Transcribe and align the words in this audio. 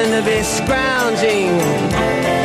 having 0.00 0.24
to 0.24 0.30
be 0.30 0.42
scrounging 0.42 2.39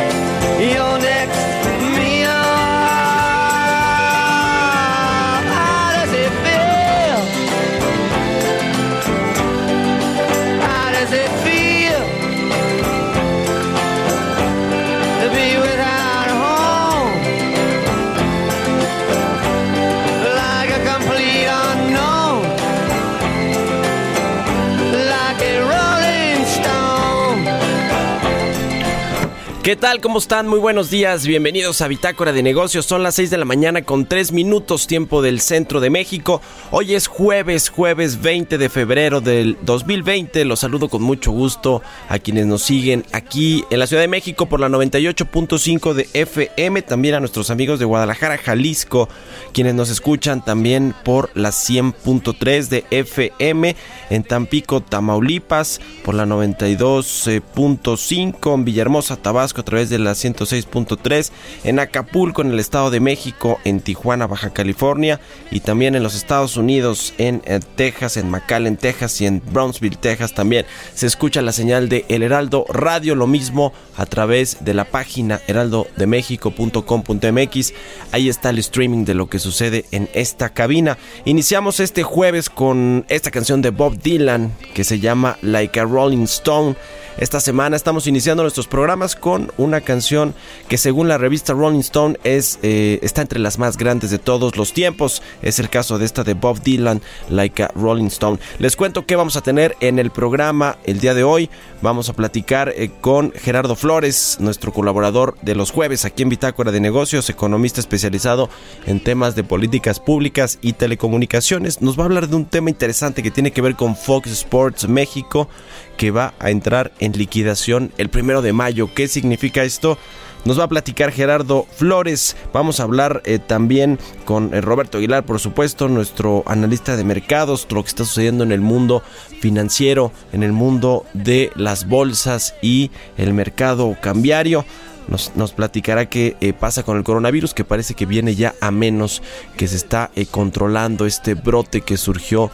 ¿Qué 29.66 29.74
tal? 29.74 30.00
¿Cómo 30.00 30.18
están? 30.18 30.46
Muy 30.46 30.60
buenos 30.60 30.90
días. 30.90 31.26
Bienvenidos 31.26 31.80
a 31.80 31.88
Bitácora 31.88 32.32
de 32.32 32.44
Negocios. 32.44 32.86
Son 32.86 33.02
las 33.02 33.16
6 33.16 33.30
de 33.30 33.36
la 33.36 33.44
mañana 33.44 33.82
con 33.82 34.06
3 34.06 34.30
minutos 34.30 34.86
tiempo 34.86 35.22
del 35.22 35.40
centro 35.40 35.80
de 35.80 35.90
México. 35.90 36.40
Hoy 36.70 36.94
es 36.94 37.08
jueves, 37.08 37.68
jueves 37.68 38.22
20 38.22 38.58
de 38.58 38.68
febrero 38.68 39.20
del 39.20 39.58
2020. 39.62 40.44
Los 40.44 40.60
saludo 40.60 40.88
con 40.88 41.02
mucho 41.02 41.32
gusto 41.32 41.82
a 42.08 42.20
quienes 42.20 42.46
nos 42.46 42.62
siguen 42.62 43.04
aquí 43.10 43.64
en 43.70 43.80
la 43.80 43.88
Ciudad 43.88 44.02
de 44.02 44.08
México 44.08 44.46
por 44.46 44.60
la 44.60 44.68
98.5 44.68 45.94
de 45.94 46.08
FM. 46.12 46.82
También 46.82 47.16
a 47.16 47.20
nuestros 47.20 47.50
amigos 47.50 47.80
de 47.80 47.86
Guadalajara, 47.86 48.38
Jalisco, 48.38 49.08
quienes 49.52 49.74
nos 49.74 49.90
escuchan 49.90 50.44
también 50.44 50.94
por 51.04 51.32
la 51.34 51.48
100.3 51.48 52.68
de 52.68 52.84
FM. 52.92 53.74
En 54.10 54.22
Tampico, 54.22 54.80
Tamaulipas, 54.80 55.80
por 56.04 56.14
la 56.14 56.24
92.5. 56.24 58.54
En 58.54 58.64
Villahermosa, 58.64 59.16
Tabasco, 59.16 59.55
a 59.60 59.64
través 59.64 59.90
de 59.90 59.98
la 59.98 60.12
106.3. 60.12 61.30
En 61.64 61.78
Acapulco, 61.78 62.42
en 62.42 62.50
el 62.50 62.60
Estado 62.60 62.90
de 62.90 63.00
México. 63.00 63.58
En 63.64 63.80
Tijuana, 63.80 64.26
Baja 64.26 64.50
California. 64.50 65.20
Y 65.50 65.60
también 65.60 65.94
en 65.94 66.02
los 66.02 66.14
Estados 66.14 66.56
Unidos, 66.56 67.14
en, 67.18 67.42
eh, 67.46 67.60
Texas, 67.76 68.16
en 68.16 68.30
McAllen, 68.30 68.76
Texas 68.76 69.20
y 69.20 69.26
en 69.26 69.42
Brownsville, 69.52 69.96
Texas 69.96 70.34
también. 70.34 70.66
Se 70.94 71.06
escucha 71.06 71.42
la 71.42 71.52
señal 71.52 71.88
de 71.88 72.04
El 72.08 72.22
Heraldo 72.22 72.64
Radio, 72.68 73.14
lo 73.14 73.26
mismo 73.26 73.72
a 73.96 74.06
través 74.06 74.64
de 74.64 74.74
la 74.74 74.84
página 74.84 75.40
heraldodemexico.com.mx. 75.46 77.72
Ahí 78.12 78.28
está 78.28 78.50
el 78.50 78.58
streaming 78.58 79.04
de 79.04 79.14
lo 79.14 79.28
que 79.28 79.38
sucede 79.38 79.84
en 79.90 80.08
esta 80.14 80.50
cabina. 80.50 80.98
Iniciamos 81.24 81.80
este 81.80 82.02
jueves 82.02 82.50
con 82.50 83.04
esta 83.08 83.30
canción 83.30 83.62
de 83.62 83.70
Bob 83.70 83.98
Dylan 83.98 84.52
que 84.74 84.84
se 84.84 85.00
llama 85.00 85.38
Like 85.42 85.80
a 85.80 85.84
Rolling 85.84 86.24
Stone. 86.24 86.76
Esta 87.18 87.40
semana 87.40 87.76
estamos 87.76 88.06
iniciando 88.06 88.42
nuestros 88.42 88.66
programas 88.66 89.16
con 89.16 89.50
una 89.56 89.80
canción 89.80 90.34
que 90.68 90.76
según 90.76 91.08
la 91.08 91.16
revista 91.16 91.54
Rolling 91.54 91.80
Stone 91.80 92.18
es, 92.24 92.58
eh, 92.62 92.98
está 93.00 93.22
entre 93.22 93.38
las 93.38 93.58
más 93.58 93.78
grandes 93.78 94.10
de 94.10 94.18
todos 94.18 94.58
los 94.58 94.74
tiempos. 94.74 95.22
Es 95.40 95.58
el 95.58 95.70
caso 95.70 95.96
de 95.98 96.04
esta 96.04 96.24
de 96.24 96.34
Bob 96.34 96.60
Dylan, 96.62 97.00
Like 97.30 97.68
Rolling 97.74 98.08
Stone. 98.08 98.38
Les 98.58 98.76
cuento 98.76 99.06
qué 99.06 99.16
vamos 99.16 99.36
a 99.36 99.40
tener 99.40 99.76
en 99.80 99.98
el 99.98 100.10
programa 100.10 100.76
el 100.84 101.00
día 101.00 101.14
de 101.14 101.24
hoy. 101.24 101.48
Vamos 101.80 102.10
a 102.10 102.12
platicar 102.12 102.74
eh, 102.76 102.90
con 103.00 103.32
Gerardo 103.32 103.76
Flores, 103.76 104.36
nuestro 104.38 104.74
colaborador 104.74 105.38
de 105.40 105.54
los 105.54 105.70
jueves 105.70 106.04
aquí 106.04 106.22
en 106.22 106.28
Bitácora 106.28 106.70
de 106.70 106.80
Negocios, 106.80 107.30
economista 107.30 107.80
especializado 107.80 108.50
en 108.84 109.00
temas 109.00 109.34
de 109.34 109.42
políticas 109.42 110.00
públicas 110.00 110.58
y 110.60 110.74
telecomunicaciones. 110.74 111.80
Nos 111.80 111.98
va 111.98 112.02
a 112.02 112.06
hablar 112.06 112.28
de 112.28 112.36
un 112.36 112.44
tema 112.44 112.68
interesante 112.68 113.22
que 113.22 113.30
tiene 113.30 113.52
que 113.52 113.62
ver 113.62 113.74
con 113.74 113.96
Fox 113.96 114.30
Sports 114.30 114.86
México, 114.86 115.48
que 115.96 116.10
va 116.10 116.34
a 116.38 116.50
entrar 116.50 116.92
en 116.98 117.05
liquidación 117.12 117.92
el 117.98 118.08
primero 118.08 118.42
de 118.42 118.52
mayo. 118.52 118.90
¿Qué 118.94 119.08
significa 119.08 119.64
esto? 119.64 119.98
Nos 120.46 120.60
va 120.60 120.64
a 120.64 120.68
platicar 120.68 121.10
Gerardo 121.10 121.66
Flores. 121.74 122.36
Vamos 122.52 122.78
a 122.78 122.84
hablar 122.84 123.20
eh, 123.24 123.40
también 123.40 123.98
con 124.24 124.54
eh, 124.54 124.60
Roberto 124.60 124.98
Aguilar, 124.98 125.24
por 125.24 125.40
supuesto, 125.40 125.88
nuestro 125.88 126.44
analista 126.46 126.96
de 126.96 127.02
mercados, 127.02 127.66
lo 127.68 127.82
que 127.82 127.88
está 127.88 128.04
sucediendo 128.04 128.44
en 128.44 128.52
el 128.52 128.60
mundo 128.60 129.02
financiero, 129.40 130.12
en 130.32 130.44
el 130.44 130.52
mundo 130.52 131.04
de 131.14 131.50
las 131.56 131.88
bolsas 131.88 132.54
y 132.62 132.92
el 133.16 133.34
mercado 133.34 133.96
cambiario. 134.00 134.64
Nos, 135.08 135.32
nos, 135.34 135.52
platicará 135.52 136.08
qué 136.08 136.36
eh, 136.40 136.52
pasa 136.52 136.84
con 136.84 136.96
el 136.96 137.02
coronavirus, 137.02 137.52
que 137.52 137.64
parece 137.64 137.94
que 137.94 138.06
viene 138.06 138.36
ya 138.36 138.54
a 138.60 138.70
menos, 138.70 139.22
que 139.56 139.66
se 139.66 139.76
está 139.76 140.12
controlando 140.30 141.06
este 141.06 141.34
brote 141.34 141.80
que 141.80 141.96
surgió 141.96 142.52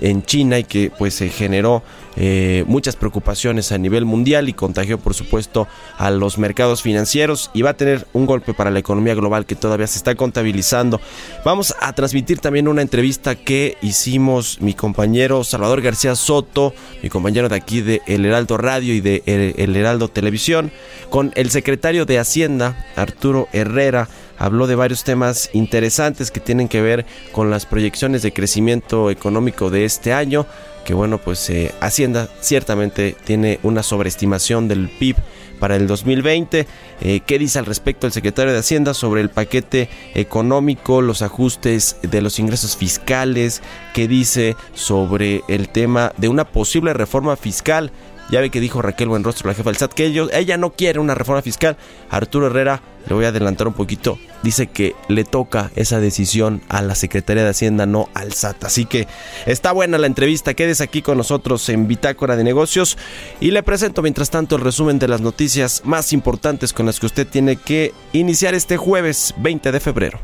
en 0.00 0.22
China 0.24 0.58
y 0.58 0.64
que 0.64 0.90
pues 0.96 1.14
se 1.14 1.28
generó 1.28 1.82
eh, 2.16 2.64
muchas 2.66 2.96
preocupaciones 2.96 3.72
a 3.72 3.78
nivel 3.78 4.04
mundial 4.04 4.48
y 4.48 4.52
contagió 4.52 4.98
por 4.98 5.14
supuesto 5.14 5.66
a 5.96 6.10
los 6.10 6.36
mercados 6.36 6.82
financieros 6.82 7.50
y 7.54 7.62
va 7.62 7.70
a 7.70 7.76
tener 7.76 8.06
un 8.12 8.26
golpe 8.26 8.52
para 8.52 8.70
la 8.70 8.78
economía 8.78 9.14
global 9.14 9.46
que 9.46 9.54
todavía 9.54 9.86
se 9.86 9.96
está 9.96 10.14
contabilizando. 10.14 11.00
Vamos 11.44 11.74
a 11.80 11.92
transmitir 11.94 12.38
también 12.38 12.68
una 12.68 12.82
entrevista 12.82 13.34
que 13.34 13.76
hicimos 13.80 14.60
mi 14.60 14.74
compañero 14.74 15.44
Salvador 15.44 15.80
García 15.80 16.14
Soto, 16.14 16.74
mi 17.02 17.08
compañero 17.08 17.48
de 17.48 17.56
aquí 17.56 17.80
de 17.80 18.02
El 18.06 18.26
Heraldo 18.26 18.58
Radio 18.58 18.94
y 18.94 19.00
de 19.00 19.22
El, 19.26 19.74
Heraldo 19.74 20.08
Televisión, 20.08 20.70
con 21.08 21.32
el 21.34 21.50
secretario 21.50 22.04
de 22.04 22.18
Hacienda, 22.18 22.86
Arturo 22.96 23.48
Herrera, 23.52 24.08
habló 24.42 24.66
de 24.66 24.74
varios 24.74 25.04
temas 25.04 25.50
interesantes 25.52 26.32
que 26.32 26.40
tienen 26.40 26.66
que 26.66 26.82
ver 26.82 27.06
con 27.30 27.48
las 27.48 27.64
proyecciones 27.64 28.22
de 28.22 28.32
crecimiento 28.32 29.08
económico 29.08 29.70
de 29.70 29.84
este 29.84 30.12
año, 30.12 30.46
que 30.84 30.94
bueno, 30.94 31.18
pues 31.18 31.48
eh, 31.48 31.72
Hacienda 31.80 32.28
ciertamente 32.40 33.14
tiene 33.22 33.60
una 33.62 33.84
sobreestimación 33.84 34.66
del 34.66 34.88
PIB 34.88 35.14
para 35.60 35.76
el 35.76 35.86
2020. 35.86 36.66
Eh, 37.02 37.20
¿Qué 37.24 37.38
dice 37.38 37.60
al 37.60 37.66
respecto 37.66 38.08
el 38.08 38.12
secretario 38.12 38.52
de 38.52 38.58
Hacienda 38.58 38.94
sobre 38.94 39.20
el 39.20 39.30
paquete 39.30 39.88
económico, 40.14 41.02
los 41.02 41.22
ajustes 41.22 41.98
de 42.02 42.20
los 42.20 42.40
ingresos 42.40 42.76
fiscales? 42.76 43.62
¿Qué 43.94 44.08
dice 44.08 44.56
sobre 44.74 45.42
el 45.46 45.68
tema 45.68 46.14
de 46.16 46.26
una 46.26 46.46
posible 46.46 46.92
reforma 46.94 47.36
fiscal? 47.36 47.92
Ya 48.28 48.40
ve 48.40 48.50
que 48.50 48.60
dijo 48.60 48.82
Raquel 48.82 49.08
Buenrostro, 49.08 49.48
la 49.48 49.54
jefa 49.54 49.70
del 49.70 49.76
SAT, 49.76 49.92
que 49.92 50.06
ellos, 50.06 50.30
ella 50.32 50.56
no 50.56 50.72
quiere 50.72 50.98
una 50.98 51.14
reforma 51.14 51.42
fiscal. 51.42 51.76
Arturo 52.10 52.46
Herrera, 52.46 52.82
le 53.06 53.14
voy 53.14 53.24
a 53.24 53.28
adelantar 53.28 53.66
un 53.66 53.74
poquito, 53.74 54.18
dice 54.42 54.66
que 54.68 54.94
le 55.08 55.24
toca 55.24 55.70
esa 55.76 56.00
decisión 56.00 56.62
a 56.68 56.82
la 56.82 56.94
Secretaría 56.94 57.44
de 57.44 57.50
Hacienda, 57.50 57.86
no 57.86 58.08
al 58.14 58.32
SAT. 58.32 58.64
Así 58.64 58.84
que 58.84 59.06
está 59.46 59.72
buena 59.72 59.98
la 59.98 60.06
entrevista. 60.06 60.54
Quédese 60.54 60.84
aquí 60.84 61.02
con 61.02 61.18
nosotros 61.18 61.68
en 61.68 61.88
Bitácora 61.88 62.36
de 62.36 62.44
Negocios 62.44 62.98
y 63.40 63.50
le 63.50 63.62
presento 63.62 64.02
mientras 64.02 64.30
tanto 64.30 64.56
el 64.56 64.62
resumen 64.62 64.98
de 64.98 65.08
las 65.08 65.20
noticias 65.20 65.82
más 65.84 66.12
importantes 66.12 66.72
con 66.72 66.86
las 66.86 67.00
que 67.00 67.06
usted 67.06 67.26
tiene 67.26 67.56
que 67.56 67.92
iniciar 68.12 68.54
este 68.54 68.76
jueves 68.76 69.34
20 69.38 69.72
de 69.72 69.80
febrero. 69.80 70.20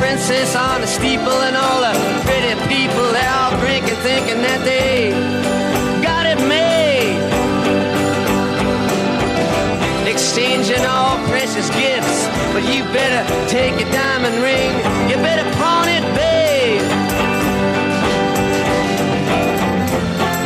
princess 0.00 0.56
precious 11.52 11.70
gifts 11.70 12.28
but 12.52 12.62
you 12.72 12.84
better 12.92 13.26
take 13.48 13.74
a 13.74 13.90
diamond 13.90 14.36
ring 14.40 14.70
you 15.10 15.16
better 15.16 15.42
pawn 15.58 15.88
it 15.88 16.04
babe 16.14 16.80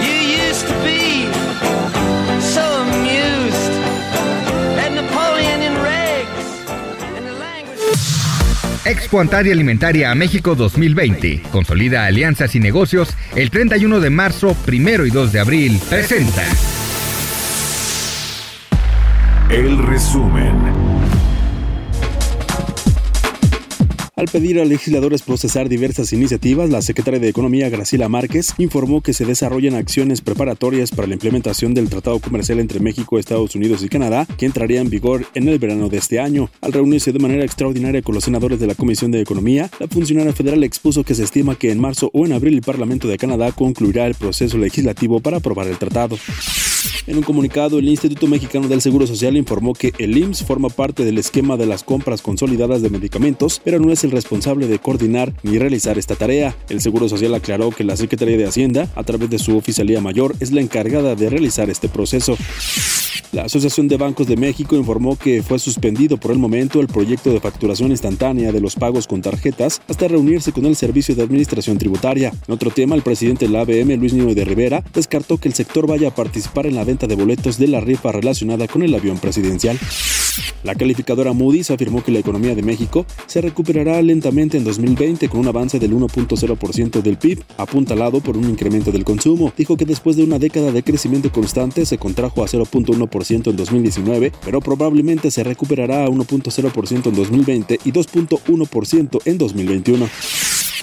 you 0.01 0.15
used 0.47 0.67
to 0.67 0.75
be 0.83 1.27
so 2.41 2.65
amused 2.85 3.73
at 4.81 4.93
Napoleon 4.93 5.61
in 5.63 5.75
rags 5.83 6.65
Expo 8.87 9.21
Antaria 9.21 9.53
Alimentaria 9.53 10.11
a 10.11 10.15
México 10.15 10.55
2020. 10.55 11.43
Consolida 11.51 12.07
alianzas 12.07 12.55
y 12.55 12.61
negocios 12.61 13.15
el 13.35 13.51
31 13.51 14.01
de 14.01 14.11
marzo, 14.11 14.57
1 14.67 15.07
y 15.07 15.11
2 15.11 15.33
de 15.33 15.41
abril. 15.41 15.81
Presenta. 15.89 16.45
El 19.51 19.79
resumen. 19.79 20.84
Al 24.17 24.27
pedir 24.27 24.61
a 24.61 24.65
legisladores 24.65 25.23
procesar 25.23 25.69
diversas 25.69 26.13
iniciativas, 26.13 26.71
la 26.71 26.83
secretaria 26.83 27.19
de 27.19 27.29
Economía, 27.29 27.69
Graciela 27.69 28.09
Márquez, 28.09 28.55
informó 28.59 29.01
que 29.01 29.13
se 29.13 29.25
desarrollan 29.25 29.75
acciones 29.75 30.21
preparatorias 30.21 30.93
para 30.93 31.09
la 31.09 31.15
implementación 31.15 31.75
del 31.75 31.89
Tratado 31.89 32.21
Comercial 32.21 32.61
entre 32.61 32.79
México, 32.79 33.19
Estados 33.19 33.57
Unidos 33.57 33.83
y 33.83 33.89
Canadá, 33.89 34.25
que 34.39 34.47
entraría 34.47 34.81
en 34.81 34.89
vigor 34.89 35.27
en 35.35 35.49
el 35.49 35.59
verano 35.59 35.89
de 35.89 35.99
este 35.99 36.21
año. 36.21 36.49
Al 36.61 36.73
reunirse 36.73 37.13
de 37.13 37.19
manera 37.19 37.45
extraordinaria 37.45 38.03
con 38.03 38.15
los 38.15 38.23
senadores 38.23 38.61
de 38.61 38.69
la 38.69 38.77
Comisión 38.77 39.11
de 39.11 39.21
Economía, 39.21 39.69
la 39.81 39.89
funcionaria 39.89 40.33
federal 40.33 40.63
expuso 40.63 41.03
que 41.03 41.17
se 41.17 41.25
estima 41.25 41.57
que 41.57 41.73
en 41.73 41.81
marzo 41.81 42.11
o 42.13 42.25
en 42.25 42.35
abril 42.35 42.55
el 42.55 42.63
Parlamento 42.63 43.09
de 43.09 43.19
Canadá 43.19 43.51
concluirá 43.51 44.07
el 44.07 44.15
proceso 44.15 44.59
legislativo 44.59 45.19
para 45.19 45.39
aprobar 45.39 45.67
el 45.67 45.77
tratado. 45.77 46.17
En 47.07 47.17
un 47.17 47.23
comunicado, 47.23 47.79
el 47.79 47.89
Instituto 47.89 48.27
Mexicano 48.27 48.69
del 48.69 48.81
Seguro 48.81 49.07
Social 49.07 49.37
informó 49.37 49.75
que 49.75 49.93
el 49.99 50.17
IMSS 50.17 50.45
forma 50.45 50.69
parte 50.69 51.05
del 51.05 51.19
esquema 51.19 51.57
de 51.57 51.67
las 51.67 51.85
compras 51.85 52.23
consolidadas 52.23 52.83
de 52.83 52.91
medicamentos, 52.91 53.61
pero 53.63 53.79
no 53.79 53.93
es 53.93 54.05
el 54.05 54.11
responsable 54.11 54.67
de 54.67 54.79
coordinar 54.79 55.35
ni 55.43 55.59
realizar 55.59 55.99
esta 55.99 56.17
tarea. 56.17 56.57
El 56.69 56.81
Seguro 56.81 57.09
Social 57.09 57.35
aclaró 57.35 57.71
que 57.71 57.85
la 57.85 57.97
Secretaría 57.97 58.37
de 58.37 58.47
Hacienda, 58.47 58.89
a 58.95 59.05
través 59.05 59.31
de 59.31 59.39
su 59.39 59.57
oficialía 59.57 60.01
mayor, 60.01 60.35
es 60.41 60.53
la 60.53 60.61
encargada 60.61 61.15
de 61.15 61.29
realizar 61.29 61.69
este 61.71 61.89
proceso. 61.89 62.37
La 63.35 63.43
Asociación 63.43 63.89
de 63.89 63.97
Bancos 63.97 64.29
de 64.29 64.37
México 64.37 64.77
informó 64.77 65.19
que 65.19 65.43
fue 65.43 65.59
suspendido 65.59 66.19
por 66.19 66.31
el 66.31 66.39
momento 66.39 66.81
el 66.81 66.87
proyecto 66.87 67.33
de 67.33 67.41
facturación 67.41 67.91
instantánea 67.91 68.53
de 68.53 68.61
los 68.61 68.77
pagos 68.77 69.09
con 69.09 69.23
tarjetas 69.23 69.83
hasta 69.89 70.07
reunirse 70.07 70.53
con 70.53 70.67
el 70.67 70.77
Servicio 70.77 71.17
de 71.17 71.25
Administración 71.25 71.77
Tributaria. 71.77 72.33
En 72.47 72.55
otro 72.55 72.71
tema, 72.71 72.95
el 72.95 73.03
presidente 73.03 73.47
de 73.47 73.51
la 73.51 73.63
ABM, 73.63 73.97
Luis 73.97 74.13
Niño 74.13 74.37
de 74.37 74.45
Rivera, 74.45 74.85
descartó 74.95 75.39
que 75.39 75.49
el 75.49 75.55
sector 75.55 75.89
vaya 75.89 76.09
a 76.09 76.15
participar 76.15 76.67
en 76.67 76.74
la 76.75 76.85
venta 76.85 77.07
de 77.07 77.15
boletos 77.15 77.59
de 77.59 77.69
la 77.69 77.81
rifa 77.81 78.13
relacionada 78.13 78.69
con 78.69 78.83
el 78.83 78.95
avión 78.95 79.19
presidencial. 79.19 79.79
La 80.65 80.75
calificadora 80.75 81.33
Moody's 81.33 81.71
afirmó 81.71 82.03
que 82.03 82.11
la 82.11 82.19
economía 82.19 82.55
de 82.55 82.63
México 82.63 83.07
se 83.27 83.41
recuperará 83.41 84.01
lentamente 84.03 84.57
en 84.57 84.65
2020 84.65 85.29
con 85.29 85.41
un 85.41 85.49
avance 85.49 85.79
del 85.79 85.93
1.0% 85.93 87.03
del 87.03 87.19
PIB, 87.19 87.45
apuntalado 87.59 88.21
por 88.21 88.37
un 88.37 88.49
incremento 88.49 88.91
del 88.91 89.05
consumo. 89.05 89.53
Dijo 89.57 89.77
que 89.77 89.85
después 89.85 90.17
de 90.17 90.25
una 90.25 90.39
década 90.39 90.73
de 90.73 90.83
crecimiento 90.83 91.31
constante 91.31 91.85
se 91.87 91.99
contrajo 91.99 92.43
a 92.43 92.47
0.1% 92.47 93.51
en 93.51 93.57
2019, 93.57 94.33
pero 94.45 94.61
probablemente 94.61 95.31
se 95.31 95.45
recuperará 95.45 96.05
a 96.05 96.09
1.0% 96.09 97.07
en 97.07 97.15
2020 97.15 97.81
y 97.85 97.93
2.1% 97.93 99.21
en 99.27 99.39
2021. 99.39 100.09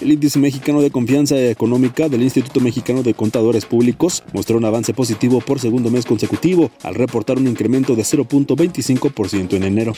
El 0.01 0.11
índice 0.11 0.39
mexicano 0.39 0.81
de 0.81 0.89
confianza 0.89 1.39
económica 1.39 2.09
del 2.09 2.23
Instituto 2.23 2.59
Mexicano 2.59 3.03
de 3.03 3.13
Contadores 3.13 3.65
Públicos 3.65 4.23
mostró 4.33 4.57
un 4.57 4.65
avance 4.65 4.95
positivo 4.95 5.41
por 5.41 5.59
segundo 5.59 5.91
mes 5.91 6.07
consecutivo, 6.07 6.71
al 6.81 6.95
reportar 6.95 7.37
un 7.37 7.47
incremento 7.47 7.95
de 7.95 8.01
0.25% 8.01 9.53
en 9.53 9.63
enero. 9.63 9.93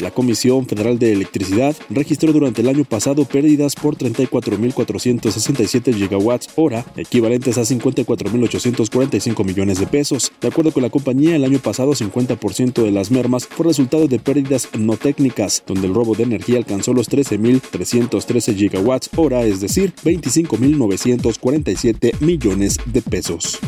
La 0.00 0.10
Comisión 0.10 0.66
Federal 0.66 0.98
de 0.98 1.12
Electricidad 1.12 1.76
registró 1.90 2.32
durante 2.32 2.62
el 2.62 2.68
año 2.68 2.84
pasado 2.84 3.24
pérdidas 3.24 3.74
por 3.74 3.96
34.467 3.96 5.94
gigawatts 5.94 6.48
hora, 6.56 6.84
equivalentes 6.96 7.58
a 7.58 7.62
54.845 7.62 9.44
millones 9.44 9.78
de 9.78 9.86
pesos. 9.86 10.32
De 10.40 10.48
acuerdo 10.48 10.72
con 10.72 10.82
la 10.82 10.90
compañía, 10.90 11.36
el 11.36 11.44
año 11.44 11.58
pasado 11.58 11.92
50% 11.92 12.82
de 12.82 12.90
las 12.90 13.10
mermas 13.10 13.46
fue 13.46 13.66
resultado 13.66 14.08
de 14.08 14.18
pérdidas 14.18 14.68
no 14.78 14.96
técnicas, 14.96 15.62
donde 15.66 15.86
el 15.86 15.94
robo 15.94 16.14
de 16.14 16.22
energía 16.24 16.58
alcanzó 16.58 16.92
los 16.94 17.10
13.313 17.10 18.56
gigawatts 18.56 19.10
hora, 19.16 19.42
es 19.42 19.60
decir, 19.60 19.92
25.947 20.04 22.20
millones 22.20 22.78
de 22.86 23.02
pesos. 23.02 23.58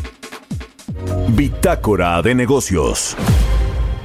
Bitácora 1.34 2.23
de 2.23 2.34
negocios. 2.34 3.17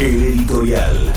El 0.00 0.22
editorial. 0.22 1.12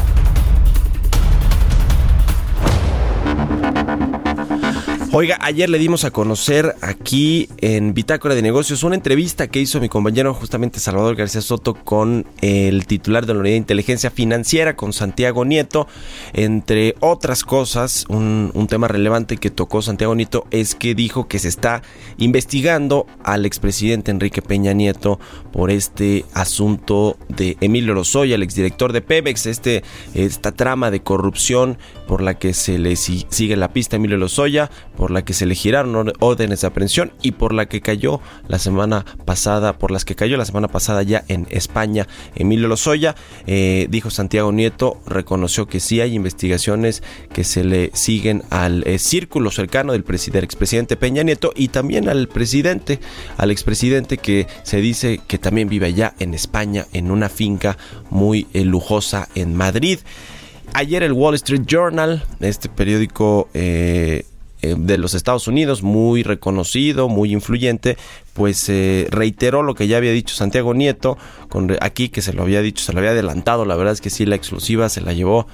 Oiga, 5.15 5.37
ayer 5.41 5.69
le 5.69 5.77
dimos 5.77 6.05
a 6.05 6.11
conocer 6.11 6.75
aquí 6.81 7.47
en 7.59 7.93
Bitácora 7.93 8.33
de 8.33 8.41
Negocios 8.41 8.81
una 8.81 8.95
entrevista 8.95 9.45
que 9.47 9.59
hizo 9.59 9.79
mi 9.79 9.87
compañero 9.87 10.33
justamente 10.33 10.79
Salvador 10.79 11.15
García 11.15 11.41
Soto 11.41 11.75
con 11.75 12.25
el 12.41 12.87
titular 12.87 13.27
de 13.27 13.35
la 13.35 13.41
Unidad 13.41 13.53
de 13.53 13.57
Inteligencia 13.57 14.09
Financiera, 14.09 14.75
con 14.75 14.91
Santiago 14.91 15.45
Nieto. 15.45 15.87
Entre 16.33 16.95
otras 16.99 17.43
cosas, 17.43 18.05
un, 18.09 18.51
tema 18.67 18.87
relevante 18.87 19.37
que 19.37 19.51
tocó 19.51 19.83
Santiago 19.83 20.15
Nieto 20.15 20.47
es 20.49 20.73
que 20.73 20.95
dijo 20.95 21.27
que 21.27 21.37
se 21.37 21.47
está 21.47 21.83
investigando 22.17 23.05
al 23.23 23.45
expresidente 23.45 24.09
Enrique 24.09 24.41
Peña 24.41 24.73
Nieto 24.73 25.19
por 25.51 25.69
este 25.69 26.25
asunto 26.33 27.17
de 27.29 27.55
Emilio 27.61 27.93
Lozoya, 27.93 28.33
el 28.33 28.41
exdirector 28.41 28.91
de 28.91 29.01
Pemex, 29.01 29.45
este, 29.45 29.83
esta 30.15 30.53
trama 30.53 30.89
de 30.89 31.03
corrupción 31.03 31.77
por 32.07 32.21
la 32.21 32.35
que 32.35 32.53
se 32.53 32.77
le 32.77 32.95
sigue 32.95 33.55
la 33.55 33.73
pista 33.73 33.95
a 33.95 33.97
Emilio 33.97 34.17
Lozoya 34.17 34.69
por 34.95 35.11
la 35.11 35.23
que 35.23 35.33
se 35.33 35.45
le 35.45 35.55
giraron 35.55 36.13
órdenes 36.19 36.61
de 36.61 36.67
aprehensión 36.67 37.11
y 37.21 37.31
por 37.31 37.53
la 37.53 37.67
que 37.67 37.81
cayó 37.81 38.21
la 38.47 38.59
semana 38.59 39.05
pasada, 39.25 39.77
por 39.77 39.91
las 39.91 40.05
que 40.05 40.15
cayó 40.15 40.37
la 40.37 40.45
semana 40.45 40.67
pasada 40.67 41.03
ya 41.03 41.23
en 41.27 41.47
España 41.49 42.07
Emilio 42.35 42.67
Lozoya. 42.67 43.15
Eh, 43.47 43.87
dijo 43.89 44.09
Santiago 44.09 44.51
Nieto, 44.51 45.01
reconoció 45.05 45.67
que 45.67 45.79
sí 45.79 46.01
hay 46.01 46.13
investigaciones 46.13 47.03
que 47.33 47.43
se 47.43 47.63
le 47.63 47.91
siguen 47.93 48.43
al 48.49 48.83
eh, 48.87 48.99
círculo 48.99 49.51
cercano 49.51 49.93
del, 49.93 50.03
expresidente 50.03 50.95
Peña 50.95 51.23
Nieto 51.23 51.53
y 51.55 51.69
también 51.69 52.09
al 52.09 52.27
presidente, 52.27 52.99
al 53.37 53.51
expresidente 53.51 54.17
que 54.17 54.47
se 54.63 54.77
dice 54.77 55.21
que 55.27 55.37
también 55.37 55.69
vive 55.69 55.87
allá 55.87 56.13
en 56.19 56.33
España 56.33 56.85
en 56.93 57.11
una 57.11 57.29
finca 57.29 57.77
muy 58.09 58.47
eh, 58.53 58.63
lujosa 58.63 59.27
en 59.35 59.55
Madrid. 59.55 59.99
Ayer 60.75 61.03
el 61.03 61.13
Wall 61.13 61.35
Street 61.35 61.63
Journal, 61.67 62.23
este 62.39 62.67
periódico 62.67 63.47
eh, 63.53 64.25
eh, 64.63 64.75
de 64.75 64.97
los 64.97 65.13
Estados 65.13 65.47
Unidos, 65.47 65.83
muy 65.83 66.23
reconocido, 66.23 67.09
muy 67.09 67.31
influyente, 67.31 67.95
pues 68.33 68.67
eh, 68.69 69.05
reiteró 69.11 69.61
lo 69.61 69.75
que 69.75 69.87
ya 69.87 69.97
había 69.97 70.11
dicho 70.11 70.33
Santiago 70.33 70.73
Nieto, 70.73 71.15
con, 71.47 71.77
aquí 71.81 72.09
que 72.09 72.23
se 72.23 72.33
lo 72.33 72.41
había 72.41 72.63
dicho, 72.63 72.83
se 72.83 72.91
lo 72.91 72.99
había 72.99 73.11
adelantado, 73.11 73.65
la 73.65 73.75
verdad 73.75 73.93
es 73.93 74.01
que 74.01 74.09
sí, 74.09 74.25
la 74.25 74.35
exclusiva 74.35 74.89
se 74.89 75.01
la 75.01 75.13
llevó 75.13 75.45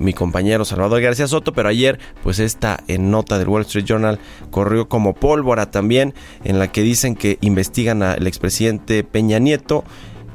mi 0.00 0.12
compañero 0.12 0.66
Salvador 0.66 1.00
García 1.00 1.28
Soto, 1.28 1.54
pero 1.54 1.70
ayer 1.70 1.98
pues 2.22 2.38
esta 2.38 2.82
en 2.88 3.10
nota 3.10 3.38
del 3.38 3.48
Wall 3.48 3.62
Street 3.62 3.86
Journal 3.86 4.18
corrió 4.50 4.86
como 4.86 5.14
pólvora 5.14 5.70
también, 5.70 6.12
en 6.44 6.58
la 6.58 6.70
que 6.70 6.82
dicen 6.82 7.14
que 7.14 7.38
investigan 7.40 8.02
al 8.02 8.26
expresidente 8.26 9.02
Peña 9.02 9.38
Nieto, 9.38 9.84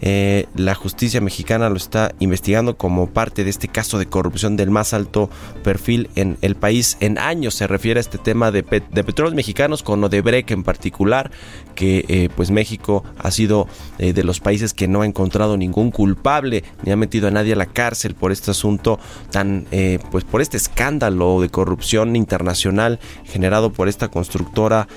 eh, 0.02 0.46
la 0.56 0.76
justicia 0.76 1.22
mexicana 1.22 1.70
lo 1.70 1.78
está 1.78 2.14
investigando 2.20 2.78
como 2.78 3.08
parte 3.08 3.44
de 3.44 3.50
este 3.50 3.68
caso 3.68 3.98
de 3.98 4.06
corrupción 4.06 4.56
del 4.56 4.70
más 4.70 4.94
alto 4.94 5.30
perfil 5.64 6.10
en 6.16 6.38
el 6.42 6.56
país 6.56 6.98
en 7.00 7.18
años. 7.18 7.56
Se 7.56 7.68
refiere 7.68 8.00
a 8.00 8.02
este 8.02 8.18
tema 8.18 8.52
de, 8.52 8.64
petróleos 8.64 9.36
mexicanos 9.36 9.84
con 9.84 10.04
Odebrecht 10.04 10.52
en 10.52 10.64
particular, 10.64 11.32
que 11.76 12.06
eh, 12.08 12.30
pues 12.36 12.52
México 12.52 13.04
ha 13.18 13.32
sido 13.32 13.68
eh, 13.98 14.14
de 14.14 14.24
los 14.24 14.40
países 14.40 14.74
que 14.74 14.88
no 14.88 15.02
ha 15.02 15.06
encontrado 15.06 15.58
ningún 15.58 15.92
culpable 15.92 16.64
ni 16.84 16.92
ha 16.92 16.96
metido 16.96 17.28
a 17.28 17.32
nadie 17.32 17.54
a 17.54 17.58
la 17.58 17.66
cárcel 17.66 18.16
por 18.16 18.32
este 18.32 18.52
asunto 18.52 19.00
tan 19.32 19.66
pues 20.12 20.24
por 20.24 20.42
este 20.42 20.58
escándalo 20.58 21.42
de 21.42 21.50
corrupción 21.50 22.16
internacional 22.16 23.00
generado 23.26 23.72
por 23.72 23.88
esta 23.88 24.10
constructora 24.10 24.88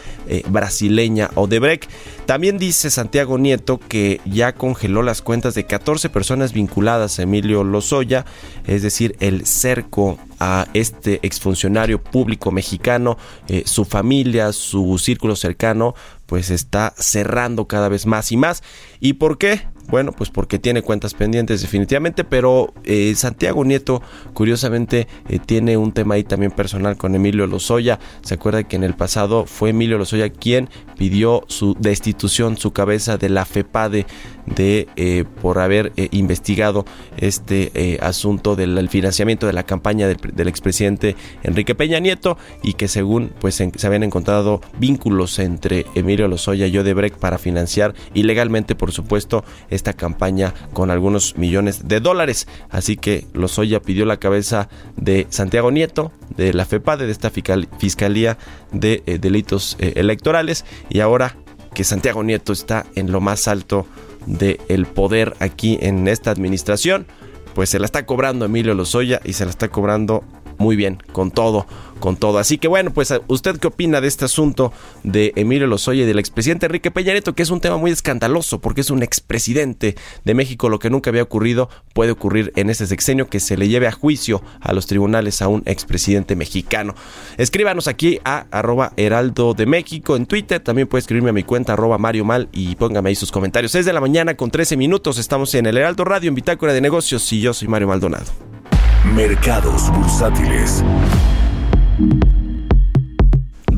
brasileña 0.49 1.30
Odebrecht. 1.35 1.90
También 2.26 2.59
dice 2.59 2.90
Santiago 2.90 3.38
Nieto 3.38 3.78
que 3.78 4.21
ya 4.25 4.54
congeló 4.54 4.89
las 4.90 5.23
cuentas 5.23 5.54
de 5.54 5.64
14 5.64 6.11
personas 6.11 6.52
vinculadas 6.52 7.18
a 7.18 7.23
Emilio 7.23 7.64
Lozoya, 7.64 8.25
es 8.66 8.82
decir, 8.82 9.16
el 9.20 9.47
cerco 9.47 10.18
a 10.38 10.66
este 10.75 11.20
exfuncionario 11.23 12.02
público 12.02 12.50
mexicano, 12.50 13.16
eh, 13.49 13.62
su 13.66 13.85
familia, 13.85 14.52
su 14.52 14.99
círculo 14.99 15.37
cercano, 15.37 15.94
pues 16.26 16.50
está 16.50 16.94
cerrando 16.97 17.66
cada 17.66 17.88
vez 17.88 18.06
más 18.06 18.32
y 18.32 18.37
más. 18.37 18.62
¿Y 19.00 19.14
por 19.14 19.38
qué? 19.38 19.62
Bueno, 19.90 20.12
pues 20.12 20.30
porque 20.30 20.61
tiene 20.61 20.82
cuentas 20.82 21.14
pendientes 21.14 21.62
definitivamente, 21.62 22.23
pero 22.23 22.73
eh, 22.85 23.12
Santiago 23.16 23.64
Nieto 23.64 24.02
curiosamente 24.35 25.09
eh, 25.28 25.40
tiene 25.44 25.76
un 25.76 25.90
tema 25.90 26.14
ahí 26.14 26.23
también 26.23 26.52
personal 26.52 26.97
con 26.97 27.16
Emilio 27.16 27.49
Lozoya. 27.49 27.99
Se 28.23 28.35
acuerda 28.35 28.62
que 28.62 28.76
en 28.76 28.85
el 28.85 28.94
pasado 28.94 29.47
fue 29.47 29.70
Emilio 29.70 29.99
Lozoya 29.99 30.30
quien 30.30 30.70
pidió 30.97 31.42
su 31.49 31.75
destitución, 31.80 32.56
su 32.56 32.73
cabeza 32.73 33.18
de 33.18 33.30
la 33.30 33.44
FEPADE 33.44 34.06
de 34.47 34.88
eh, 34.94 35.25
por 35.42 35.59
haber 35.59 35.92
investigado 36.12 36.85
este 37.16 37.99
asunto 38.00 38.56
del 38.56 38.88
financiamiento 38.88 39.47
de 39.47 39.52
la 39.52 39.64
campaña 39.64 40.06
del, 40.06 40.49
expresidente 40.49 41.16
Enrique 41.42 41.75
Peña 41.75 41.99
Nieto 41.99 42.37
y 42.62 42.75
que 42.75 42.88
según 42.88 43.32
pues 43.40 43.54
se 43.54 43.87
habían 43.87 44.02
encontrado 44.02 44.61
vínculos 44.78 45.38
entre 45.38 45.87
Emilio 45.94 46.28
Lozoya 46.28 46.66
y 46.66 46.78
Odebrecht 46.78 47.16
para 47.16 47.38
financiar 47.38 47.94
ilegalmente 48.14 48.75
por 48.75 48.92
supuesto 48.92 49.44
esta 49.80 49.94
campaña 49.94 50.52
con 50.75 50.90
algunos 50.90 51.37
millones 51.38 51.88
de 51.88 52.00
dólares. 52.00 52.46
Así 52.68 52.96
que 52.96 53.26
Lozoya 53.32 53.80
pidió 53.80 54.04
la 54.04 54.18
cabeza 54.18 54.68
de 54.96 55.26
Santiago 55.30 55.70
Nieto, 55.70 56.12
de 56.37 56.52
la 56.52 56.66
FEPADE, 56.66 57.06
de 57.06 57.12
esta 57.12 57.30
Fiscalía 57.30 58.37
de 58.72 59.02
eh, 59.06 59.18
Delitos 59.18 59.76
eh, 59.78 59.94
Electorales. 59.96 60.64
Y 60.90 61.00
ahora 61.00 61.37
que 61.75 61.84
Santiago 61.84 62.22
Nieto 62.22 62.52
está 62.52 62.84
en 62.94 63.10
lo 63.10 63.20
más 63.20 63.49
alto 63.49 63.87
del 64.26 64.87
poder 64.87 65.34
aquí 65.40 65.78
en 65.80 66.06
esta 66.06 66.30
administración, 66.30 67.06
pues 67.54 67.70
se 67.70 67.78
la 67.78 67.87
está 67.87 68.04
cobrando 68.04 68.44
Emilio 68.44 68.75
Lozoya 68.75 69.20
y 69.25 69.32
se 69.32 69.44
la 69.44 69.50
está 69.50 69.68
cobrando 69.68 70.25
muy 70.61 70.76
bien, 70.76 70.99
con 71.12 71.31
todo, 71.31 71.67
con 72.00 72.17
todo. 72.17 72.38
Así 72.38 72.59
que 72.59 72.69
bueno, 72.69 72.93
pues 72.93 73.12
usted 73.29 73.59
qué 73.59 73.69
opina 73.69 74.02
de 74.02 74.09
este 74.09 74.26
asunto 74.26 74.75
de 75.05 75.33
Emilio 75.35 75.67
Lozoya 75.67 76.02
y 76.02 76.07
del 76.07 76.19
expresidente 76.19 76.67
Enrique 76.67 76.90
Peña 76.90 77.12
Nieto, 77.12 77.35
que 77.35 77.43
es 77.43 77.49
un 77.49 77.61
tema 77.61 77.79
muy 77.79 77.90
escandaloso 77.90 78.61
porque 78.61 78.83
es 78.83 78.90
un 78.90 79.02
expresidente 79.02 79.97
de 80.23 80.35
México, 80.35 80.69
lo 80.69 80.79
que 80.79 80.90
nunca 80.90 81.09
había 81.09 81.23
ocurrido 81.23 81.71
puede 81.95 82.12
ocurrir 82.12 82.52
en 82.57 82.69
este 82.69 82.87
sexenio 82.87 83.31
que 83.31 83.40
se 83.40 83.57
le 83.57 83.69
lleve 83.69 83.87
a 83.87 83.93
juicio 83.93 84.43
a 84.61 84.75
los 84.75 84.87
tribunales 84.87 85.40
a 85.40 85.49
un 85.49 85.62
expresidente 85.64 86.37
mexicano. 86.37 86.95
Escríbanos 87.38 87.88
aquí 87.88 88.21
a 88.26 88.45
arroba 88.50 88.93
heraldo 88.99 89.55
de 89.55 89.64
México 89.64 90.14
en 90.14 90.26
Twitter, 90.26 90.61
también 90.61 90.88
puede 90.88 91.00
escribirme 91.00 91.31
a 91.31 91.33
mi 91.33 91.43
cuenta 91.43 91.73
arroba 91.73 91.97
Mario 91.97 92.26
Mal 92.26 92.50
y 92.52 92.76
póngame 92.76 93.09
ahí 93.09 93.14
sus 93.14 93.33
comentarios. 93.33 93.75
Es 93.75 93.87
de 93.87 93.95
la 93.95 94.00
mañana 94.02 94.37
con 94.37 94.50
13 94.50 94.76
minutos, 94.76 95.17
estamos 95.17 95.55
en 95.55 95.64
el 95.64 95.79
Heraldo 95.79 96.05
Radio 96.05 96.29
en 96.29 96.35
Bitácora 96.35 96.75
de 96.75 96.83
Negocios 96.83 97.33
y 97.33 97.40
yo 97.40 97.55
soy 97.55 97.67
Mario 97.67 97.88
Maldonado. 97.88 98.60
Mercados 99.04 99.88
bursátiles. 99.90 100.85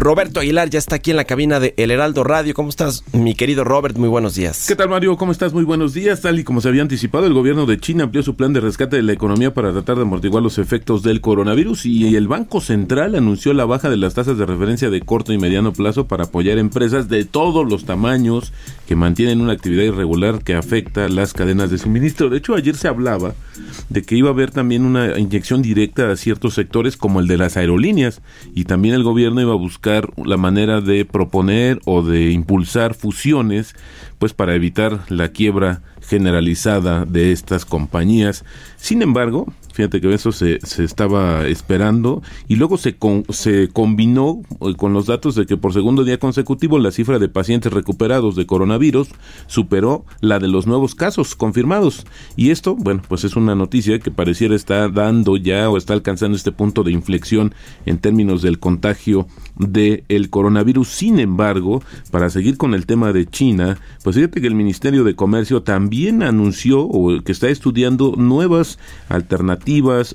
Roberto 0.03 0.41
Aguilar 0.41 0.69
ya 0.69 0.81
está 0.81 0.97
aquí 0.97 1.13
en 1.13 1.17
la 1.17 1.27
cabina 1.27 1.61
de 1.61 1.75
El 1.77 1.93
Heraldo 1.93 2.25
Radio. 2.25 2.55
¿Cómo 2.55 2.71
estás, 2.71 3.05
mi 3.13 3.37
querido 3.37 3.63
Robert? 3.63 3.97
Muy 3.97 4.09
buenos 4.09 4.35
días. 4.35 4.67
¿Qué 4.67 4.75
tal, 4.75 4.89
Mario? 4.89 5.17
¿Cómo 5.17 5.31
estás? 5.31 5.53
Muy 5.53 5.63
buenos 5.63 5.95
días. 5.95 6.21
Tal 6.21 6.41
y 6.41 6.45
como 6.45 6.61
se 6.61 6.67
había 6.67 6.83
anticipado, 6.83 7.25
el 7.25 7.35
gobierno 7.35 7.67
de 7.67 7.79
China 7.79 8.03
amplió 8.03 8.25
su 8.25 8.35
plan 8.35 8.53
de 8.53 8.59
rescate 8.59 8.97
de 8.97 9.03
la 9.03 9.13
economía 9.13 9.55
para 9.55 9.71
tratar 9.71 9.95
de 9.95 10.03
amortiguar 10.03 10.43
los 10.43 10.59
efectos 10.59 11.05
del 11.05 11.21
coronavirus 11.21 11.87
y 11.87 12.17
el 12.17 12.27
Banco 12.27 12.61
Central 12.61 13.15
anunció 13.15 13.55
la 13.55 13.65
baja 13.65 13.91
de 13.91 13.97
las 13.97 14.15
tasas 14.15 14.37
de 14.37 14.45
referencia 14.45 14.91
de 14.91 15.03
corto 15.03 15.33
y 15.33 15.39
mediano 15.39 15.73
plazo 15.73 16.09
para 16.09 16.25
apoyar 16.25 16.59
empresas 16.59 17.09
de 17.09 17.25
todos 17.25 17.71
los 17.71 17.85
tamaños 17.85 18.53
que 18.89 18.97
mantienen 18.97 19.41
una 19.41 19.53
actividad 19.53 19.85
irregular 19.85 20.43
que 20.43 20.57
afecta 20.57 21.09
las 21.09 21.33
cadenas 21.33 21.71
de 21.71 21.79
suministro. 21.79 22.29
De 22.29 22.39
hecho, 22.39 22.57
ayer 22.57 22.75
se 22.75 22.89
hablaba 22.89 23.35
de 23.89 24.03
que 24.03 24.17
iba 24.17 24.31
a 24.31 24.33
haber 24.33 24.51
también 24.51 24.85
una 24.85 25.17
inyección 25.17 25.63
directa 25.63 26.11
a 26.11 26.17
ciertos 26.17 26.55
sectores 26.55 26.97
como 26.97 27.21
el 27.21 27.29
de 27.29 27.39
las 27.39 27.57
aerolíneas 27.57 28.21
y 28.53 28.65
también 28.65 28.97
el 28.97 29.05
gobierno 29.05 29.41
iba 29.41 29.53
a 29.53 29.57
buscar 29.57 29.92
la 30.25 30.37
manera 30.37 30.81
de 30.81 31.05
proponer 31.05 31.81
o 31.85 32.03
de 32.03 32.31
impulsar 32.31 32.95
fusiones 32.95 33.75
pues 34.19 34.33
para 34.33 34.55
evitar 34.55 35.01
la 35.09 35.29
quiebra 35.29 35.83
generalizada 36.01 37.05
de 37.05 37.33
estas 37.33 37.65
compañías. 37.65 38.45
Sin 38.77 39.03
embargo, 39.03 39.53
fíjate 39.73 40.01
que 40.01 40.13
eso 40.13 40.33
se, 40.33 40.59
se 40.61 40.85
estaba 40.85 41.47
esperando 41.47 42.23
y 42.49 42.57
luego 42.57 42.77
se, 42.77 42.97
se 43.31 43.69
combinó 43.69 44.43
eh, 44.61 44.75
con 44.77 44.93
los 44.93 45.07
datos 45.07 45.35
de 45.35 45.47
que 45.47 45.57
por 45.57 45.73
segundo 45.73 46.05
día 46.05 46.19
consecutivo 46.19 46.79
la 46.79 46.91
cifra 46.91 47.19
de 47.19 47.29
pacientes 47.29 47.73
recuperados 47.73 48.37
de 48.37 48.47
coronavirus 48.47 49.09
superó 49.47 50.05
la 50.21 50.39
de 50.39 50.49
los 50.49 50.67
nuevos 50.67 50.95
casos 50.95 51.35
confirmados. 51.35 52.05
Y 52.37 52.51
esto, 52.51 52.77
bueno, 52.77 53.03
pues 53.09 53.25
es 53.25 53.37
una 53.37 53.55
noticia 53.55 53.99
que 53.99 54.11
pareciera 54.11 54.55
estar 54.55 54.93
dando 54.93 55.37
ya 55.37 55.71
o 55.71 55.77
está 55.77 55.95
alcanzando 55.95 56.37
este 56.37 56.53
punto 56.53 56.83
de 56.83 56.93
inflexión 56.93 57.55
en 57.87 57.99
términos 57.99 58.43
del 58.43 58.59
contagio 58.59 59.27
del 59.57 60.05
el 60.09 60.31
coronavirus. 60.31 60.89
Sin 60.89 61.19
embargo, 61.19 61.83
para 62.11 62.31
seguir 62.31 62.57
con 62.57 62.75
el 62.75 62.87
tema 62.87 63.13
de 63.13 63.27
China, 63.27 63.79
pues 64.03 64.17
fíjate 64.17 64.41
que 64.41 64.47
el 64.47 64.55
Ministerio 64.55 65.05
de 65.05 65.15
Comercio 65.15 65.63
también 65.63 66.23
anunció 66.23 66.81
o 66.81 67.23
que 67.23 67.33
está 67.33 67.49
estudiando 67.49 68.15
nuevas 68.17 68.79
alternativas 69.09 69.62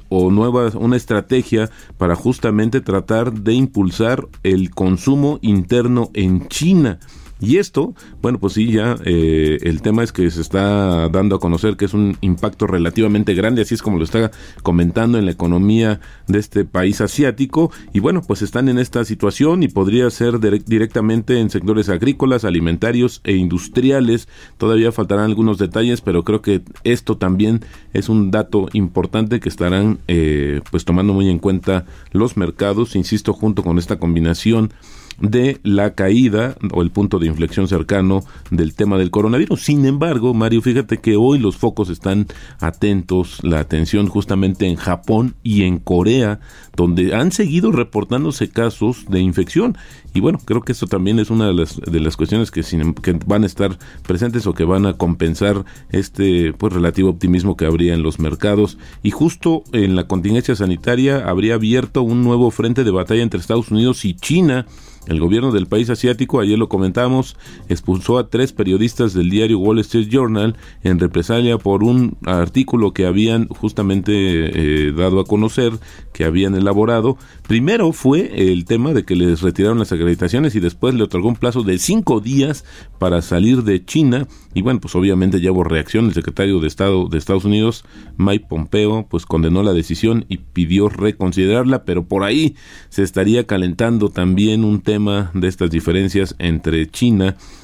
o 0.10 0.30
nuevas 0.30 0.76
una 0.76 0.98
estrategia 0.98 1.70
para 1.98 2.16
justamente 2.16 2.82
tratar 2.82 3.34
de 3.34 3.54
impulsar 3.54 4.28
el 4.44 4.72
consumo 4.72 5.40
interno 5.42 6.10
en 6.14 6.48
China. 6.48 7.00
Y 7.40 7.58
esto, 7.58 7.94
bueno, 8.22 8.40
pues 8.40 8.54
sí, 8.54 8.72
ya 8.72 8.96
eh, 9.06 9.60
el 9.62 9.82
tema 9.82 10.04
es 10.04 10.12
que 10.12 10.30
se 10.32 10.42
está 10.42 11.08
dando 11.10 11.36
a 11.36 11.40
conocer 11.40 11.78
que 11.78 11.86
es 11.86 11.94
un 11.94 12.18
impacto 12.22 12.66
relativamente 12.66 13.36
grande, 13.36 13.62
así 13.62 13.76
es 13.76 13.84
como 13.84 13.98
lo 13.98 14.04
está 14.04 14.32
comentando 14.64 15.20
en 15.20 15.26
la 15.26 15.32
economía 15.32 16.00
de 16.28 16.40
este 16.40 16.66
país 16.66 17.00
asiático. 17.00 17.72
Y 17.94 18.00
bueno, 18.00 18.24
pues 18.26 18.42
están 18.42 18.70
en 18.70 18.80
esta 18.80 19.06
situación 19.06 19.62
y 19.62 19.68
podría 19.68 20.10
ser 20.10 20.40
directamente 20.40 21.40
en 21.40 21.52
sectores 21.52 21.90
agrícolas, 21.90 22.44
alimentarios 22.44 23.22
e 23.24 23.34
industriales. 23.34 24.28
Todavía 24.58 24.92
faltarán 24.92 25.26
algunos 25.26 25.60
detalles, 25.60 26.02
pero 26.02 26.24
creo 26.24 26.42
que 26.42 26.62
esto 26.84 27.18
también 27.18 27.62
es 27.94 28.10
un 28.10 28.32
dato 28.32 28.68
importante 28.74 29.40
que 29.40 29.50
estarán 29.50 30.00
eh, 30.08 30.62
pues 30.72 30.86
tomando 30.86 31.14
muy 31.14 31.30
en 31.30 31.38
cuenta 31.38 31.86
los 32.12 32.36
mercados, 32.36 32.96
insisto, 32.96 33.34
junto 33.34 33.64
con 33.64 33.78
esta 33.78 34.00
combinación 34.00 34.72
de 35.20 35.60
la 35.64 35.94
caída 35.94 36.56
o 36.74 36.82
el 36.82 36.92
punto 36.92 37.20
de 37.20 37.27
inflexión 37.28 37.68
cercano 37.68 38.24
del 38.52 38.74
tema 38.74 38.98
del 38.98 39.12
coronavirus. 39.12 39.62
Sin 39.62 39.86
embargo, 39.86 40.34
Mario, 40.34 40.62
fíjate 40.62 40.98
que 40.98 41.16
hoy 41.16 41.40
los 41.40 41.58
focos 41.58 41.90
están 41.90 42.28
atentos, 42.60 43.40
la 43.44 43.60
atención 43.60 44.08
justamente 44.08 44.68
en 44.68 44.76
Japón 44.76 45.36
y 45.44 45.64
en 45.64 45.80
Corea, 45.80 46.40
donde 46.76 47.16
han 47.16 47.32
seguido 47.32 47.72
reportándose 47.72 48.50
casos 48.50 49.06
de 49.10 49.20
infección. 49.20 49.78
Y 50.14 50.20
bueno, 50.20 50.40
creo 50.44 50.62
que 50.62 50.72
esto 50.72 50.88
también 50.88 51.20
es 51.20 51.30
una 51.30 51.48
de 51.48 51.54
las, 51.54 51.80
de 51.80 52.00
las 52.00 52.18
cuestiones 52.18 52.50
que, 52.52 52.62
que 53.02 53.20
van 53.26 53.44
a 53.44 53.46
estar 53.46 53.78
presentes 54.06 54.48
o 54.48 54.54
que 54.54 54.64
van 54.64 54.86
a 54.86 54.94
compensar 54.94 55.66
este 55.92 56.54
pues 56.54 56.74
relativo 56.74 57.10
optimismo 57.10 57.56
que 57.56 57.66
habría 57.66 57.94
en 57.94 58.04
los 58.04 58.20
mercados. 58.20 58.78
Y 59.04 59.12
justo 59.12 59.64
en 59.74 59.96
la 59.96 60.08
contingencia 60.08 60.56
sanitaria 60.56 61.28
habría 61.28 61.56
abierto 61.56 62.02
un 62.02 62.24
nuevo 62.24 62.50
frente 62.52 62.84
de 62.84 62.92
batalla 62.92 63.24
entre 63.24 63.40
Estados 63.40 63.72
Unidos 63.72 64.06
y 64.06 64.16
China 64.16 64.66
el 65.08 65.20
gobierno 65.20 65.52
del 65.52 65.68
país 65.68 65.90
asiático, 65.90 66.40
ayer 66.40 66.58
lo 66.58 66.70
comentamos, 66.70 67.38
expulsó 67.70 68.18
a 68.18 68.30
tres 68.30 68.54
periodistas 68.54 69.14
del 69.14 69.30
diario 69.30 69.60
Wall 69.60 69.80
Street 69.80 70.10
Journal 70.10 70.56
en 70.84 71.00
represalia 71.00 71.58
por 71.58 71.84
un 71.84 72.18
artículo 72.26 72.94
que 72.94 73.06
habían 73.06 73.48
justamente 73.48 74.12
eh, 74.14 74.92
dado 74.92 75.20
a 75.20 75.26
conocer, 75.26 75.74
que 76.14 76.26
habían 76.26 76.56
elaborado. 76.56 77.18
Primero 77.48 77.92
fue 77.94 78.52
el 78.52 78.66
tema 78.66 78.94
de 78.94 79.04
que 79.04 79.16
les 79.16 79.42
retiraron 79.42 79.80
las 79.80 79.92
acreditaciones 79.92 80.56
y 80.56 80.60
después 80.60 80.94
le 80.94 81.04
otorgó 81.04 81.30
un 81.30 81.36
plazo 81.36 81.64
de 81.64 81.78
cinco 81.78 82.20
días 82.20 82.66
para 83.00 83.22
salir 83.22 83.64
de 83.64 83.84
China. 83.84 84.28
Y 84.58 84.64
bueno, 84.64 84.82
pues 84.82 84.96
obviamente 84.96 85.40
ya 85.40 85.52
hubo 85.52 85.64
reacción. 85.64 86.06
El 86.06 86.16
secretario 86.16 86.60
de 86.60 86.68
Estado 86.68 87.08
de 87.10 87.20
Estados 87.20 87.46
Unidos, 87.46 87.86
Mike 88.18 88.48
Pompeo, 88.50 89.06
pues 89.08 89.28
condenó 89.28 89.62
la 89.62 89.72
decisión 89.72 90.26
y 90.30 90.38
pidió 90.38 90.90
reconsiderarla, 90.90 91.86
pero 91.86 92.08
por 92.08 92.24
ahí 92.24 92.56
se 92.90 93.04
estaría 93.04 93.46
calentando 93.46 94.10
también 94.10 94.64
un 94.64 94.82
tema 94.82 95.30
de 95.36 95.48
estas 95.48 95.70
diferencias 95.70 96.34
entre 96.40 96.90
China 96.90 97.36
y 97.36 97.57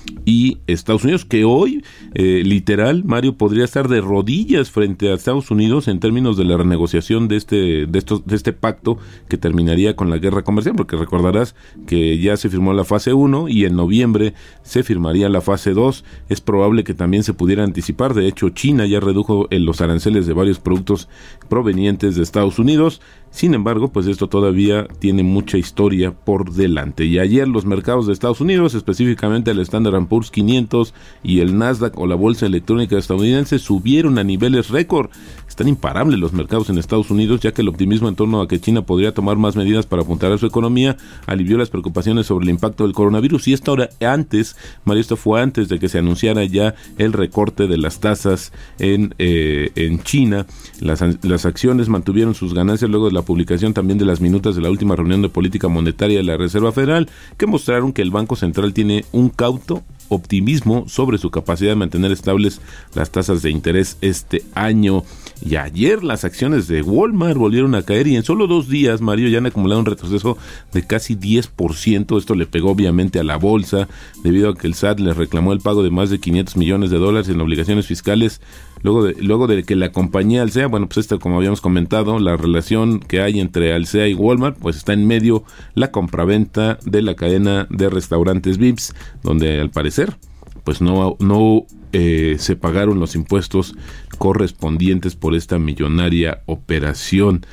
Estados 0.67 1.03
Unidos, 1.03 1.25
que 1.25 1.45
hoy, 1.45 1.83
eh, 2.13 2.41
literal, 2.43 3.03
Mario 3.03 3.37
podría 3.37 3.65
estar 3.65 3.87
de 3.87 4.01
rodillas 4.01 4.71
frente 4.71 5.09
a 5.09 5.13
Estados 5.13 5.51
Unidos 5.51 5.87
en 5.87 5.99
términos 5.99 6.37
de 6.37 6.45
la 6.45 6.57
renegociación 6.57 7.27
de 7.27 7.35
este, 7.35 7.85
de 7.85 7.99
estos, 7.99 8.25
de 8.25 8.35
este 8.35 8.53
pacto 8.53 8.97
que 9.27 9.37
terminaría 9.37 9.95
con 9.95 10.09
la 10.09 10.17
guerra 10.17 10.43
comercial, 10.43 10.75
porque 10.75 10.95
recordarás 10.95 11.55
que 11.85 12.17
ya 12.19 12.37
se 12.37 12.49
firmó 12.49 12.73
la 12.73 12.85
fase 12.85 13.13
1 13.13 13.49
y 13.49 13.65
en 13.65 13.75
noviembre 13.75 14.33
se 14.63 14.83
firmaría 14.83 15.29
la 15.29 15.41
fase 15.41 15.73
2. 15.73 16.03
Es 16.29 16.41
probable 16.41 16.83
que 16.83 16.93
también 16.93 17.23
se 17.23 17.33
pudiera 17.33 17.63
anticipar. 17.63 18.13
De 18.13 18.27
hecho, 18.27 18.49
China 18.49 18.85
ya 18.85 18.99
redujo 18.99 19.47
los 19.51 19.81
aranceles 19.81 20.25
de 20.25 20.33
varios 20.33 20.59
productos 20.59 21.09
provenientes 21.49 22.15
de 22.15 22.23
Estados 22.23 22.59
Unidos. 22.59 23.01
Sin 23.33 23.55
embargo, 23.55 23.87
pues 23.87 24.05
esto 24.05 24.29
todavía 24.29 24.87
tiene 24.99 25.23
mucha 25.23 25.57
historia 25.57 26.11
por 26.11 26.53
delante. 26.53 27.05
Y 27.05 27.17
ayer 27.17 27.47
los 27.47 27.65
mercados 27.65 28.05
de 28.05 28.13
Estados 28.13 28.41
Unidos, 28.41 28.75
específicamente 28.75 29.49
el 29.49 29.59
Standard 29.59 30.05
Poor's 30.05 30.29
500 30.29 30.93
y 31.23 31.39
el 31.39 31.57
Nasdaq 31.57 31.97
o 31.97 32.05
la 32.05 32.13
bolsa 32.13 32.45
electrónica 32.45 32.95
estadounidense 32.95 33.57
subieron 33.57 34.19
a 34.19 34.23
niveles 34.23 34.69
récord. 34.69 35.09
Están 35.49 35.67
imparables 35.67 36.19
los 36.19 36.31
mercados 36.31 36.69
en 36.69 36.77
Estados 36.77 37.09
Unidos, 37.09 37.41
ya 37.41 37.53
que 37.53 37.63
el 37.63 37.69
optimismo 37.69 38.07
en 38.07 38.15
torno 38.15 38.39
a 38.39 38.47
que 38.47 38.59
China 38.59 38.83
podría 38.83 39.15
tomar 39.15 39.37
más 39.37 39.55
medidas 39.55 39.87
para 39.87 40.03
apuntar 40.03 40.31
a 40.31 40.37
su 40.37 40.45
economía 40.45 40.95
alivió 41.25 41.57
las 41.57 41.71
preocupaciones 41.71 42.27
sobre 42.27 42.43
el 42.43 42.51
impacto 42.51 42.83
del 42.83 42.93
coronavirus. 42.93 43.47
Y 43.47 43.53
esto 43.53 43.71
ahora 43.71 43.89
antes, 43.99 44.55
María, 44.85 45.01
esto 45.01 45.17
fue 45.17 45.41
antes 45.41 45.69
de 45.69 45.79
que 45.79 45.89
se 45.89 45.97
anunciara 45.97 46.43
ya 46.43 46.75
el 46.99 47.13
recorte 47.13 47.67
de 47.67 47.77
las 47.79 47.99
tasas 47.99 48.53
en, 48.77 49.15
eh, 49.17 49.71
en 49.73 50.03
China. 50.03 50.45
Las, 50.79 51.03
las 51.23 51.47
acciones 51.47 51.89
mantuvieron 51.89 52.35
sus 52.35 52.53
ganancias 52.53 52.91
luego 52.91 53.07
de 53.07 53.13
la 53.13 53.22
publicación 53.23 53.73
también 53.73 53.97
de 53.97 54.05
las 54.05 54.21
minutas 54.21 54.55
de 54.55 54.61
la 54.61 54.69
última 54.69 54.95
reunión 54.95 55.21
de 55.21 55.29
política 55.29 55.67
monetaria 55.67 56.17
de 56.17 56.23
la 56.23 56.37
Reserva 56.37 56.71
Federal, 56.71 57.09
que 57.37 57.47
mostraron 57.47 57.93
que 57.93 58.01
el 58.01 58.11
Banco 58.11 58.35
Central 58.35 58.73
tiene 58.73 59.05
un 59.11 59.29
cauto 59.29 59.83
optimismo 60.09 60.87
sobre 60.87 61.17
su 61.17 61.31
capacidad 61.31 61.71
de 61.71 61.75
mantener 61.75 62.11
estables 62.11 62.61
las 62.93 63.11
tasas 63.11 63.41
de 63.41 63.49
interés 63.49 63.97
este 64.01 64.43
año. 64.53 65.03
Y 65.45 65.55
ayer 65.55 66.03
las 66.03 66.23
acciones 66.23 66.67
de 66.67 66.81
Walmart 66.81 67.37
volvieron 67.37 67.75
a 67.75 67.83
caer 67.83 68.07
y 68.07 68.15
en 68.15 68.23
solo 68.23 68.47
dos 68.47 68.69
días, 68.69 69.01
Mario, 69.01 69.27
ya 69.27 69.39
han 69.39 69.45
acumulado 69.45 69.79
un 69.79 69.85
retroceso 69.85 70.37
de 70.71 70.85
casi 70.85 71.15
10%. 71.15 72.17
Esto 72.17 72.35
le 72.35 72.45
pegó 72.45 72.71
obviamente 72.71 73.19
a 73.19 73.23
la 73.23 73.37
bolsa 73.37 73.87
debido 74.23 74.49
a 74.49 74.55
que 74.55 74.67
el 74.67 74.75
SAT 74.75 74.99
le 74.99 75.13
reclamó 75.13 75.51
el 75.51 75.59
pago 75.59 75.83
de 75.83 75.89
más 75.89 76.09
de 76.09 76.19
500 76.19 76.55
millones 76.57 76.91
de 76.91 76.97
dólares 76.97 77.29
en 77.29 77.41
obligaciones 77.41 77.87
fiscales 77.87 78.41
luego 78.83 79.03
de, 79.03 79.15
luego 79.21 79.47
de 79.47 79.63
que 79.63 79.75
la 79.75 79.91
compañía 79.91 80.43
Alsea, 80.43 80.67
bueno, 80.67 80.87
pues 80.87 80.99
esta 80.99 81.17
como 81.17 81.37
habíamos 81.37 81.61
comentado, 81.61 82.19
la 82.19 82.37
relación 82.37 82.99
que 82.99 83.21
hay 83.21 83.39
entre 83.39 83.73
Alsea 83.73 84.07
y 84.07 84.13
Walmart, 84.13 84.57
pues 84.59 84.77
está 84.77 84.93
en 84.93 85.07
medio 85.07 85.43
la 85.73 85.91
compraventa 85.91 86.77
de 86.85 87.01
la 87.01 87.15
cadena 87.15 87.67
de 87.69 87.89
restaurantes 87.89 88.57
Vips, 88.57 88.93
donde 89.23 89.59
al 89.59 89.71
parecer 89.71 90.15
pues 90.63 90.81
no, 90.81 91.17
no 91.19 91.65
eh, 91.91 92.37
se 92.39 92.55
pagaron 92.55 92.99
los 92.99 93.15
impuestos 93.15 93.75
correspondientes 94.17 95.15
por 95.15 95.35
esta 95.35 95.59
millonaria 95.59 96.41
operación. 96.45 97.45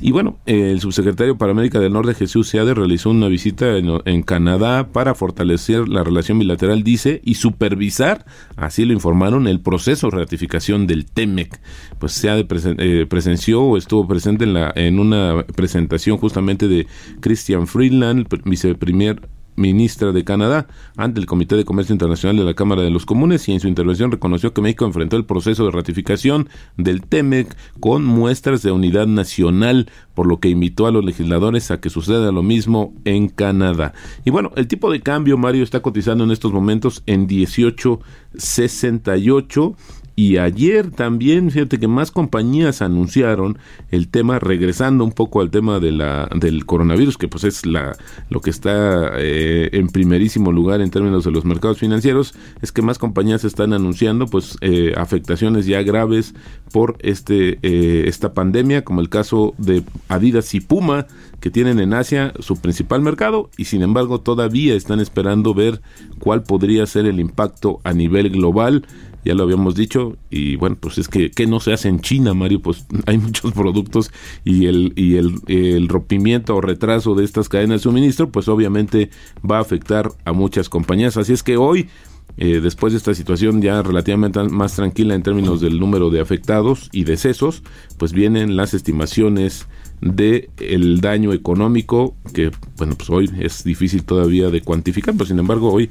Y 0.00 0.12
bueno, 0.12 0.38
el 0.46 0.80
subsecretario 0.80 1.36
para 1.36 1.50
América 1.50 1.80
del 1.80 1.92
Norte, 1.92 2.14
Jesús 2.14 2.48
Seade, 2.48 2.72
realizó 2.72 3.10
una 3.10 3.26
visita 3.26 3.76
en, 3.76 4.22
Canadá 4.22 4.88
para 4.92 5.14
fortalecer 5.14 5.88
la 5.88 6.04
relación 6.04 6.38
bilateral, 6.38 6.84
dice, 6.84 7.20
y 7.24 7.34
supervisar, 7.34 8.24
así 8.56 8.84
lo 8.84 8.92
informaron, 8.92 9.48
el 9.48 9.60
proceso 9.60 10.08
de 10.08 10.18
ratificación 10.18 10.86
del 10.86 11.06
TEMEC. 11.06 11.60
Pues 11.98 12.12
Seade 12.12 12.46
eh, 12.78 13.06
presenció 13.08 13.62
o 13.62 13.76
estuvo 13.76 14.06
presente 14.06 14.44
en, 14.44 14.54
la, 14.54 14.72
en 14.76 15.00
una 15.00 15.44
presentación 15.54 16.18
justamente 16.18 16.68
de 16.68 16.86
Christian 17.20 17.66
Freeland, 17.66 18.28
viceprimer 18.44 19.20
ministra 19.58 20.12
de 20.12 20.24
Canadá 20.24 20.66
ante 20.96 21.20
el 21.20 21.26
Comité 21.26 21.56
de 21.56 21.64
Comercio 21.64 21.92
Internacional 21.92 22.36
de 22.36 22.44
la 22.44 22.54
Cámara 22.54 22.82
de 22.82 22.90
los 22.90 23.04
Comunes 23.04 23.48
y 23.48 23.52
en 23.52 23.60
su 23.60 23.68
intervención 23.68 24.10
reconoció 24.10 24.54
que 24.54 24.62
México 24.62 24.86
enfrentó 24.86 25.16
el 25.16 25.26
proceso 25.26 25.64
de 25.64 25.72
ratificación 25.72 26.48
del 26.76 27.02
TEMEC 27.02 27.54
con 27.80 28.04
muestras 28.04 28.62
de 28.62 28.72
unidad 28.72 29.06
nacional, 29.06 29.90
por 30.14 30.26
lo 30.26 30.40
que 30.40 30.48
invitó 30.48 30.86
a 30.86 30.92
los 30.92 31.04
legisladores 31.04 31.70
a 31.70 31.80
que 31.80 31.90
suceda 31.90 32.32
lo 32.32 32.42
mismo 32.42 32.94
en 33.04 33.28
Canadá. 33.28 33.92
Y 34.24 34.30
bueno, 34.30 34.52
el 34.56 34.68
tipo 34.68 34.90
de 34.90 35.00
cambio, 35.00 35.36
Mario, 35.36 35.64
está 35.64 35.80
cotizando 35.80 36.24
en 36.24 36.30
estos 36.30 36.52
momentos 36.52 37.02
en 37.06 37.26
1868 37.26 39.76
y 40.18 40.38
ayer 40.38 40.90
también, 40.90 41.52
fíjate 41.52 41.78
que 41.78 41.86
más 41.86 42.10
compañías 42.10 42.82
anunciaron 42.82 43.56
el 43.92 44.08
tema, 44.08 44.40
regresando 44.40 45.04
un 45.04 45.12
poco 45.12 45.40
al 45.40 45.52
tema 45.52 45.78
de 45.78 45.92
la, 45.92 46.28
del 46.34 46.66
coronavirus, 46.66 47.16
que 47.16 47.28
pues 47.28 47.44
es 47.44 47.64
la, 47.64 47.96
lo 48.28 48.40
que 48.40 48.50
está 48.50 49.12
eh, 49.16 49.68
en 49.74 49.86
primerísimo 49.86 50.50
lugar 50.50 50.80
en 50.80 50.90
términos 50.90 51.22
de 51.22 51.30
los 51.30 51.44
mercados 51.44 51.78
financieros, 51.78 52.34
es 52.62 52.72
que 52.72 52.82
más 52.82 52.98
compañías 52.98 53.44
están 53.44 53.72
anunciando 53.72 54.26
pues 54.26 54.58
eh, 54.60 54.92
afectaciones 54.96 55.66
ya 55.66 55.82
graves 55.82 56.34
por 56.72 56.96
este, 56.98 57.60
eh, 57.62 58.08
esta 58.08 58.34
pandemia, 58.34 58.82
como 58.82 59.00
el 59.00 59.10
caso 59.10 59.54
de 59.56 59.84
Adidas 60.08 60.52
y 60.52 60.60
Puma, 60.60 61.06
que 61.38 61.50
tienen 61.50 61.78
en 61.78 61.94
Asia 61.94 62.32
su 62.40 62.56
principal 62.56 63.02
mercado 63.02 63.50
y 63.56 63.66
sin 63.66 63.82
embargo 63.82 64.20
todavía 64.20 64.74
están 64.74 64.98
esperando 64.98 65.54
ver 65.54 65.80
cuál 66.18 66.42
podría 66.42 66.84
ser 66.86 67.06
el 67.06 67.20
impacto 67.20 67.80
a 67.84 67.92
nivel 67.92 68.30
global 68.30 68.84
ya 69.28 69.34
lo 69.34 69.42
habíamos 69.42 69.74
dicho, 69.74 70.16
y 70.30 70.56
bueno, 70.56 70.78
pues 70.80 70.96
es 70.96 71.06
que, 71.06 71.30
¿qué 71.30 71.46
no 71.46 71.60
se 71.60 71.74
hace 71.74 71.90
en 71.90 72.00
China, 72.00 72.32
Mario? 72.32 72.62
Pues 72.62 72.86
hay 73.06 73.18
muchos 73.18 73.52
productos 73.52 74.10
y 74.42 74.64
el, 74.64 74.94
y 74.96 75.16
el, 75.16 75.34
el 75.48 75.86
rompimiento 75.86 76.56
o 76.56 76.62
retraso 76.62 77.14
de 77.14 77.26
estas 77.26 77.50
cadenas 77.50 77.80
de 77.80 77.82
suministro, 77.82 78.30
pues 78.30 78.48
obviamente 78.48 79.10
va 79.48 79.58
a 79.58 79.60
afectar 79.60 80.10
a 80.24 80.32
muchas 80.32 80.70
compañías. 80.70 81.18
Así 81.18 81.34
es 81.34 81.42
que 81.42 81.58
hoy 81.58 81.90
eh, 82.38 82.60
después 82.62 82.94
de 82.94 82.96
esta 82.96 83.12
situación 83.12 83.60
ya 83.60 83.82
relativamente 83.82 84.42
más 84.44 84.76
tranquila 84.76 85.14
en 85.14 85.22
términos 85.22 85.60
del 85.60 85.78
número 85.78 86.08
de 86.08 86.20
afectados 86.20 86.88
y 86.90 87.04
decesos, 87.04 87.62
pues 87.98 88.14
vienen 88.14 88.56
las 88.56 88.72
estimaciones 88.72 89.66
de 90.00 90.50
el 90.58 91.00
daño 91.00 91.32
económico 91.32 92.14
que 92.32 92.50
bueno 92.76 92.94
pues 92.96 93.10
hoy 93.10 93.30
es 93.40 93.64
difícil 93.64 94.04
todavía 94.04 94.50
de 94.50 94.60
cuantificar 94.60 95.14
pero 95.14 95.26
sin 95.26 95.38
embargo 95.38 95.72
hoy 95.72 95.90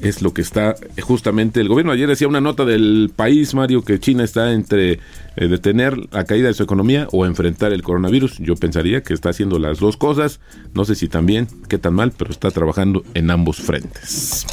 es 0.00 0.22
lo 0.22 0.32
que 0.32 0.42
está 0.42 0.76
justamente 1.02 1.60
el 1.60 1.68
gobierno. 1.68 1.92
Ayer 1.92 2.08
decía 2.08 2.28
una 2.28 2.40
nota 2.40 2.64
del 2.64 3.10
país 3.14 3.54
Mario 3.54 3.82
que 3.82 3.98
China 3.98 4.24
está 4.24 4.52
entre 4.52 5.00
eh, 5.36 5.48
detener 5.48 5.96
la 6.12 6.24
caída 6.24 6.48
de 6.48 6.54
su 6.54 6.62
economía 6.62 7.08
o 7.12 7.26
enfrentar 7.26 7.72
el 7.72 7.82
coronavirus. 7.82 8.38
Yo 8.38 8.54
pensaría 8.54 9.02
que 9.02 9.14
está 9.14 9.30
haciendo 9.30 9.58
las 9.58 9.78
dos 9.78 9.96
cosas. 9.96 10.40
No 10.74 10.84
sé 10.84 10.94
si 10.94 11.08
también 11.08 11.48
qué 11.68 11.78
tan 11.78 11.94
mal 11.94 12.12
pero 12.16 12.30
está 12.30 12.50
trabajando 12.50 13.04
en 13.14 13.30
ambos 13.30 13.58
frentes 13.58 14.46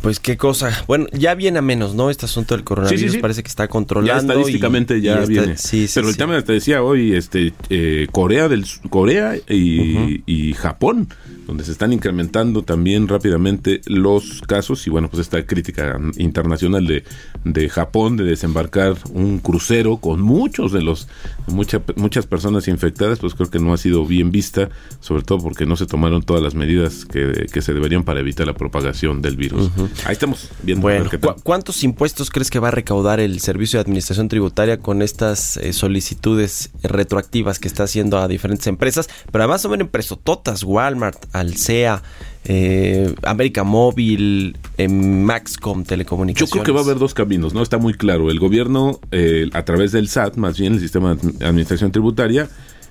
pues 0.00 0.20
qué 0.20 0.36
cosa. 0.36 0.84
Bueno, 0.86 1.06
ya 1.12 1.34
viene 1.34 1.58
a 1.58 1.62
menos, 1.62 1.94
¿no? 1.94 2.10
Este 2.10 2.26
asunto 2.26 2.54
del 2.54 2.64
coronavirus 2.64 3.16
parece 3.18 3.42
que 3.42 3.48
está 3.48 3.68
controlando. 3.68 4.12
Ya 4.12 4.34
estadísticamente 4.34 5.00
ya 5.00 5.20
viene. 5.20 5.56
Pero 5.94 6.08
el 6.08 6.16
tema 6.16 6.40
te 6.42 6.52
decía 6.52 6.82
hoy, 6.82 7.14
este, 7.14 7.52
eh, 7.70 8.06
Corea 8.12 8.48
del 8.48 8.64
Corea 8.90 9.36
y, 9.48 10.22
y 10.26 10.52
Japón 10.54 11.08
donde 11.48 11.64
se 11.64 11.72
están 11.72 11.94
incrementando 11.94 12.62
también 12.62 13.08
rápidamente 13.08 13.80
los 13.86 14.42
casos 14.42 14.86
y 14.86 14.90
bueno, 14.90 15.08
pues 15.08 15.22
esta 15.22 15.44
crítica 15.46 15.98
internacional 16.18 16.86
de, 16.86 17.04
de 17.44 17.68
Japón 17.70 18.18
de 18.18 18.24
desembarcar 18.24 18.96
un 19.14 19.38
crucero 19.38 19.96
con 19.96 20.20
muchos 20.20 20.72
de 20.72 20.82
los, 20.82 21.08
mucha, 21.46 21.80
muchas 21.96 22.26
personas 22.26 22.68
infectadas, 22.68 23.18
pues 23.18 23.34
creo 23.34 23.48
que 23.50 23.58
no 23.58 23.72
ha 23.72 23.78
sido 23.78 24.04
bien 24.04 24.30
vista, 24.30 24.68
sobre 25.00 25.22
todo 25.22 25.38
porque 25.38 25.64
no 25.64 25.76
se 25.76 25.86
tomaron 25.86 26.22
todas 26.22 26.42
las 26.42 26.54
medidas 26.54 27.06
que, 27.06 27.46
que 27.50 27.62
se 27.62 27.72
deberían 27.72 28.04
para 28.04 28.20
evitar 28.20 28.46
la 28.46 28.52
propagación 28.52 29.22
del 29.22 29.36
virus. 29.36 29.70
Ahí 30.04 30.12
estamos 30.12 30.50
viendo. 30.62 30.82
Bueno, 30.82 31.08
¿cuántos 31.44 31.82
impuestos 31.82 32.28
crees 32.28 32.50
que 32.50 32.58
va 32.58 32.68
a 32.68 32.72
recaudar 32.72 33.20
el 33.20 33.40
Servicio 33.40 33.78
de 33.78 33.84
Administración 33.84 34.28
Tributaria 34.28 34.80
con 34.80 35.00
estas 35.00 35.56
eh, 35.56 35.72
solicitudes 35.72 36.72
retroactivas 36.82 37.58
que 37.58 37.68
está 37.68 37.84
haciendo 37.84 38.18
a 38.18 38.28
diferentes 38.28 38.66
empresas? 38.66 39.08
Pero 39.32 39.44
además 39.44 39.62
son 39.62 39.80
empresototas, 39.80 40.62
Walmart, 40.62 41.24
Alsea, 41.40 42.02
eh, 42.44 43.14
América 43.22 43.64
Móvil, 43.64 44.56
eh, 44.76 44.88
Maxcom 44.88 45.84
Telecomunicaciones. 45.84 46.50
Yo 46.50 46.52
creo 46.52 46.64
que 46.64 46.72
va 46.72 46.80
a 46.80 46.84
haber 46.84 46.98
dos 46.98 47.14
caminos, 47.14 47.54
¿no? 47.54 47.62
Está 47.62 47.78
muy 47.78 47.94
claro. 47.94 48.30
El 48.30 48.38
gobierno, 48.38 49.00
eh, 49.10 49.50
a 49.52 49.64
través 49.64 49.92
del 49.92 50.08
SAT, 50.08 50.36
más 50.36 50.58
bien 50.58 50.74
el 50.74 50.80
sistema 50.80 51.14
de 51.14 51.44
administración 51.44 51.92
tributaria, 51.92 52.48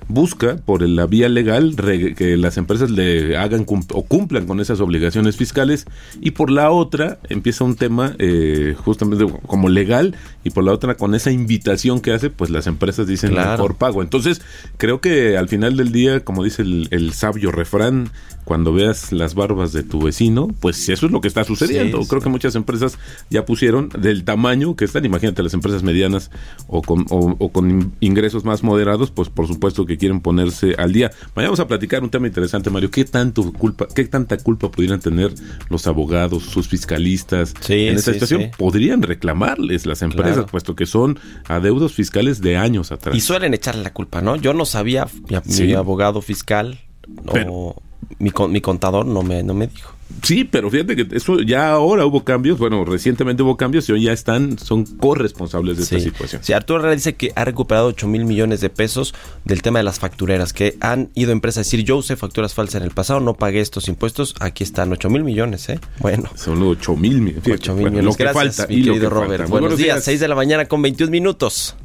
busca 0.08 0.58
por 0.58 0.82
la 0.88 1.06
vía 1.06 1.28
legal 1.28 1.76
que 2.16 2.38
las 2.38 2.58
empresas 2.58 2.90
le 2.90 3.38
hagan 3.38 3.66
o 3.68 4.04
cumplan 4.04 4.46
con 4.46 4.60
esas 4.60 4.80
obligaciones 4.80 5.36
fiscales 5.36 5.86
y 6.22 6.32
por 6.32 6.50
la 6.50 6.72
otra 6.72 7.20
empieza 7.30 7.64
un 7.64 7.76
tema 7.76 8.16
eh, 8.18 8.76
justamente 8.78 9.26
como 9.46 9.70
legal 9.70 10.16
y 10.44 10.52
por 10.52 10.64
la 10.64 10.72
otra 10.72 10.96
con 10.96 11.14
esa 11.14 11.32
invitación 11.32 12.00
que 12.00 12.14
hace 12.14 12.30
pues 12.30 12.50
las 12.50 12.68
empresas 12.68 13.08
dicen 13.08 13.36
por 13.58 13.76
pago 13.76 14.02
entonces 14.02 14.42
creo 14.78 15.02
que 15.02 15.38
al 15.38 15.50
final 15.50 15.76
del 15.76 15.92
día 15.92 16.22
como 16.22 16.44
dice 16.44 16.62
el, 16.62 17.12
sabio 17.14 17.52
refrán 17.52 18.10
cuando 18.48 18.74
veas 18.74 19.12
las 19.12 19.36
barbas 19.36 19.74
de 19.74 19.84
tu 19.84 20.02
vecino 20.02 20.48
pues 20.60 20.90
eso 20.90 21.06
es 21.06 21.12
lo 21.12 21.22
que 21.22 21.28
está 21.28 21.44
sucediendo 21.44 22.00
creo 22.08 22.22
que 22.22 22.30
muchas 22.30 22.56
empresas 22.56 22.98
ya 23.30 23.46
pusieron 23.46 23.90
del 23.90 24.24
tamaño 24.24 24.76
que 24.76 24.86
están 24.86 25.06
imagínate 25.06 25.44
las 25.44 25.54
empresas 25.54 25.84
medianas 25.84 26.32
o 26.68 26.82
con, 26.82 27.06
o 27.10 27.50
con 27.50 27.94
ingresos 28.00 28.46
más 28.46 28.64
moderados 28.64 29.12
pues 29.12 29.30
por 29.30 29.48
supuesto 29.48 29.86
que 29.86 29.98
quieren 29.98 30.22
ponerse 30.22 30.76
al 30.78 30.94
día. 30.94 31.12
Vayamos 31.36 31.60
a 31.60 31.68
platicar 31.68 32.04
un 32.04 32.10
tema 32.10 32.28
interesante, 32.28 32.70
Mario. 32.70 32.92
¿Qué 32.92 33.06
tanto 33.06 33.52
culpa, 33.54 33.88
qué 33.94 34.06
tanta 34.06 34.38
culpa 34.38 34.70
pudieran 34.70 35.00
tener 35.00 35.34
los 35.70 35.88
abogados, 35.88 36.44
sus 36.44 36.68
fiscalistas 36.68 37.54
en 37.68 37.96
esta 37.96 38.14
situación? 38.14 38.52
Podrían 38.58 39.02
reclamarles 39.02 39.86
las 39.86 40.02
empresas, 40.02 40.46
puesto 40.50 40.76
que 40.76 40.86
son 40.86 41.20
adeudos 41.48 41.94
fiscales 41.94 42.42
de 42.42 42.58
años 42.58 42.92
atrás. 42.92 43.16
Y 43.16 43.22
suelen 43.22 43.54
echarle 43.54 43.84
la 43.84 43.94
culpa, 43.94 44.22
¿no? 44.22 44.36
Yo 44.36 44.54
no 44.54 44.66
sabía, 44.66 45.08
mi, 45.46 45.74
abogado 45.74 46.22
fiscal 46.22 46.80
o 47.26 47.82
mi, 48.20 48.32
mi 48.50 48.62
contador 48.62 49.06
no 49.06 49.24
me, 49.24 49.44
no 49.44 49.54
me 49.54 49.68
dijo. 49.68 49.98
Sí, 50.24 50.46
pero 50.46 50.70
fíjate 50.70 50.96
que 50.96 51.16
eso 51.16 51.42
ya 51.42 51.72
ahora 51.72 52.06
hubo 52.06 52.24
cambios, 52.24 52.58
bueno, 52.58 52.86
recientemente 52.86 53.44
hubo 53.44 53.58
cambios 53.58 53.88
y 53.90 53.92
hoy 53.92 54.04
ya 54.04 54.14
están, 54.14 54.58
son 54.58 54.86
corresponsables 54.86 55.78
de 55.78 55.84
esta 55.84 56.00
situación. 56.00 56.42
Sí, 56.44 56.54
Arturo 56.54 56.80
Herrera 56.80 56.96
dice 56.96 57.16
que 57.16 57.34
ha 57.36 57.44
recuperado 57.44 57.88
8 57.88 58.08
mil 58.08 58.26
millones 58.26 58.62
de 58.62 58.70
pesos 58.70 59.14
del 59.44 59.62
tema 59.62 59.80
de 59.80 59.84
las 59.84 60.00
factureras, 60.00 60.54
que 60.54 60.78
han 60.80 61.10
ido 61.14 61.32
empresas 61.34 61.58
a 61.58 61.62
decir, 61.62 61.84
yo 61.84 61.98
usé 61.98 62.16
facturas 62.16 62.54
falsas 62.54 62.76
en 62.76 62.84
el 62.84 62.92
pasado, 62.92 63.20
no 63.20 63.34
pagué 63.34 63.60
estos 63.60 63.90
impuestos, 63.90 64.34
aquí 64.40 64.64
están 64.64 64.92
8 64.92 65.10
mil 65.10 65.24
millones, 65.24 65.68
¿eh? 65.70 65.80
Bueno. 66.00 66.30
Son 66.36 66.62
8 66.62 66.96
mil 66.96 67.22
millones. 67.22 67.44
8 67.46 67.74
mil 67.76 67.92
millones. 67.92 68.06
Lo 68.06 68.14
que 68.16 68.30
falta. 68.30 68.66
Mi 68.68 68.84
querido 68.84 69.10
Robert. 69.10 69.50
Buenos, 69.50 69.78
días, 69.78 70.04
6 70.04 70.20
de 70.20 70.28
la 70.28 70.36
mañana 70.36 70.66
con 70.66 70.82
21 70.82 71.12
minutos. 71.12 71.76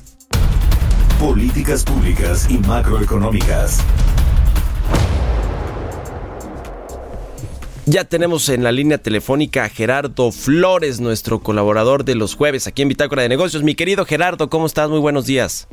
Políticas 1.18 1.84
públicas 1.84 2.48
y 2.50 2.58
macroeconómicas. 2.58 3.80
Ya 7.84 8.04
tenemos 8.04 8.48
en 8.48 8.62
la 8.62 8.70
línea 8.70 8.98
telefónica 8.98 9.64
a 9.64 9.68
Gerardo 9.68 10.30
Flores, 10.30 11.00
nuestro 11.00 11.40
colaborador 11.40 12.04
de 12.04 12.14
los 12.14 12.36
jueves 12.36 12.68
aquí 12.68 12.82
en 12.82 12.88
Bitácora 12.88 13.22
de 13.22 13.28
Negocios. 13.28 13.64
Mi 13.64 13.74
querido 13.74 14.04
Gerardo, 14.04 14.48
¿cómo 14.48 14.66
estás? 14.66 14.88
Muy 14.88 15.00
buenos 15.00 15.26
días. 15.26 15.66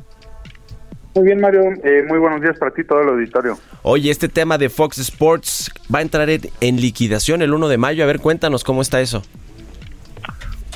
Muy 1.14 1.26
bien, 1.26 1.40
Mario. 1.40 1.62
Eh, 1.84 2.04
muy 2.08 2.18
buenos 2.18 2.42
días 2.42 2.58
para 2.58 2.72
ti, 2.72 2.84
todo 2.84 3.02
el 3.04 3.10
auditorio. 3.10 3.60
Oye, 3.84 4.10
este 4.10 4.28
tema 4.28 4.58
de 4.58 4.70
Fox 4.70 4.98
Sports 4.98 5.72
va 5.94 6.00
a 6.00 6.02
entrar 6.02 6.28
en 6.30 6.82
liquidación 6.82 7.44
el 7.44 7.54
1 7.54 7.68
de 7.68 7.78
mayo. 7.78 8.04
A 8.04 8.08
ver, 8.08 8.20
cuéntanos 8.20 8.64
cómo 8.64 8.82
está 8.82 9.02
eso. 9.02 9.22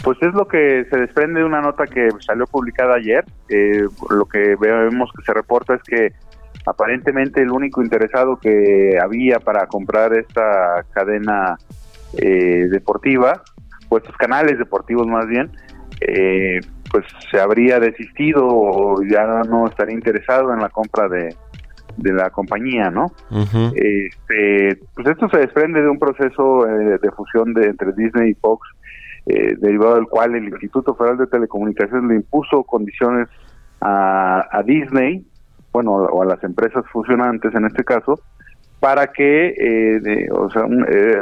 Pues 0.03 0.19
es 0.21 0.35
lo 0.35 0.47
que 0.47 0.85
se 0.87 0.97
desprende 0.97 1.39
de 1.39 1.45
una 1.47 1.61
nota 1.61 1.87
que 1.87 2.09
salió 2.19 2.45
publicada 2.45 2.95
ayer. 2.95 3.25
Eh, 3.49 3.87
lo 4.11 4.25
que 4.25 4.55
vemos 4.59 5.09
que 5.17 5.23
se 5.25 5.33
reporta 5.33 5.73
es 5.73 5.81
que 5.81 6.13
aparentemente 6.65 7.41
el 7.41 7.51
único 7.51 7.81
interesado 7.81 8.37
que 8.37 8.97
había 9.01 9.39
para 9.39 9.67
comprar 9.67 10.13
esta 10.13 10.85
cadena 10.91 11.57
eh, 12.17 12.67
deportiva, 12.69 13.41
o 13.89 13.97
estos 13.97 14.15
canales 14.17 14.57
deportivos 14.57 15.07
más 15.07 15.27
bien, 15.27 15.51
eh, 16.01 16.59
pues 16.91 17.05
se 17.31 17.39
habría 17.39 17.79
desistido 17.79 18.45
o 18.47 19.01
ya 19.03 19.25
no 19.25 19.67
estaría 19.67 19.95
interesado 19.95 20.53
en 20.53 20.59
la 20.59 20.69
compra 20.69 21.07
de, 21.09 21.35
la 21.97 22.29
compañía, 22.29 22.89
¿no? 22.89 23.11
este, 23.75 24.79
pues 24.95 25.07
esto 25.07 25.29
se 25.29 25.39
desprende 25.39 25.81
de 25.81 25.89
un 25.89 25.99
proceso 25.99 26.67
eh, 26.67 26.97
de 27.01 27.11
fusión 27.11 27.53
de 27.53 27.67
entre 27.67 27.93
Disney 27.93 28.31
y 28.31 28.33
Fox, 28.35 28.67
eh, 29.25 29.55
derivado 29.59 29.95
del 29.95 30.07
cual 30.07 30.35
el 30.35 30.45
Instituto 30.49 30.95
Federal 30.95 31.17
de 31.17 31.27
Telecomunicaciones 31.27 32.09
le 32.09 32.15
impuso 32.15 32.63
condiciones 32.63 33.27
a, 33.81 34.63
Disney, 34.65 35.25
bueno, 35.73 35.93
o 35.93 36.21
a 36.21 36.25
las 36.25 36.43
empresas 36.43 36.85
fusionantes 36.91 37.53
en 37.55 37.65
este 37.65 37.83
caso, 37.83 38.19
para 38.79 39.07
que, 39.07 39.47
eh, 39.57 40.29
o 40.31 40.49
sea, 40.49 40.63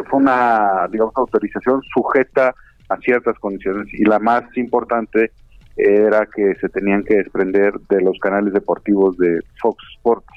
fue 0.09 0.19
una, 0.19 0.87
digamos, 0.91 1.15
autorización 1.15 1.81
sujeta 1.93 2.53
a 2.89 2.97
ciertas 2.97 3.39
condiciones 3.39 3.87
y 3.93 4.03
la 4.03 4.19
más 4.19 4.43
importante 4.57 5.31
era 5.77 6.25
que 6.25 6.55
se 6.55 6.69
tenían 6.69 7.03
que 7.03 7.15
desprender 7.15 7.73
de 7.89 8.01
los 8.01 8.17
canales 8.19 8.53
deportivos 8.53 9.17
de 9.17 9.39
Fox 9.61 9.83
Sports. 9.95 10.27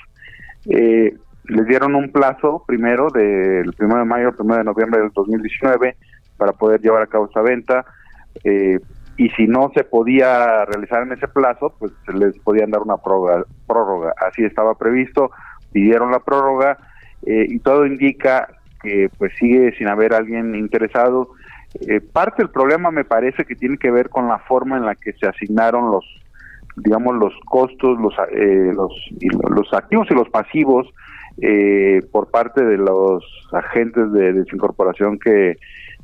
Eh, 0.66 1.14
les 1.48 1.66
dieron 1.66 1.94
un 1.94 2.10
plazo 2.10 2.62
primero 2.66 3.10
del 3.10 3.74
1 3.78 3.98
de 3.98 4.04
mayo 4.04 4.28
al 4.28 4.34
1 4.38 4.56
de 4.56 4.64
noviembre 4.64 5.00
del 5.00 5.10
2019 5.10 5.96
para 6.36 6.52
poder 6.52 6.80
llevar 6.80 7.02
a 7.02 7.06
cabo 7.06 7.26
esta 7.26 7.42
venta 7.42 7.84
eh, 8.42 8.80
y 9.16 9.30
si 9.30 9.46
no 9.46 9.70
se 9.74 9.84
podía 9.84 10.64
realizar 10.64 11.02
en 11.02 11.12
ese 11.12 11.28
plazo, 11.28 11.74
pues 11.78 11.92
se 12.06 12.12
les 12.12 12.38
podían 12.40 12.70
dar 12.70 12.82
una 12.82 12.96
prórroga, 12.96 13.44
prórroga. 13.66 14.12
Así 14.28 14.44
estaba 14.44 14.74
previsto, 14.74 15.30
pidieron 15.72 16.10
la 16.10 16.20
prórroga 16.20 16.78
eh, 17.26 17.46
y 17.48 17.58
todo 17.60 17.86
indica 17.86 18.48
que 18.82 19.08
pues 19.18 19.32
sigue 19.38 19.72
sin 19.76 19.88
haber 19.88 20.12
alguien 20.12 20.54
interesado 20.54 21.30
eh, 21.80 22.00
parte 22.00 22.42
del 22.42 22.50
problema 22.50 22.90
me 22.90 23.04
parece 23.04 23.44
que 23.44 23.56
tiene 23.56 23.78
que 23.78 23.90
ver 23.90 24.08
con 24.08 24.28
la 24.28 24.38
forma 24.38 24.76
en 24.76 24.86
la 24.86 24.94
que 24.94 25.12
se 25.14 25.26
asignaron 25.26 25.90
los, 25.90 26.04
digamos, 26.76 27.16
los 27.16 27.32
costos, 27.46 27.98
los, 27.98 28.14
eh, 28.30 28.72
los, 28.72 28.92
los 29.50 29.72
activos 29.74 30.06
y 30.10 30.14
los 30.14 30.28
pasivos 30.28 30.86
eh, 31.42 32.00
por 32.12 32.30
parte 32.30 32.64
de 32.64 32.78
los 32.78 33.24
agentes 33.52 34.12
de 34.12 34.34
desincorporación 34.34 35.18
que, 35.18 35.56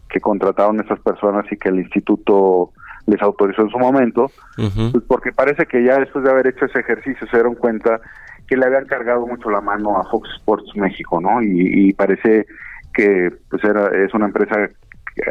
que 0.09 0.21
contrataron 0.21 0.81
esas 0.81 0.99
personas 1.01 1.45
y 1.53 1.57
que 1.57 1.69
el 1.69 1.79
instituto 1.79 2.73
les 3.11 3.21
autorizó 3.23 3.63
en 3.63 3.71
su 3.71 3.79
momento, 3.79 4.31
pues 4.57 5.05
porque 5.07 5.33
parece 5.33 5.67
que 5.67 5.85
ya 5.85 5.99
después 5.99 6.25
de 6.25 6.31
haber 6.31 6.47
hecho 6.47 6.65
ese 6.65 6.81
ejercicio 6.81 7.27
se 7.27 7.37
dieron 7.37 7.55
cuenta 7.55 8.01
que 8.47 8.57
le 8.57 8.67
habían 8.67 8.87
cargado 8.87 9.27
mucho 9.27 9.51
la 9.51 9.61
mano 9.61 9.99
a 9.99 10.05
Fox 10.11 10.29
Sports 10.37 10.75
México, 10.77 11.21
¿no? 11.21 11.43
Y, 11.43 11.89
y 11.89 11.93
parece 11.93 12.47
que 12.95 13.31
pues 13.49 13.63
era 13.65 13.89
es 14.05 14.13
una 14.15 14.27
empresa 14.27 14.69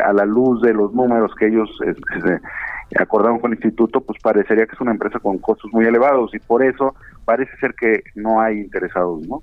a 0.05 0.13
la 0.13 0.25
luz 0.25 0.61
de 0.61 0.73
los 0.73 0.93
números 0.93 1.31
que 1.35 1.47
ellos 1.47 1.69
este, 1.85 2.39
acordaron 2.97 3.39
con 3.39 3.51
el 3.51 3.57
instituto, 3.57 4.01
pues 4.01 4.19
parecería 4.21 4.65
que 4.65 4.73
es 4.73 4.81
una 4.81 4.91
empresa 4.91 5.19
con 5.19 5.37
costos 5.37 5.71
muy 5.73 5.85
elevados 5.85 6.33
y 6.33 6.39
por 6.39 6.63
eso 6.63 6.95
parece 7.25 7.55
ser 7.57 7.73
que 7.75 8.03
no 8.15 8.41
hay 8.41 8.59
interesados, 8.59 9.27
¿no? 9.27 9.41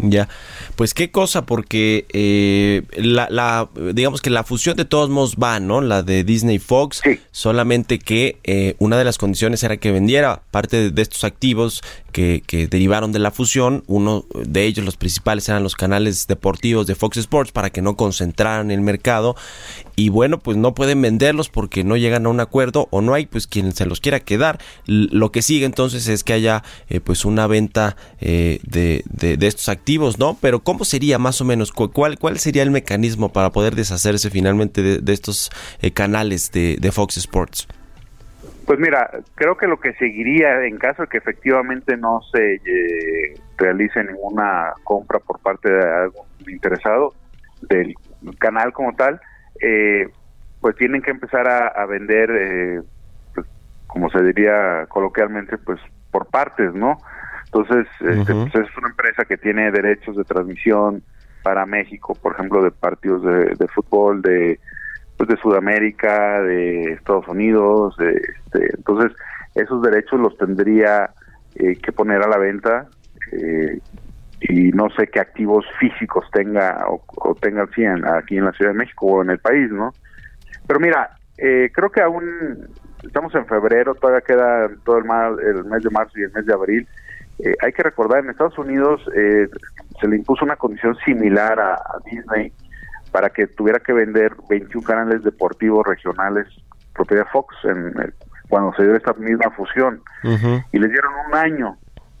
Ya, 0.00 0.28
pues 0.76 0.94
qué 0.94 1.10
cosa, 1.10 1.44
porque 1.44 2.06
eh, 2.12 2.82
la, 2.96 3.68
digamos 3.92 4.20
que 4.22 4.30
la 4.30 4.44
fusión 4.44 4.76
de 4.76 4.84
todos 4.84 5.10
modos 5.10 5.36
va, 5.42 5.58
¿no? 5.58 5.80
La 5.80 6.04
de 6.04 6.22
Disney 6.22 6.60
Fox, 6.60 7.02
solamente 7.32 7.98
que 7.98 8.38
eh, 8.44 8.76
una 8.78 8.96
de 8.96 9.04
las 9.04 9.18
condiciones 9.18 9.64
era 9.64 9.76
que 9.76 9.90
vendiera 9.90 10.42
parte 10.52 10.92
de 10.92 11.02
estos 11.02 11.24
activos 11.24 11.82
que, 12.12 12.44
que, 12.46 12.68
derivaron 12.68 13.10
de 13.10 13.18
la 13.18 13.32
fusión. 13.32 13.82
Uno 13.88 14.24
de 14.34 14.66
ellos, 14.66 14.84
los 14.84 14.96
principales, 14.96 15.48
eran 15.48 15.64
los 15.64 15.74
canales 15.74 16.28
deportivos 16.28 16.86
de 16.86 16.94
Fox 16.94 17.16
Sports 17.16 17.50
para 17.50 17.70
que 17.70 17.82
no 17.82 17.96
concentraran 17.96 18.70
el 18.70 18.80
mercado. 18.80 19.34
Y 19.96 20.10
bueno, 20.10 20.38
pues 20.38 20.56
no 20.56 20.74
pueden 20.74 21.02
venderlos 21.02 21.48
porque 21.48 21.82
no 21.82 21.96
llegan 21.96 22.26
a 22.26 22.28
un 22.28 22.38
acuerdo 22.38 22.86
o 22.92 23.00
no 23.00 23.14
hay 23.14 23.26
pues 23.26 23.48
quien 23.48 23.72
se 23.74 23.84
los 23.84 24.00
quiera 24.00 24.20
quedar. 24.20 24.60
lo 24.86 25.32
que 25.32 25.42
sigue 25.42 25.66
entonces 25.66 26.06
es 26.06 26.22
que 26.22 26.34
haya 26.34 26.62
eh, 26.88 27.00
pues 27.00 27.24
una 27.24 27.48
venta 27.48 27.96
de, 28.20 28.62
de, 28.64 29.36
de 29.36 29.46
estos 29.46 29.68
activos 29.68 29.87
¿no? 30.18 30.36
Pero 30.40 30.60
¿cómo 30.60 30.84
sería 30.84 31.18
más 31.18 31.40
o 31.40 31.44
menos? 31.44 31.72
¿Cuál, 31.72 32.18
cuál 32.18 32.38
sería 32.38 32.62
el 32.62 32.70
mecanismo 32.70 33.32
para 33.32 33.50
poder 33.50 33.74
deshacerse 33.74 34.28
finalmente 34.28 34.82
de, 34.82 35.12
estos 35.12 35.50
eh, 35.80 35.92
canales 35.92 36.52
de, 36.52 36.92
Fox 36.92 37.16
Sports? 37.16 37.66
Pues 38.66 38.78
mira, 38.78 39.10
creo 39.34 39.56
que 39.56 39.66
lo 39.66 39.80
que 39.80 39.94
seguiría 39.94 40.66
en 40.66 40.76
caso 40.76 41.02
de 41.02 41.08
que 41.08 41.16
efectivamente 41.16 41.96
no 41.96 42.20
se 42.30 42.56
eh, 42.56 43.40
realice 43.56 44.04
ninguna 44.04 44.74
compra 44.84 45.20
por 45.20 45.38
parte 45.38 45.70
de 45.70 45.82
algún 45.82 46.26
interesado 46.46 47.14
del 47.70 47.94
canal 48.38 48.72
como 48.74 48.94
tal, 48.94 49.20
eh, 49.60 50.08
pues 50.60 50.76
tienen 50.76 51.00
que 51.00 51.12
empezar 51.12 51.48
a, 51.48 51.86
vender, 51.86 52.82
pues, 53.34 53.46
como 53.86 54.10
se 54.10 54.22
diría 54.22 54.84
coloquialmente, 54.88 55.56
pues 55.56 55.80
por 56.10 56.26
partes, 56.26 56.74
¿no? 56.74 56.98
Entonces, 57.52 57.86
este, 58.00 58.34
pues, 58.34 58.54
es 58.54 58.76
una 58.76 58.88
empresa 58.88 59.24
que 59.24 59.38
tiene 59.38 59.70
derechos 59.70 60.16
de 60.16 60.24
transmisión 60.24 61.02
para 61.42 61.64
México, 61.64 62.14
por 62.14 62.34
ejemplo, 62.34 62.62
de 62.62 62.70
partidos 62.70 63.22
de, 63.22 63.68
fútbol, 63.68 64.20
de 64.22 64.60
pues 65.16 65.28
de 65.30 65.36
Sudamérica, 65.38 66.42
de 66.42 66.92
Estados 66.92 67.26
Unidos, 67.26 67.96
este, 67.98 68.76
entonces 68.76 69.12
esos 69.54 69.82
derechos 69.82 70.20
los 70.20 70.36
tendría 70.36 71.10
eh, 71.56 71.76
que 71.76 71.90
poner 71.90 72.22
a 72.22 72.28
la 72.28 72.38
venta 72.38 72.86
eh, 73.32 73.80
y 74.42 74.70
no 74.70 74.88
sé 74.90 75.08
qué 75.08 75.18
activos 75.18 75.64
físicos 75.80 76.24
tenga 76.32 76.84
o, 76.86 77.34
tenga 77.34 77.64
aquí 77.64 77.82
en, 77.82 78.06
aquí 78.06 78.36
en 78.36 78.44
la 78.44 78.52
Ciudad 78.52 78.72
de 78.72 78.78
México 78.78 79.06
o 79.06 79.22
en 79.22 79.30
el 79.30 79.38
país, 79.38 79.70
¿no? 79.72 79.92
Pero 80.68 80.78
mira, 80.78 81.10
eh, 81.38 81.70
creo 81.74 81.90
que 81.90 82.02
aún 82.02 82.68
estamos 83.02 83.34
en 83.34 83.46
febrero, 83.46 83.94
todavía 83.94 84.20
queda 84.20 84.68
todo 84.84 84.98
el, 84.98 85.04
el 85.40 85.64
mes 85.64 85.82
de 85.82 85.90
marzo 85.90 86.12
y 86.18 86.22
el 86.22 86.32
mes 86.32 86.46
de 86.46 86.52
abril, 86.52 86.86
eh, 87.38 87.54
hay 87.62 87.72
que 87.72 87.82
recordar, 87.82 88.24
en 88.24 88.30
Estados 88.30 88.58
Unidos 88.58 89.00
eh, 89.14 89.48
se 90.00 90.08
le 90.08 90.16
impuso 90.16 90.44
una 90.44 90.56
condición 90.56 90.96
similar 91.04 91.58
a, 91.60 91.78
Disney 92.04 92.52
para 93.12 93.30
que 93.30 93.46
tuviera 93.46 93.78
que 93.78 93.92
vender 93.92 94.32
21 94.48 94.84
canales 94.84 95.22
deportivos 95.22 95.86
regionales 95.86 96.46
propiedad 96.94 97.26
Fox 97.32 97.54
en, 97.64 97.94
cuando 98.48 98.72
se 98.74 98.82
dio 98.82 98.96
esta 98.96 99.12
misma 99.12 99.50
fusión 99.52 100.00
y 100.72 100.78
le 100.78 100.88
dieron 100.88 101.12
un 101.28 101.34
año. 101.34 101.76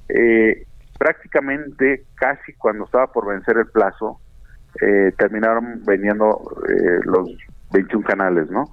Eh, 0.08 0.66
prácticamente 0.98 2.04
casi 2.14 2.52
cuando 2.54 2.84
estaba 2.84 3.08
por 3.08 3.26
vencer 3.26 3.56
el 3.56 3.66
plazo, 3.66 4.20
terminaron 5.16 5.82
vendiendo 5.84 6.38
los 7.04 7.28
21 7.72 8.06
canales, 8.06 8.48
¿no? 8.50 8.64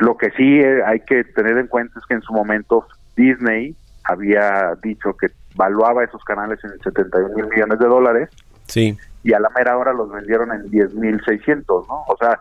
lo 0.00 0.16
que 0.16 0.30
sí 0.32 0.60
hay 0.62 1.00
que 1.00 1.24
tener 1.24 1.56
en 1.56 1.68
cuenta 1.68 1.98
es 1.98 2.04
que 2.06 2.14
en 2.14 2.22
su 2.22 2.32
momento 2.32 2.86
Disney 3.16 3.74
había 4.04 4.74
dicho 4.82 5.16
que 5.16 5.28
valuaba 5.54 6.04
esos 6.04 6.22
canales 6.24 6.58
en 6.64 6.78
71 6.80 7.34
mil 7.34 7.46
millones 7.46 7.78
de 7.78 7.86
dólares. 7.86 8.30
Sí. 8.66 8.96
Y 9.22 9.32
a 9.32 9.40
la 9.40 9.50
mera 9.50 9.76
hora 9.76 9.92
los 9.92 10.10
vendieron 10.10 10.52
en 10.52 10.70
10 10.70 10.94
mil 10.94 11.20
600, 11.24 11.88
¿no? 11.88 12.04
O 12.06 12.16
sea, 12.18 12.38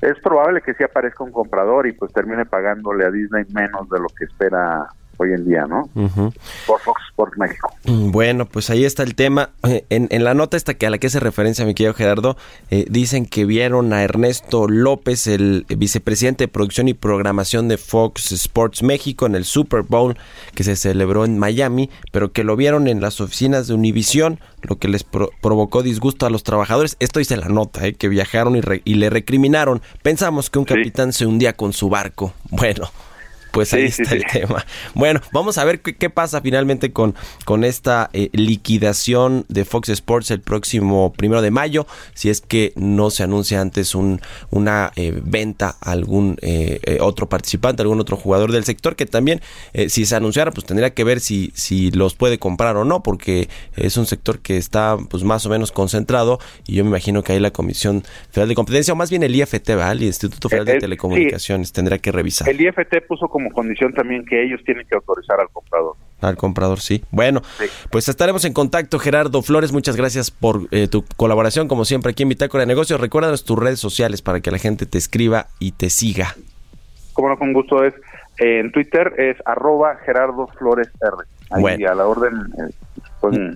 es 0.00 0.18
probable 0.20 0.62
que 0.62 0.74
sí 0.74 0.84
aparezca 0.84 1.24
un 1.24 1.32
comprador 1.32 1.86
y 1.86 1.92
pues 1.92 2.12
termine 2.12 2.44
pagándole 2.44 3.04
a 3.04 3.10
Disney 3.10 3.44
menos 3.52 3.88
de 3.88 4.00
lo 4.00 4.06
que 4.08 4.24
espera 4.24 4.88
hoy 5.22 5.32
en 5.32 5.44
día, 5.44 5.66
¿no? 5.66 5.88
Por 6.66 6.80
Fox 6.80 7.00
Sports 7.10 7.38
México. 7.38 7.72
Mm, 7.84 8.10
bueno, 8.10 8.46
pues 8.46 8.70
ahí 8.70 8.84
está 8.84 9.02
el 9.02 9.14
tema. 9.14 9.50
Eh, 9.64 9.84
en, 9.90 10.24
la 10.24 10.34
nota 10.34 10.56
esta 10.56 10.74
que 10.74 10.86
a 10.86 10.90
la 10.90 10.98
que 10.98 11.06
hace 11.06 11.20
referencia 11.20 11.64
mi 11.64 11.74
querido 11.74 11.94
Gerardo, 11.94 12.36
eh, 12.70 12.86
dicen 12.88 13.26
que 13.26 13.44
vieron 13.44 13.92
a 13.92 14.02
Ernesto 14.02 14.68
López, 14.68 15.26
el 15.26 15.66
vicepresidente 15.68 16.44
de 16.44 16.48
producción 16.48 16.88
y 16.88 16.94
programación 16.94 17.68
de 17.68 17.78
Fox 17.78 18.32
Sports 18.32 18.82
México 18.82 19.26
en 19.26 19.34
el 19.34 19.44
Super 19.44 19.82
Bowl 19.82 20.16
que 20.54 20.64
se 20.64 20.76
celebró 20.76 21.24
en 21.24 21.38
Miami, 21.38 21.90
pero 22.10 22.32
que 22.32 22.44
lo 22.44 22.56
vieron 22.56 22.88
en 22.88 23.00
las 23.00 23.20
oficinas 23.20 23.68
de 23.68 23.74
Univision, 23.74 24.38
lo 24.62 24.78
que 24.78 24.88
les 24.88 25.04
provocó 25.04 25.82
disgusto 25.82 26.26
a 26.26 26.30
los 26.30 26.42
trabajadores. 26.42 26.96
Esto 27.00 27.18
dice 27.18 27.36
la 27.36 27.48
nota, 27.48 27.86
eh, 27.86 27.94
que 27.94 28.08
viajaron 28.08 28.56
y, 28.56 28.94
le 28.94 29.10
recriminaron. 29.10 29.82
Pensamos 30.02 30.50
que 30.50 30.58
un 30.58 30.64
capitán 30.64 31.12
se 31.12 31.26
hundía 31.26 31.54
con 31.54 31.72
su 31.72 31.88
barco. 31.88 32.32
Bueno. 32.50 32.90
Pues 33.52 33.72
ahí 33.74 33.84
está 33.84 34.14
el 34.14 34.24
tema. 34.24 34.64
Bueno, 34.94 35.20
vamos 35.32 35.58
a 35.58 35.64
ver 35.64 35.80
qué, 35.80 36.10
pasa 36.10 36.40
finalmente 36.40 36.92
con, 36.92 37.14
con 37.44 37.64
esta 37.64 38.10
eh, 38.12 38.30
liquidación 38.32 39.44
de 39.48 39.64
Fox 39.64 39.90
Sports 39.90 40.30
el 40.30 40.40
próximo 40.40 41.12
primero 41.12 41.42
de 41.42 41.50
mayo, 41.50 41.86
si 42.14 42.30
es 42.30 42.40
que 42.40 42.72
no 42.76 43.10
se 43.10 43.22
anuncia 43.22 43.60
antes 43.60 43.94
un, 43.94 44.20
una 44.50 44.92
eh, 44.96 45.12
venta 45.22 45.76
a 45.80 45.92
algún 45.92 46.36
eh, 46.40 46.98
otro 47.00 47.28
participante, 47.28 47.82
algún 47.82 48.00
otro 48.00 48.16
jugador 48.16 48.52
del 48.52 48.64
sector, 48.64 48.96
que 48.96 49.06
también, 49.06 49.40
si 49.88 50.06
se 50.06 50.16
anunciara, 50.16 50.50
pues 50.50 50.66
tendría 50.66 50.90
que 50.94 51.04
ver 51.04 51.20
si, 51.20 51.52
si 51.54 51.90
los 51.90 52.14
puede 52.14 52.38
comprar 52.38 52.76
o 52.76 52.84
no, 52.84 53.02
porque 53.02 53.48
es 53.76 53.96
un 53.96 54.06
sector 54.06 54.40
que 54.40 54.56
está 54.56 54.96
pues 55.10 55.24
más 55.24 55.44
o 55.46 55.50
menos 55.50 55.72
concentrado 55.72 56.38
y 56.66 56.74
yo 56.74 56.84
me 56.84 56.90
imagino 56.90 57.22
que 57.22 57.32
ahí 57.32 57.40
la 57.40 57.50
Comisión 57.50 58.02
Federal 58.30 58.48
de 58.48 58.54
Competencia, 58.54 58.94
o 58.94 58.96
más 58.96 59.10
bien 59.10 59.22
el 59.22 59.34
IFT, 59.34 59.76
¿vale? 59.76 60.00
el 60.00 60.06
Instituto 60.06 60.48
Federal 60.48 60.66
de 60.66 60.78
Telecomunicaciones, 60.78 61.72
tendrá 61.72 61.98
que 61.98 62.12
revisar. 62.12 62.48
El 62.48 62.60
IFT 62.60 63.06
puso 63.06 63.28
como 63.28 63.41
condición 63.50 63.92
también 63.92 64.24
que 64.24 64.42
ellos 64.42 64.60
tienen 64.64 64.86
que 64.86 64.94
autorizar 64.94 65.40
al 65.40 65.48
comprador. 65.50 65.96
Al 66.20 66.36
comprador, 66.36 66.80
sí. 66.80 67.04
Bueno, 67.10 67.42
pues 67.90 68.08
estaremos 68.08 68.44
en 68.44 68.52
contacto, 68.52 68.98
Gerardo 68.98 69.42
Flores. 69.42 69.72
Muchas 69.72 69.96
gracias 69.96 70.30
por 70.30 70.68
eh, 70.70 70.88
tu 70.88 71.04
colaboración, 71.16 71.68
como 71.68 71.84
siempre, 71.84 72.12
aquí 72.12 72.22
en 72.22 72.28
Bitácora 72.28 72.62
de 72.62 72.66
Negocios. 72.66 73.00
Recuérdanos 73.00 73.44
tus 73.44 73.58
redes 73.58 73.80
sociales 73.80 74.22
para 74.22 74.40
que 74.40 74.50
la 74.50 74.58
gente 74.58 74.86
te 74.86 74.98
escriba 74.98 75.48
y 75.58 75.72
te 75.72 75.90
siga. 75.90 76.36
Como 77.12 77.28
no, 77.28 77.38
con 77.38 77.52
gusto 77.52 77.84
es. 77.84 77.94
en 78.38 78.70
Twitter 78.72 79.12
es 79.18 79.36
arroba 79.44 79.96
Gerardo 80.06 80.46
Flores 80.58 80.88
R. 81.00 81.26
Ahí 81.50 81.84
a 81.84 81.94
la 81.94 82.06
orden. 82.06 82.34
Eh, 82.58 82.72
pueden 83.22 83.54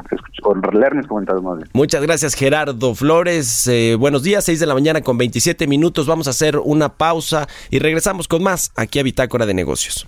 leer 0.73 0.95
mis 0.95 1.07
comentarios 1.07 1.43
más 1.43 1.59
Muchas 1.73 2.03
gracias, 2.03 2.35
Gerardo 2.35 2.95
Flores. 2.95 3.67
Eh, 3.67 3.97
buenos 3.99 4.23
días, 4.23 4.45
6 4.45 4.61
de 4.61 4.67
la 4.67 4.75
mañana 4.75 5.01
con 5.01 5.19
27 5.19 5.67
minutos. 5.67 6.07
Vamos 6.07 6.27
a 6.27 6.31
hacer 6.31 6.59
una 6.63 6.91
pausa 6.91 7.49
y 7.71 7.79
regresamos 7.79 8.29
con 8.29 8.43
más 8.43 8.73
aquí 8.77 8.99
a 8.99 9.03
Bitácora 9.03 9.47
de 9.47 9.55
Negocios. 9.55 10.07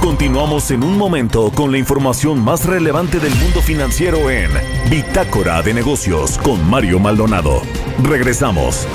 Continuamos 0.00 0.70
en 0.70 0.82
un 0.82 0.98
momento 0.98 1.50
con 1.54 1.72
la 1.72 1.78
información 1.78 2.38
más 2.38 2.66
relevante 2.66 3.20
del 3.20 3.34
mundo 3.36 3.62
financiero 3.62 4.30
en 4.30 4.50
Bitácora 4.90 5.62
de 5.62 5.72
Negocios 5.72 6.38
con 6.38 6.68
Mario 6.68 7.00
Maldonado. 7.00 7.62
Regresamos. 8.02 8.86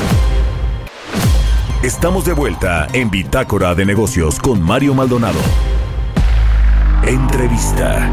Estamos 1.82 2.26
de 2.26 2.34
vuelta 2.34 2.88
en 2.94 3.10
Bitácora 3.10 3.74
de 3.74 3.86
Negocios 3.86 4.38
con 4.38 4.62
Mario 4.62 4.94
Maldonado. 4.94 5.40
Entrevista. 7.08 8.12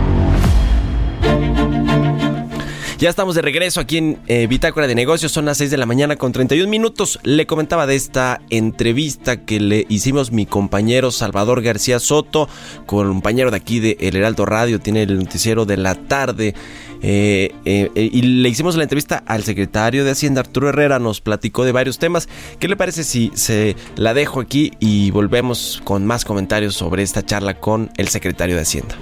Ya 2.99 3.11
estamos 3.11 3.35
de 3.35 3.43
regreso 3.43 3.79
aquí 3.79 3.99
en 3.99 4.19
eh, 4.27 4.47
Bitácora 4.47 4.87
de 4.87 4.95
Negocios, 4.95 5.31
son 5.31 5.45
las 5.45 5.59
6 5.59 5.71
de 5.71 5.77
la 5.77 5.85
mañana 5.85 6.17
con 6.17 6.33
31 6.33 6.67
minutos. 6.71 7.21
Le 7.25 7.47
comentaba 7.47 7.87
de 7.87 7.95
esta 7.95 8.41
entrevista 8.49 9.45
que 9.45 9.61
le 9.61 9.85
hicimos 9.91 10.33
mi 10.33 10.47
compañero 10.47 11.11
Salvador 11.11 11.61
García 11.61 11.99
Soto, 11.99 12.49
compañero 12.87 13.51
de 13.51 13.59
aquí 13.59 13.81
de 13.81 13.99
El 14.01 14.17
Heraldo 14.17 14.47
Radio, 14.47 14.81
tiene 14.81 15.03
el 15.03 15.19
noticiero 15.19 15.67
de 15.67 15.77
la 15.77 15.95
tarde. 15.95 16.55
Eh, 17.03 17.55
eh, 17.67 17.91
y 17.95 18.23
le 18.23 18.49
hicimos 18.49 18.77
la 18.77 18.85
entrevista 18.85 19.23
al 19.27 19.45
secretario 19.45 20.03
de 20.03 20.13
Hacienda, 20.13 20.41
Arturo 20.41 20.71
Herrera, 20.71 20.99
nos 20.99 21.21
platicó 21.21 21.67
de 21.67 21.73
varios 21.73 21.99
temas. 21.99 22.31
¿Qué 22.59 22.67
le 22.67 22.77
parece 22.77 23.05
si 23.05 23.31
se 23.35 23.77
la 23.97 24.15
dejo 24.15 24.41
aquí 24.41 24.73
y 24.81 25.11
volvemos 25.11 25.83
con 25.85 26.07
más 26.07 26.25
comentarios 26.25 26.75
sobre 26.75 27.03
esta 27.03 27.23
charla 27.23 27.61
con 27.61 27.91
el 27.99 28.09
secretario 28.09 28.57
de 28.57 28.63
Hacienda? 28.63 28.97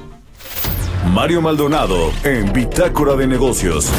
Mario 1.13 1.43
Maldonado 1.43 2.11
en 2.25 2.53
Bitácora 2.53 3.15
de 3.15 3.27
Negocios. 3.27 3.91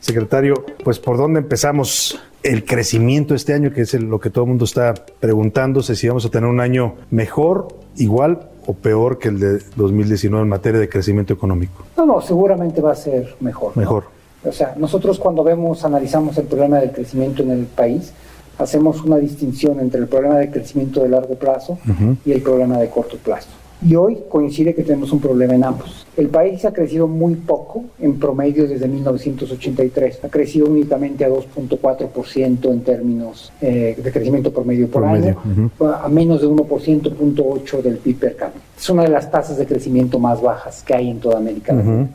Secretario, 0.00 0.64
pues 0.84 0.98
por 0.98 1.16
dónde 1.16 1.40
empezamos 1.40 2.18
el 2.42 2.64
crecimiento 2.64 3.34
este 3.34 3.54
año, 3.54 3.72
que 3.72 3.82
es 3.82 3.94
lo 3.94 4.18
que 4.18 4.30
todo 4.30 4.44
el 4.44 4.50
mundo 4.50 4.64
está 4.64 4.94
preguntándose 5.20 5.94
si 5.94 6.08
vamos 6.08 6.24
a 6.26 6.30
tener 6.30 6.48
un 6.48 6.60
año 6.60 6.96
mejor, 7.10 7.68
igual 7.96 8.48
o 8.66 8.74
peor 8.74 9.18
que 9.18 9.28
el 9.28 9.40
de 9.40 9.58
2019 9.76 10.42
en 10.42 10.48
materia 10.48 10.80
de 10.80 10.88
crecimiento 10.88 11.32
económico. 11.32 11.84
No, 11.96 12.06
no, 12.06 12.20
seguramente 12.20 12.80
va 12.80 12.92
a 12.92 12.96
ser 12.96 13.36
mejor. 13.40 13.76
Mejor. 13.76 14.04
O 14.44 14.52
sea, 14.52 14.74
nosotros 14.76 15.18
cuando 15.18 15.42
vemos, 15.44 15.84
analizamos 15.84 16.36
el 16.38 16.46
problema 16.46 16.78
del 16.78 16.92
crecimiento 16.92 17.42
en 17.42 17.50
el 17.50 17.66
país, 17.66 18.12
hacemos 18.58 19.02
una 19.02 19.16
distinción 19.16 19.80
entre 19.80 20.00
el 20.00 20.08
problema 20.08 20.36
de 20.36 20.50
crecimiento 20.50 21.02
de 21.02 21.08
largo 21.08 21.34
plazo 21.34 21.78
y 22.24 22.32
el 22.32 22.42
problema 22.42 22.78
de 22.78 22.88
corto 22.90 23.16
plazo. 23.16 23.48
Y 23.80 23.94
hoy 23.94 24.18
coincide 24.28 24.74
que 24.74 24.82
tenemos 24.82 25.12
un 25.12 25.20
problema 25.20 25.54
en 25.54 25.62
ambos. 25.62 26.04
El 26.16 26.28
país 26.28 26.64
ha 26.64 26.72
crecido 26.72 27.06
muy 27.06 27.36
poco 27.36 27.84
en 28.00 28.18
promedio 28.18 28.66
desde 28.66 28.88
1983. 28.88 30.24
Ha 30.24 30.28
crecido 30.28 30.66
únicamente 30.66 31.24
a 31.24 31.28
2.4% 31.28 32.72
en 32.72 32.80
términos 32.80 33.52
eh, 33.60 33.96
de 34.02 34.12
crecimiento 34.12 34.52
promedio 34.52 34.88
por, 34.88 35.04
año, 35.04 35.36
a 35.80 36.08
menos 36.08 36.40
de 36.40 36.48
1%, 36.48 37.82
del 37.82 37.98
PIB 37.98 38.18
per 38.18 38.36
cápita. 38.36 38.64
Es 38.76 38.90
una 38.90 39.04
de 39.04 39.10
las 39.10 39.30
tasas 39.30 39.56
de 39.56 39.66
crecimiento 39.66 40.18
más 40.18 40.42
bajas 40.42 40.82
que 40.82 40.94
hay 40.94 41.10
en 41.10 41.20
toda 41.20 41.38
América 41.38 41.72
Latina. 41.72 42.08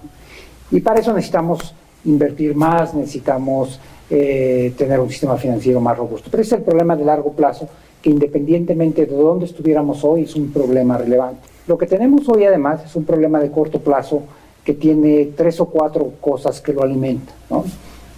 Y 0.69 0.81
para 0.81 0.99
eso 0.99 1.13
necesitamos 1.13 1.73
invertir 2.03 2.55
más, 2.55 2.93
necesitamos 2.93 3.79
eh, 4.15 4.71
tener 4.77 4.99
un 4.99 5.09
sistema 5.09 5.37
financiero 5.37 5.81
más 5.81 5.97
robusto. 5.97 6.27
Pero 6.29 6.43
ese 6.43 6.53
es 6.53 6.59
el 6.59 6.65
problema 6.65 6.95
de 6.95 7.03
largo 7.03 7.31
plazo, 7.31 7.67
que 7.99 8.11
independientemente 8.11 9.07
de 9.07 9.15
dónde 9.15 9.45
estuviéramos 9.45 10.03
hoy, 10.03 10.21
es 10.23 10.35
un 10.35 10.51
problema 10.51 10.99
relevante. 10.99 11.47
Lo 11.65 11.79
que 11.79 11.87
tenemos 11.87 12.29
hoy 12.29 12.43
además 12.43 12.85
es 12.85 12.95
un 12.95 13.05
problema 13.05 13.39
de 13.39 13.49
corto 13.49 13.79
plazo 13.79 14.21
que 14.63 14.75
tiene 14.75 15.31
tres 15.35 15.59
o 15.59 15.65
cuatro 15.65 16.11
cosas 16.21 16.61
que 16.61 16.73
lo 16.73 16.83
alimentan. 16.83 17.33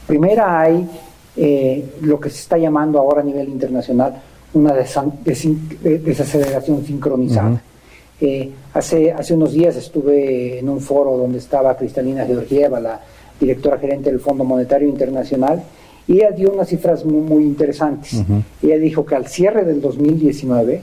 Primera 0.06 0.60
hay 0.60 0.86
eh, 1.38 1.86
lo 2.02 2.20
que 2.20 2.30
se 2.30 2.40
está 2.40 2.58
llamando 2.58 3.00
ahora 3.00 3.22
a 3.22 3.24
nivel 3.24 3.48
internacional 3.48 4.22
una 4.54 4.74
desaceleración 4.74 6.86
sincronizada. 6.86 7.62
Eh, 8.20 8.52
hace, 8.74 9.14
hace 9.14 9.34
unos 9.34 9.54
días 9.54 9.78
estuve 9.78 10.60
en 10.60 10.68
un 10.68 10.82
foro 10.82 11.16
donde 11.16 11.38
estaba 11.38 11.78
Cristalina 11.78 12.26
Georgieva, 12.26 12.82
la 12.82 13.00
directora 13.40 13.78
gerente 13.78 14.10
del 14.10 14.20
Fondo 14.20 14.44
Monetario 14.44 14.90
Internacional, 14.90 15.64
y 16.08 16.18
ella 16.18 16.32
dio 16.32 16.52
unas 16.52 16.70
cifras 16.70 17.04
muy, 17.04 17.44
interesantes. 17.44 18.24
Ella 18.62 18.78
dijo 18.78 19.06
que 19.06 19.16
al 19.16 19.28
cierre 19.28 19.66
del 19.66 19.82
2019, 19.82 20.82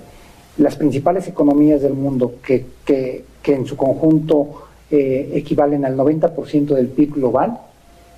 las 0.59 0.77
principales 0.77 1.29
economías 1.29 1.83
del 1.83 1.95
mundo 1.95 2.35
que, 2.45 2.65
que, 2.85 3.25
en 3.45 3.67
su 3.67 3.77
conjunto 3.77 4.65
eh, 4.91 5.31
equivalen 5.35 5.85
al 5.85 5.97
90% 5.97 6.75
del 6.75 6.89
PIB 6.89 7.15
global, 7.15 7.59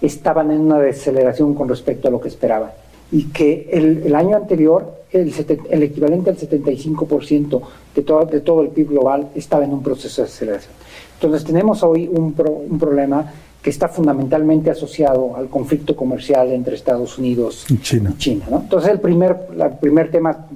estaban 0.01 0.51
en 0.51 0.61
una 0.61 0.79
desaceleración 0.79 1.55
con 1.55 1.69
respecto 1.69 2.09
a 2.09 2.11
lo 2.11 2.21
que 2.21 2.29
esperaban. 2.29 2.71
Y 3.13 3.25
que 3.27 3.69
el, 3.71 4.15
año 4.15 4.37
anterior 4.37 5.03
el, 5.13 5.33
el, 5.71 5.83
equivalente 5.83 6.31
al 6.31 6.37
75% 6.37 7.61
de 7.95 8.03
todo, 8.03 8.25
de 8.25 8.41
todo 8.41 8.63
el 8.63 8.69
PIB 8.69 8.89
global 8.89 9.29
estaba 9.35 9.65
en 9.65 9.73
un 9.73 9.83
proceso 9.83 10.23
de 10.23 10.29
aceleración. 10.29 10.73
Entonces 11.15 11.45
tenemos 11.45 11.83
hoy 11.83 12.09
un, 12.09 12.35
un 12.69 12.79
problema 12.79 13.33
que 13.65 13.71
está 13.71 13.89
fundamentalmente 13.89 14.71
asociado 14.71 15.35
al 15.37 15.49
conflicto 15.49 15.97
comercial 15.97 16.53
entre 16.53 16.75
Estados 16.75 17.17
Unidos 17.17 17.65
y 17.71 17.79
China. 17.79 18.13
China 18.19 18.45
Entonces 18.51 18.91
el 18.91 19.01
primer, 19.01 19.39
el 19.59 19.79
primer 19.81 20.11
tema 20.11 20.47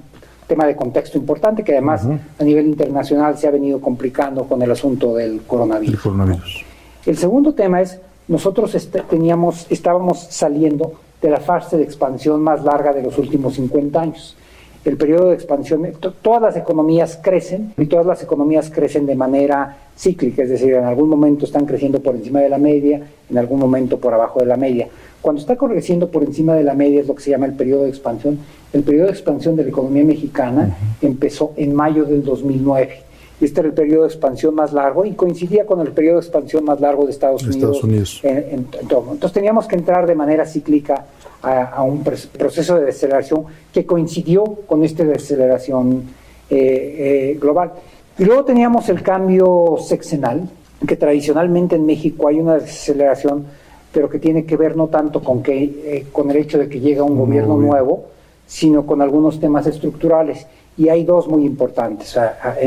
tema 0.46 0.66
de 0.66 0.76
contexto 0.76 1.16
importante 1.18 1.62
que 1.62 1.72
además 1.72 2.06
a 2.06 2.44
nivel 2.44 2.66
internacional 2.66 3.36
se 3.38 3.46
ha 3.46 3.50
venido 3.50 3.80
complicando 3.80 4.44
con 4.44 4.60
el 4.62 4.70
asunto 4.70 5.14
del 5.14 5.42
coronavirus. 5.42 6.64
El, 7.06 7.16
segundo 7.16 7.54
tema 7.54 7.80
es, 7.82 7.98
nosotros 8.28 8.76
teníamos, 9.08 9.66
estábamos 9.70 10.26
saliendo 10.30 10.94
de 11.20 11.30
la 11.30 11.40
fase 11.40 11.76
de 11.76 11.84
expansión 11.84 12.42
más 12.42 12.64
larga 12.64 12.92
de 12.92 13.02
los 13.02 13.16
últimos 13.18 13.54
50 13.54 14.00
años. 14.00 14.36
El 14.88 14.96
periodo 14.96 15.28
de 15.28 15.34
expansión, 15.34 15.86
todas 16.22 16.40
las 16.40 16.56
economías 16.56 17.18
crecen 17.22 17.74
y 17.76 17.84
todas 17.84 18.06
las 18.06 18.22
economías 18.22 18.70
crecen 18.70 19.04
de 19.04 19.14
manera 19.16 19.76
cíclica, 19.94 20.42
es 20.42 20.48
decir, 20.48 20.72
en 20.72 20.84
algún 20.84 21.10
momento 21.10 21.44
están 21.44 21.66
creciendo 21.66 22.00
por 22.00 22.14
encima 22.14 22.40
de 22.40 22.48
la 22.48 22.56
media, 22.56 23.02
en 23.28 23.36
algún 23.36 23.58
momento 23.58 23.98
por 23.98 24.14
abajo 24.14 24.40
de 24.40 24.46
la 24.46 24.56
media. 24.56 24.88
Cuando 25.20 25.42
está 25.42 25.56
creciendo 25.56 26.08
por 26.08 26.24
encima 26.24 26.54
de 26.54 26.64
la 26.64 26.72
media 26.72 27.02
es 27.02 27.06
lo 27.06 27.14
que 27.14 27.22
se 27.22 27.30
llama 27.30 27.44
el 27.44 27.52
periodo 27.52 27.82
de 27.82 27.90
expansión. 27.90 28.38
El 28.72 28.82
periodo 28.82 29.08
de 29.08 29.12
expansión 29.12 29.56
de 29.56 29.64
la 29.64 29.68
economía 29.68 30.04
mexicana 30.04 30.74
empezó 31.02 31.52
en 31.56 31.74
mayo 31.74 32.06
del 32.06 32.24
2009. 32.24 33.02
Este 33.40 33.60
era 33.60 33.68
el 33.68 33.74
periodo 33.74 34.02
de 34.02 34.08
expansión 34.08 34.54
más 34.54 34.72
largo 34.72 35.04
y 35.04 35.12
coincidía 35.12 35.64
con 35.66 35.80
el 35.80 35.92
periodo 35.92 36.16
de 36.16 36.22
expansión 36.22 36.64
más 36.64 36.80
largo 36.80 37.04
de 37.04 37.12
Estados 37.12 37.44
Unidos. 37.44 37.80
Entonces 38.22 39.32
teníamos 39.32 39.66
que 39.68 39.76
entrar 39.76 40.06
de 40.06 40.14
manera 40.14 40.46
cíclica 40.46 41.04
a, 41.42 41.82
un 41.82 42.02
proceso 42.02 42.76
de 42.76 42.86
deceleración 42.86 43.44
que 43.72 43.86
coincidió 43.86 44.44
con 44.66 44.84
esta 44.84 45.04
deceleración 45.04 46.02
eh, 46.50 47.34
eh, 47.34 47.38
global. 47.40 47.72
Y 48.18 48.24
luego 48.24 48.44
teníamos 48.44 48.88
el 48.88 49.02
cambio 49.02 49.76
sexenal, 49.80 50.48
que 50.86 50.96
tradicionalmente 50.96 51.76
en 51.76 51.86
México 51.86 52.28
hay 52.28 52.40
una 52.40 52.58
deceleración 52.58 53.46
pero 53.90 54.10
que 54.10 54.18
tiene 54.18 54.44
que 54.44 54.56
ver 54.56 54.76
no 54.76 54.88
tanto 54.88 55.22
con, 55.22 55.42
que, 55.42 55.64
eh, 55.64 56.06
con 56.12 56.30
el 56.30 56.36
hecho 56.36 56.58
de 56.58 56.68
que 56.68 56.78
llega 56.78 57.02
un 57.02 57.16
gobierno 57.16 57.56
nuevo, 57.56 58.04
sino 58.46 58.84
con 58.84 59.00
algunos 59.00 59.40
temas 59.40 59.66
estructurales. 59.66 60.46
Y 60.76 60.90
hay 60.90 61.04
dos 61.04 61.26
muy 61.26 61.44
importantes 61.44 62.16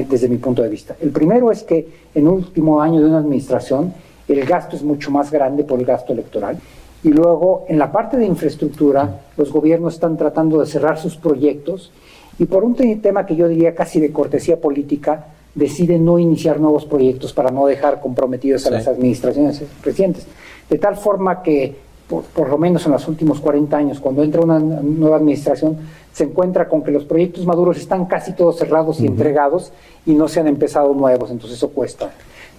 desde 0.09 0.27
mi 0.27 0.37
punto 0.37 0.63
de 0.63 0.67
vista. 0.67 0.95
El 0.99 1.11
primero 1.11 1.51
es 1.51 1.63
que 1.63 1.87
en 2.13 2.23
el 2.23 2.27
último 2.27 2.81
año 2.81 2.99
de 2.99 3.05
una 3.05 3.19
administración 3.19 3.93
el 4.27 4.45
gasto 4.45 4.75
es 4.75 4.83
mucho 4.83 5.11
más 5.11 5.31
grande 5.31 5.63
por 5.63 5.79
el 5.79 5.85
gasto 5.85 6.11
electoral. 6.11 6.57
Y 7.03 7.09
luego, 7.09 7.65
en 7.67 7.79
la 7.79 7.91
parte 7.91 8.17
de 8.17 8.25
infraestructura, 8.25 9.21
los 9.37 9.51
gobiernos 9.51 9.95
están 9.95 10.17
tratando 10.17 10.59
de 10.59 10.67
cerrar 10.67 10.99
sus 10.99 11.15
proyectos 11.17 11.91
y 12.37 12.45
por 12.45 12.63
un 12.63 12.75
tema 12.75 13.25
que 13.25 13.35
yo 13.35 13.47
diría 13.47 13.75
casi 13.75 13.99
de 13.99 14.11
cortesía 14.11 14.59
política, 14.59 15.27
decide 15.53 15.99
no 15.99 16.17
iniciar 16.17 16.59
nuevos 16.59 16.85
proyectos 16.85 17.33
para 17.33 17.51
no 17.51 17.65
dejar 17.67 17.99
comprometidos 17.99 18.65
a 18.65 18.71
las 18.71 18.87
administraciones 18.87 19.61
recientes. 19.83 20.25
De 20.69 20.77
tal 20.77 20.95
forma 20.95 21.43
que, 21.43 21.75
por, 22.07 22.49
lo 22.49 22.57
menos 22.57 22.85
en 22.85 22.93
los 22.93 23.07
últimos 23.07 23.39
40 23.41 23.75
años, 23.77 23.99
cuando 23.99 24.23
entra 24.23 24.41
una 24.41 24.59
nueva 24.59 25.17
administración, 25.17 25.77
se 26.13 26.23
encuentra 26.23 26.67
con 26.67 26.83
que 26.83 26.91
los 26.91 27.03
proyectos 27.03 27.45
maduros 27.45 27.77
están 27.77 28.05
casi 28.05 28.33
todos 28.33 28.57
cerrados 28.57 28.99
y 29.01 29.07
entregados 29.07 29.71
y 30.05 30.13
no 30.13 30.27
se 30.27 30.39
han 30.39 30.47
empezado 30.47 30.93
nuevos, 30.93 31.31
entonces 31.31 31.57
eso 31.57 31.69
cuesta. 31.69 32.11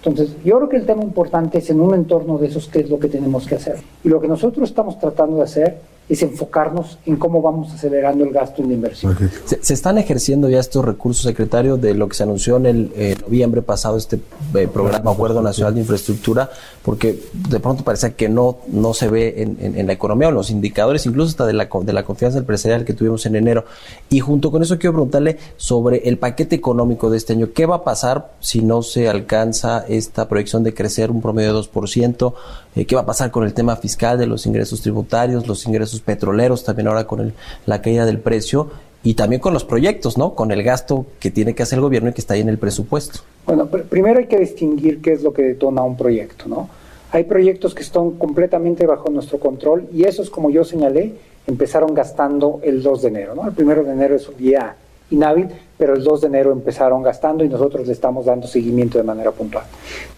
Entonces, 0.05 0.35
yo 0.43 0.57
creo 0.57 0.69
que 0.69 0.77
el 0.77 0.85
tema 0.85 1.01
importante 1.01 1.59
es 1.59 1.69
en 1.69 1.79
un 1.79 1.93
entorno 1.93 2.37
de 2.37 2.47
esos 2.47 2.67
qué 2.67 2.81
es 2.81 2.89
lo 2.89 2.99
que 2.99 3.07
tenemos 3.07 3.47
que 3.47 3.55
hacer. 3.55 3.77
Y 4.03 4.09
lo 4.09 4.19
que 4.19 4.27
nosotros 4.27 4.69
estamos 4.69 4.99
tratando 4.99 5.37
de 5.37 5.43
hacer 5.43 5.77
es 6.13 6.23
enfocarnos 6.23 6.97
en 7.05 7.15
cómo 7.15 7.41
vamos 7.41 7.73
acelerando 7.73 8.23
el 8.23 8.31
gasto 8.31 8.61
en 8.61 8.69
la 8.69 8.73
inversión. 8.75 9.17
Se, 9.45 9.73
están 9.73 9.97
ejerciendo 9.97 10.49
ya 10.49 10.59
estos 10.59 10.85
recursos, 10.85 11.23
secretario, 11.23 11.77
de 11.77 11.93
lo 11.93 12.07
que 12.07 12.15
se 12.15 12.23
anunció 12.23 12.57
en 12.57 12.65
el 12.65 12.91
eh, 12.95 13.15
noviembre 13.21 13.61
pasado, 13.61 13.97
este 13.97 14.19
eh, 14.55 14.67
programa 14.67 15.11
Acuerdo 15.11 15.41
Nacional 15.41 15.73
de 15.73 15.81
Infraestructura, 15.81 16.49
porque 16.83 17.19
de 17.33 17.59
pronto 17.59 17.83
parece 17.83 18.13
que 18.13 18.29
no, 18.29 18.59
no 18.67 18.93
se 18.93 19.09
ve 19.09 19.41
en, 19.41 19.87
la 19.87 19.93
economía 19.93 20.27
o 20.27 20.29
en 20.29 20.35
los 20.35 20.49
indicadores, 20.49 21.05
incluso 21.05 21.29
hasta 21.29 21.45
de 21.45 21.53
la, 21.53 21.67
de 21.81 21.93
la 21.93 22.03
confianza 22.03 22.37
empresarial 22.37 22.85
que 22.85 22.93
tuvimos 22.93 23.25
en 23.25 23.35
enero. 23.35 23.65
Y 24.09 24.19
junto 24.19 24.51
con 24.51 24.61
eso 24.61 24.77
quiero 24.77 24.93
preguntarle 24.93 25.37
sobre 25.57 26.07
el 26.07 26.17
paquete 26.17 26.55
económico 26.55 27.09
de 27.09 27.17
este 27.17 27.33
año. 27.33 27.49
¿Qué 27.53 27.65
va 27.65 27.77
a 27.77 27.83
pasar 27.83 28.33
si 28.39 28.61
no 28.61 28.83
se 28.83 29.09
alcanza 29.09 29.85
esta 29.87 30.27
proyección 30.27 30.63
de 30.63 30.73
crecer 30.73 31.11
un 31.11 31.21
promedio 31.21 31.53
de 31.53 31.59
2%? 31.59 32.33
Eh, 32.75 32.85
¿Qué 32.85 32.95
va 32.95 33.01
a 33.01 33.05
pasar 33.05 33.31
con 33.31 33.43
el 33.43 33.53
tema 33.53 33.75
fiscal 33.75 34.17
de 34.17 34.25
los 34.25 34.45
ingresos 34.45 34.81
tributarios, 34.81 35.47
los 35.47 35.65
ingresos 35.65 36.01
petroleros, 36.01 36.63
también 36.63 36.87
ahora 36.87 37.05
con 37.05 37.33
la 37.65 37.81
caída 37.81 38.05
del 38.05 38.19
precio? 38.19 38.71
y 39.03 39.15
también 39.15 39.41
con 39.41 39.53
los 39.53 39.65
proyectos, 39.65 40.17
¿no? 40.17 40.33
Con 40.33 40.51
el 40.51 40.63
gasto 40.63 41.05
que 41.19 41.29
tiene 41.29 41.53
que 41.53 41.63
hacer 41.63 41.77
el 41.77 41.81
gobierno 41.81 42.09
y 42.09 42.13
que 42.13 42.21
está 42.21 42.35
ahí 42.35 42.41
en 42.41 42.49
el 42.49 42.57
presupuesto. 42.57 43.19
Bueno, 43.45 43.67
primero 43.67 44.19
hay 44.19 44.27
que 44.27 44.39
distinguir 44.39 45.01
qué 45.01 45.11
es 45.11 45.23
lo 45.23 45.33
que 45.33 45.41
detona 45.41 45.83
un 45.83 45.97
proyecto, 45.97 46.45
¿no? 46.47 46.69
Hay 47.11 47.25
proyectos 47.25 47.75
que 47.75 47.83
están 47.83 48.11
completamente 48.11 48.87
bajo 48.87 49.09
nuestro 49.09 49.39
control 49.39 49.87
y 49.93 50.05
esos, 50.05 50.29
como 50.29 50.49
yo 50.49 50.63
señalé, 50.63 51.15
empezaron 51.45 51.93
gastando 51.93 52.61
el 52.63 52.81
2 52.81 53.01
de 53.01 53.07
enero, 53.09 53.35
¿no? 53.35 53.45
El 53.45 53.53
primero 53.53 53.83
de 53.83 53.91
enero 53.91 54.15
es 54.15 54.27
un 54.29 54.37
día 54.37 54.75
inhábil, 55.11 55.47
pero 55.77 55.95
el 55.95 56.03
2 56.03 56.21
de 56.21 56.27
enero 56.27 56.51
empezaron 56.51 57.03
gastando 57.03 57.43
y 57.43 57.49
nosotros 57.49 57.85
le 57.85 57.93
estamos 57.93 58.25
dando 58.25 58.47
seguimiento 58.47 58.97
de 58.97 59.03
manera 59.03 59.31
puntual. 59.31 59.65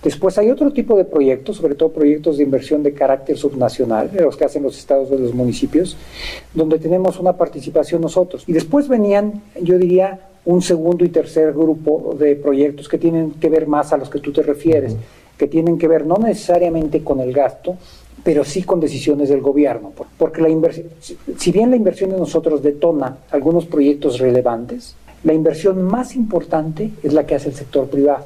Después 0.04 0.38
hay 0.38 0.52
otro 0.52 0.72
tipo 0.72 0.98
de 0.98 1.06
proyectos, 1.06 1.58
sobre 1.58 1.76
todo 1.76 1.90
proyectos 1.90 2.38
de 2.38 2.44
inversión 2.44 2.84
de 2.84 2.94
carácter 2.94 3.38
subnacional, 3.38 4.12
de 4.12 4.22
los 4.22 4.38
que 4.38 4.46
hacen 4.46 4.64
los 4.64 4.78
estados 4.78 5.10
de 5.10 5.20
los 5.20 5.34
municipios, 5.34 5.98
donde 6.54 6.80
tenemos 6.80 7.20
una 7.20 7.34
participación 7.34 8.02
nosotros. 8.02 8.44
Y 8.48 8.54
después 8.54 8.88
venían, 8.88 9.42
yo 9.62 9.78
diría, 9.78 10.20
un 10.46 10.62
segundo 10.62 11.04
y 11.04 11.10
tercer 11.10 11.54
grupo 11.54 12.16
de 12.18 12.36
proyectos 12.36 12.88
que 12.88 13.00
tienen 13.00 13.32
que 13.32 13.50
ver 13.50 13.68
más 13.68 13.92
a 13.92 13.98
los 13.98 14.10
que 14.10 14.20
tú 14.20 14.32
te 14.32 14.44
refieres, 14.44 14.96
que 15.38 15.48
tienen 15.48 15.78
que 15.78 15.88
ver 15.88 16.06
no 16.06 16.16
necesariamente 16.18 17.04
con 17.04 17.20
el 17.20 17.34
gasto, 17.34 17.76
pero 18.26 18.44
sí 18.44 18.64
con 18.64 18.80
decisiones 18.80 19.30
del 19.30 19.40
gobierno, 19.40 19.94
porque 20.18 20.42
la 20.42 20.50
inversión, 20.50 20.88
si 21.38 21.52
bien 21.52 21.70
la 21.70 21.76
inversión 21.76 22.10
de 22.10 22.18
nosotros 22.18 22.64
detona 22.64 23.18
algunos 23.30 23.68
proyectos 23.68 24.18
relevantes, 24.18 24.96
la 25.24 25.32
inversión 25.34 25.84
más 25.84 26.16
importante 26.16 26.90
es 27.04 27.14
la 27.14 27.28
que 27.28 27.36
hace 27.36 27.50
el 27.50 27.56
sector 27.56 27.88
privado. 27.88 28.26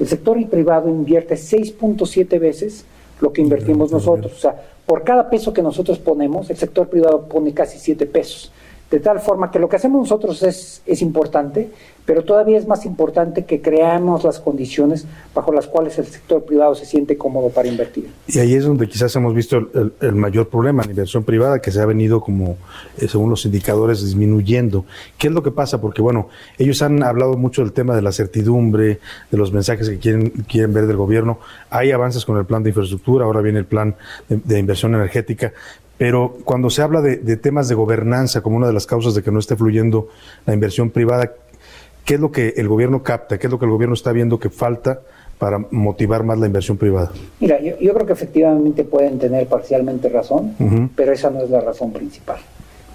El 0.00 0.08
sector 0.08 0.44
privado 0.48 0.88
invierte 0.88 1.36
6.7 1.36 2.40
veces 2.40 2.86
lo 3.20 3.32
que 3.32 3.40
invertimos 3.40 3.92
nosotros. 3.92 4.32
O 4.32 4.36
sea, 4.36 4.60
por 4.84 5.04
cada 5.04 5.30
peso 5.30 5.52
que 5.52 5.62
nosotros 5.62 6.00
ponemos, 6.00 6.50
el 6.50 6.56
sector 6.56 6.88
privado 6.88 7.28
pone 7.28 7.54
casi 7.54 7.78
7 7.78 8.04
pesos. 8.06 8.50
De 8.90 9.00
tal 9.00 9.18
forma 9.20 9.50
que 9.50 9.58
lo 9.58 9.68
que 9.68 9.76
hacemos 9.76 10.00
nosotros 10.00 10.42
es, 10.44 10.82
es 10.86 11.02
importante, 11.02 11.70
pero 12.06 12.22
todavía 12.22 12.56
es 12.56 12.68
más 12.68 12.86
importante 12.86 13.44
que 13.44 13.60
creamos 13.60 14.22
las 14.22 14.38
condiciones 14.38 15.06
bajo 15.34 15.52
las 15.52 15.66
cuales 15.66 15.98
el 15.98 16.06
sector 16.06 16.44
privado 16.44 16.74
se 16.76 16.86
siente 16.86 17.18
cómodo 17.18 17.50
para 17.50 17.66
invertir. 17.66 18.08
Y 18.28 18.38
ahí 18.38 18.54
es 18.54 18.64
donde 18.64 18.88
quizás 18.88 19.14
hemos 19.16 19.34
visto 19.34 19.58
el, 20.00 20.14
mayor 20.14 20.48
problema, 20.48 20.84
la 20.84 20.90
inversión 20.90 21.24
privada, 21.24 21.58
que 21.58 21.72
se 21.72 21.80
ha 21.80 21.86
venido 21.86 22.20
como, 22.20 22.56
eh, 22.98 23.08
según 23.08 23.28
los 23.28 23.44
indicadores, 23.44 24.04
disminuyendo. 24.04 24.84
¿Qué 25.18 25.26
es 25.26 25.32
lo 25.32 25.42
que 25.42 25.50
pasa? 25.50 25.80
Porque, 25.80 26.00
bueno, 26.00 26.28
ellos 26.56 26.80
han 26.80 27.02
hablado 27.02 27.36
mucho 27.36 27.62
del 27.62 27.72
tema 27.72 27.96
de 27.96 28.02
la 28.02 28.12
certidumbre, 28.12 29.00
de 29.30 29.36
los 29.36 29.52
mensajes 29.52 29.88
que 29.88 29.98
quieren, 29.98 30.30
quieren 30.48 30.72
ver 30.72 30.86
del 30.86 30.96
gobierno. 30.96 31.40
Hay 31.70 31.90
avances 31.90 32.24
con 32.24 32.38
el 32.38 32.46
plan 32.46 32.62
de 32.62 32.70
infraestructura, 32.70 33.24
ahora 33.24 33.40
viene 33.40 33.58
el 33.58 33.66
plan 33.66 33.96
de 34.28 34.58
inversión 34.60 34.94
energética, 34.94 35.52
pero 35.98 36.36
cuando 36.44 36.70
se 36.70 36.82
habla 36.82 37.00
de, 37.00 37.36
temas 37.36 37.68
de 37.68 37.74
gobernanza 37.74 38.42
como 38.42 38.56
una 38.56 38.66
de 38.66 38.72
las 38.72 38.86
causas 38.86 39.14
de 39.14 39.22
que 39.22 39.30
no 39.30 39.38
esté 39.38 39.56
fluyendo 39.56 40.08
la 40.44 40.54
inversión 40.54 40.90
privada, 40.90 41.32
¿qué 42.04 42.14
es 42.14 42.20
lo 42.20 42.30
que 42.30 42.54
el 42.56 42.68
gobierno 42.68 43.02
capta? 43.02 43.38
¿Qué 43.38 43.46
es 43.46 43.50
lo 43.50 43.58
que 43.58 43.64
el 43.64 43.70
gobierno 43.70 43.94
está 43.94 44.12
viendo 44.12 44.38
que 44.38 44.50
falta 44.50 45.00
para 45.38 45.58
motivar 45.70 46.22
más 46.22 46.38
la 46.38 46.46
inversión 46.46 46.76
privada? 46.76 47.12
Mira, 47.40 47.60
yo, 47.60 47.94
creo 47.94 48.06
que 48.06 48.12
efectivamente 48.12 48.84
pueden 48.84 49.18
tener 49.18 49.46
parcialmente 49.46 50.08
razón, 50.08 50.90
pero 50.94 51.12
esa 51.12 51.30
no 51.30 51.42
es 51.42 51.50
la 51.50 51.60
razón 51.60 51.92
principal. 51.92 52.38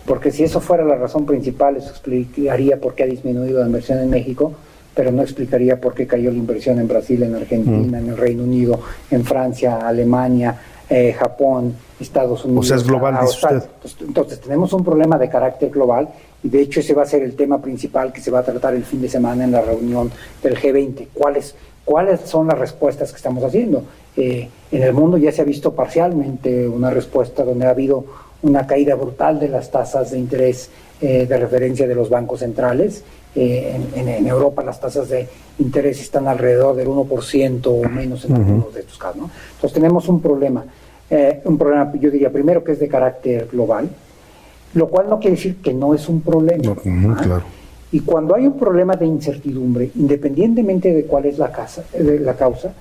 Porque 0.06 0.32
si 0.32 0.44
eso 0.44 0.60
fuera 0.60 0.84
la 0.84 0.96
razón 0.96 1.26
principal, 1.26 1.78
eso 1.78 1.90
explicaría 1.90 2.80
por 2.80 2.96
qué 2.96 3.04
ha 3.04 3.08
disminuido 3.08 3.60
la 3.60 3.68
inversión 3.68 4.00
en 4.00 4.10
México, 4.10 4.54
pero 4.96 5.12
no 5.12 5.22
explicaría 5.22 5.80
por 5.80 5.94
qué 5.94 6.06
cayó 6.08 6.32
la 6.32 6.38
inversión 6.38 6.80
en 6.80 6.88
Brasil, 6.88 7.22
en 7.24 7.36
Argentina, 7.36 8.00
en 8.00 8.10
el 8.10 8.18
Reino 8.18 8.44
Unido, 8.44 8.80
en 9.10 9.24
Francia, 9.24 9.88
Alemania, 9.88 10.60
eh, 10.94 11.14
Japón, 11.14 11.74
Estados 12.02 12.44
Unidos. 12.44 12.66
O 12.66 12.68
sea, 12.68 12.76
es 12.76 12.84
global, 12.84 13.18
dice 13.22 13.48
usted. 13.48 13.64
Entonces, 14.06 14.42
tenemos 14.42 14.74
un 14.74 14.84
problema 14.84 15.18
de 15.18 15.30
carácter 15.30 15.70
global 15.70 16.10
y 16.44 16.50
de 16.50 16.62
hecho 16.62 16.82
ese 16.82 16.94
va 16.94 17.04
a 17.04 17.06
ser 17.06 17.24
el 17.24 17.34
tema 17.34 17.62
principal 17.62 18.12
que 18.12 18.20
se 18.20 18.30
va 18.30 18.40
a 18.40 18.44
tratar 18.44 18.74
el 18.74 18.84
fin 18.84 19.02
de 19.02 19.08
semana 19.08 19.46
en 19.46 19.54
la 19.54 19.62
reunión 19.62 20.12
del 20.44 20.60
G20. 20.60 21.08
¿Cuáles, 21.14 21.56
cuáles 21.86 22.20
son 22.20 22.48
las 22.48 22.60
respuestas 22.60 23.10
que 23.12 23.16
estamos 23.16 23.42
haciendo? 23.42 23.84
Eh, 24.18 24.50
en 24.70 24.84
el 24.84 24.92
mundo 24.92 25.18
ya 25.18 25.32
se 25.32 25.44
ha 25.44 25.46
visto 25.46 25.72
parcialmente 25.72 26.68
una 26.68 26.90
respuesta 26.90 27.46
donde 27.46 27.68
ha 27.68 27.70
habido 27.70 28.04
una 28.42 28.68
caída 28.68 28.96
brutal 28.96 29.40
de 29.40 29.48
las 29.48 29.72
tasas 29.72 30.12
de 30.12 30.20
interés 30.20 30.70
eh, 31.00 31.26
de 31.26 31.38
referencia 31.38 31.88
de 31.88 31.96
los 31.96 32.10
bancos 32.10 32.42
centrales. 32.42 33.02
en, 33.34 34.28
Europa 34.28 34.62
las 34.62 34.78
tasas 34.82 35.08
de 35.08 35.26
interés 35.60 36.02
están 36.02 36.28
alrededor 36.28 36.76
del 36.76 36.90
1% 36.90 37.62
o 37.66 37.88
menos 37.88 38.26
en 38.26 38.36
algunos 38.36 38.74
de 38.74 38.82
estos 38.82 38.98
casos. 38.98 39.22
Entonces 39.56 39.74
tenemos 39.74 40.10
un 40.10 40.22
problema. 40.22 40.66
Eh, 41.14 41.42
un 41.44 41.58
problema, 41.58 41.92
yo 42.00 42.10
diría, 42.10 42.32
primero 42.32 42.64
que 42.64 42.72
es 42.72 42.80
de 42.80 42.88
carácter 42.88 43.50
global, 43.52 43.90
lo 44.74 44.88
cual 44.88 45.10
no 45.10 45.20
quiere 45.20 45.36
decir 45.36 45.58
que 45.58 45.74
no 45.74 45.94
es 45.94 46.08
un 46.08 46.22
problema. 46.22 46.74
claro. 46.76 47.44
Y 47.92 48.00
cuando 48.00 48.34
hay 48.34 48.48
un 48.48 48.58
problema 48.58 48.96
de 48.96 49.06
incertidumbre, 49.06 49.92
independientemente 49.96 50.94
de 50.94 51.04
cuál 51.04 51.26
es 51.26 51.38
la, 51.38 51.52
casa, 51.52 51.84
de 51.92 52.20
la 52.22 52.36
causa, 52.36 52.72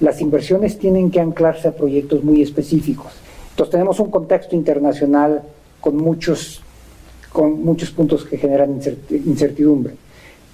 las 0.00 0.22
inversiones 0.22 0.78
tienen 0.78 1.10
que 1.10 1.20
anclarse 1.20 1.68
a 1.68 1.72
proyectos 1.72 2.24
muy 2.24 2.40
específicos. 2.40 3.12
Entonces 3.50 3.72
tenemos 3.72 4.00
un 4.00 4.10
contexto 4.10 4.56
internacional 4.56 5.42
con 5.82 5.98
muchos, 5.98 6.62
con 7.30 7.62
muchos 7.62 7.90
puntos 7.90 8.24
que 8.24 8.38
generan 8.38 8.80
incertidumbre. 9.10 9.94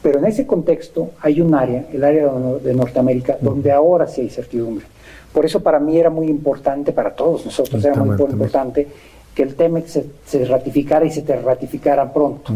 Pero 0.03 0.19
en 0.19 0.25
ese 0.25 0.45
contexto 0.45 1.11
hay 1.21 1.41
un 1.41 1.55
área, 1.55 1.87
el 1.93 2.03
área 2.03 2.29
de 2.29 2.75
Norteamérica, 2.75 3.39
donde 3.41 3.71
ahora 3.71 4.09
sí 4.09 4.23
hay 4.23 4.31
certidumbre. 4.31 4.87
Por 5.33 5.45
eso 5.47 5.61
para 5.61 5.79
mí 5.79 5.99
era 5.99 6.11
muy 6.11 6.27
importante, 6.27 6.93
para 6.93 7.15
todos 7.15 7.45
nosotros 7.45 7.85
era 7.85 7.97
muy 7.97 8.17
importante 8.17 8.87
que 9.35 9.43
el 9.43 9.55
TEMEX 9.55 10.01
se, 10.27 10.45
ratificara 10.45 11.05
y 11.05 11.11
se 11.11 11.23
te 11.23 11.37
ratificara 11.41 12.13
pronto. 12.13 12.53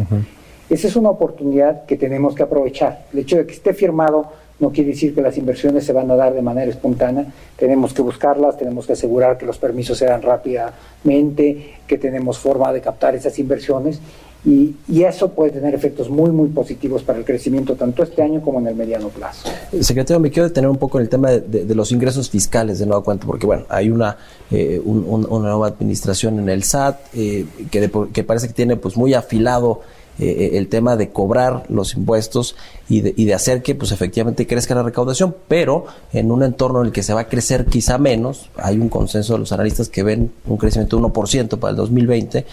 Esa 0.68 0.88
es 0.88 0.96
una 0.96 1.10
oportunidad 1.10 1.84
que 1.84 1.96
tenemos 1.96 2.34
que 2.34 2.42
aprovechar. 2.42 3.06
El 3.12 3.20
hecho 3.20 3.37
de 3.37 3.46
que 3.46 3.52
esté 3.52 3.74
firmado 3.74 4.26
no 4.58 4.70
quiere 4.70 4.90
decir 4.90 5.14
que 5.14 5.20
las 5.20 5.37
inversiones 5.37 5.84
se 5.84 5.92
van 5.92 6.10
a 6.10 6.16
dar 6.16 6.32
de 6.32 6.42
manera 6.42 6.70
espontánea. 6.70 7.26
Tenemos 7.56 7.92
que 7.92 8.02
buscarlas, 8.02 8.56
tenemos 8.56 8.87
que 8.87 8.94
asegurar 8.94 9.37
que 9.37 9.46
los 9.46 9.58
permisos 9.58 9.98
se 9.98 10.06
dan 10.06 10.22
rápidamente, 10.22 11.74
que 11.87 11.98
tenemos 11.98 12.38
forma 12.38 12.72
de 12.72 12.80
captar 12.80 13.14
esas 13.14 13.38
inversiones 13.38 14.00
y, 14.44 14.74
eso 15.04 15.30
puede 15.33 15.52
tener 15.52 15.74
efectos 15.74 16.09
muy, 16.11 16.30
muy 16.30 16.48
positivos 16.48 17.02
para 17.02 17.18
el 17.18 17.24
crecimiento 17.24 17.74
tanto 17.74 18.02
este 18.02 18.22
año 18.22 18.42
como 18.42 18.59
en 18.59 18.68
el 18.68 18.74
mediano 18.74 19.09
plazo. 19.09 19.48
Secretario, 19.80 20.20
me 20.20 20.30
quiero 20.30 20.48
detener 20.48 20.68
un 20.68 20.76
poco 20.76 20.98
en 20.98 21.04
el 21.04 21.09
tema 21.09 21.30
de, 21.30 21.74
los 21.74 21.92
ingresos 21.92 22.30
fiscales 22.30 22.78
de 22.78 22.87
nueva 22.87 23.02
cuenta, 23.02 23.26
porque 23.26 23.46
bueno, 23.46 23.64
hay 23.68 23.90
una, 23.90 24.16
eh, 24.50 24.80
una 24.85 25.48
nueva 25.48 25.68
administración 25.68 26.38
en 26.38 26.48
el 26.48 26.62
SAT 26.62 26.98
eh, 27.14 27.46
que, 27.70 27.90
que, 28.12 28.25
parece 28.25 28.48
que 28.48 28.54
tiene 28.54 28.77
pues 28.77 28.96
muy 28.96 29.14
afilado 29.14 29.83
eh, 30.19 30.50
el 30.54 30.69
tema 30.69 30.94
de 30.96 31.10
cobrar 31.10 31.64
los 31.69 31.96
impuestos 31.96 32.54
y 32.88 33.00
de, 33.00 33.14
y 33.16 33.25
de 33.25 33.35
hacer 33.35 33.62
que 33.62 33.75
pues 33.75 33.90
efectivamente 33.90 34.46
crezca 34.46 34.73
la 34.75 34.85
recaudación, 34.85 35.35
pero 35.48 35.87
en 36.12 36.31
un 36.31 36.44
entorno 36.44 36.81
en 36.81 36.87
el 36.87 36.92
que 36.92 37.02
se 37.02 37.12
va 37.12 37.23
a 37.23 37.29
crecer 37.29 37.66
quizá 37.66 37.98
menos, 37.98 38.48
hay 38.56 38.79
un 38.79 38.88
consenso 38.88 39.33
de 39.33 39.40
los 39.40 39.50
analistas 39.50 39.88
que 39.88 40.04
ven 40.04 40.31
un 40.46 40.56
crecimiento 40.56 40.98
de 40.98 41.02
1% 41.02 41.58
para 41.58 41.73
el 41.73 41.77
2020, 41.77 42.46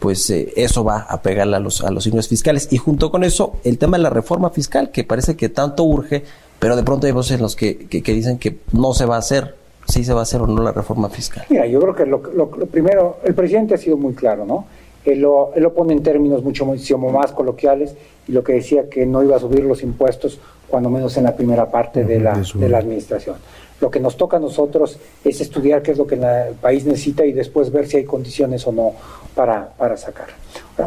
pues 0.00 0.28
eh, 0.30 0.52
eso 0.56 0.82
va 0.82 1.06
a 1.08 1.22
pegarle 1.22 1.56
a 1.56 1.60
los, 1.60 1.82
a 1.82 1.90
los 1.90 2.04
signos 2.04 2.26
fiscales. 2.26 2.68
Y 2.72 2.78
junto 2.78 3.10
con 3.10 3.22
eso, 3.22 3.52
el 3.62 3.78
tema 3.78 3.96
de 3.98 4.02
la 4.02 4.10
reforma 4.10 4.50
fiscal, 4.50 4.90
que 4.90 5.04
parece 5.04 5.36
que 5.36 5.48
tanto 5.48 5.84
urge, 5.84 6.24
pero 6.58 6.74
de 6.74 6.82
pronto 6.82 7.06
hay 7.06 7.12
voces 7.12 7.36
en 7.36 7.42
los 7.42 7.54
que, 7.54 7.86
que, 7.86 8.12
dicen 8.12 8.38
que 8.38 8.58
no 8.72 8.92
se 8.94 9.04
va 9.04 9.16
a 9.16 9.18
hacer, 9.20 9.54
si 9.86 10.02
se 10.02 10.12
va 10.12 10.20
a 10.20 10.22
hacer 10.24 10.40
o 10.40 10.46
no 10.46 10.62
la 10.62 10.72
reforma 10.72 11.08
fiscal. 11.08 11.44
Mira, 11.50 11.66
yo 11.66 11.80
creo 11.80 11.94
que 11.94 12.06
lo, 12.06 12.22
lo, 12.34 12.48
primero, 12.66 13.18
el 13.24 13.34
presidente 13.34 13.74
ha 13.74 13.78
sido 13.78 13.96
muy 13.96 14.14
claro, 14.14 14.44
¿no? 14.44 14.66
él 15.04 15.20
lo, 15.20 15.52
él 15.54 15.62
lo 15.62 15.72
pone 15.72 15.92
en 15.92 16.02
términos 16.02 16.42
mucho, 16.42 16.64
muchísimo 16.64 17.10
más 17.10 17.32
coloquiales 17.32 17.94
y 18.28 18.32
lo 18.32 18.44
que 18.44 18.54
decía 18.54 18.88
que 18.88 19.06
no 19.06 19.22
iba 19.22 19.36
a 19.36 19.40
subir 19.40 19.64
los 19.64 19.82
impuestos, 19.82 20.38
cuando 20.68 20.90
menos 20.90 21.16
en 21.16 21.24
la 21.24 21.34
primera 21.34 21.70
parte 21.70 22.04
de 22.04 22.20
la, 22.20 22.40
de 22.54 22.68
la 22.68 22.78
administración. 22.78 23.36
Lo 23.80 23.90
que 23.90 24.00
nos 24.00 24.16
toca 24.16 24.36
a 24.36 24.40
nosotros 24.40 24.98
es 25.24 25.40
estudiar 25.40 25.82
qué 25.82 25.92
es 25.92 25.98
lo 25.98 26.06
que 26.06 26.16
el 26.16 26.54
país 26.60 26.84
necesita 26.84 27.24
y 27.24 27.32
después 27.32 27.72
ver 27.72 27.86
si 27.86 27.98
hay 27.98 28.04
condiciones 28.04 28.66
o 28.66 28.72
no 28.72 28.92
para, 29.34 29.70
para 29.70 29.96
sacar. 29.96 30.28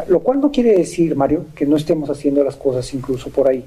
lo 0.08 0.20
cual 0.20 0.40
no 0.40 0.50
quiere 0.50 0.76
decir, 0.76 1.16
Mario, 1.16 1.46
que 1.54 1.66
no 1.66 1.76
estemos 1.76 2.08
haciendo 2.10 2.44
las 2.44 2.56
cosas 2.56 2.92
incluso 2.94 3.30
por 3.30 3.48
ahí. 3.48 3.64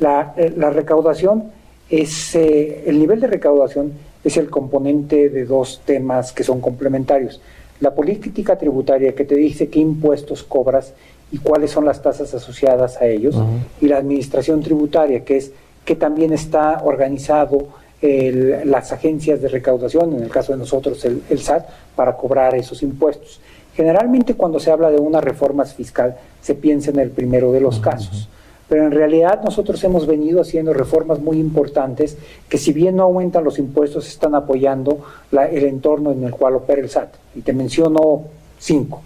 La, 0.00 0.34
eh, 0.36 0.52
la 0.56 0.70
recaudación 0.70 1.50
es, 1.88 2.34
eh, 2.34 2.84
el 2.86 2.98
nivel 2.98 3.20
de 3.20 3.26
recaudación 3.26 3.92
es 4.22 4.36
el 4.36 4.50
componente 4.50 5.28
de 5.30 5.44
dos 5.44 5.80
temas 5.84 6.32
que 6.32 6.44
son 6.44 6.60
complementarios. 6.60 7.40
La 7.80 7.94
política 7.94 8.56
tributaria 8.56 9.14
que 9.14 9.24
te 9.24 9.36
dice 9.36 9.68
qué 9.68 9.78
impuestos 9.78 10.42
cobras 10.42 10.92
y 11.30 11.38
cuáles 11.38 11.70
son 11.70 11.84
las 11.84 12.02
tasas 12.02 12.34
asociadas 12.34 13.00
a 13.00 13.06
ellos, 13.06 13.36
y 13.80 13.86
la 13.86 13.98
administración 13.98 14.62
tributaria, 14.62 15.24
que 15.24 15.36
es 15.36 15.52
que 15.84 15.94
también 15.94 16.32
está 16.32 16.82
organizado 16.82 17.68
las 18.00 18.92
agencias 18.92 19.40
de 19.42 19.48
recaudación, 19.48 20.14
en 20.14 20.22
el 20.22 20.30
caso 20.30 20.52
de 20.52 20.58
nosotros 20.58 21.04
el, 21.04 21.38
SAT, 21.40 21.68
para 21.96 22.16
cobrar 22.16 22.54
esos 22.54 22.82
impuestos. 22.82 23.40
Generalmente 23.74 24.34
cuando 24.34 24.60
se 24.60 24.70
habla 24.70 24.90
de 24.90 24.98
una 24.98 25.20
reforma 25.20 25.64
fiscal 25.64 26.16
se 26.40 26.54
piensa 26.54 26.90
en 26.90 26.98
el 26.98 27.10
primero 27.10 27.52
de 27.52 27.60
los 27.60 27.80
casos, 27.80 28.28
pero 28.68 28.84
en 28.84 28.92
realidad 28.92 29.42
nosotros 29.42 29.82
hemos 29.84 30.06
venido 30.06 30.40
haciendo 30.40 30.72
reformas 30.72 31.20
muy 31.20 31.38
importantes 31.38 32.16
que 32.48 32.58
si 32.58 32.72
bien 32.72 32.96
no 32.96 33.04
aumentan 33.04 33.44
los 33.44 33.58
impuestos 33.58 34.06
están 34.06 34.34
apoyando 34.34 35.04
el 35.32 35.64
entorno 35.64 36.12
en 36.12 36.24
el 36.24 36.32
cual 36.32 36.56
opera 36.56 36.82
el 36.82 36.90
SAT. 36.90 37.14
Y 37.34 37.40
te 37.40 37.52
menciono 37.52 38.24
cinco. 38.58 39.02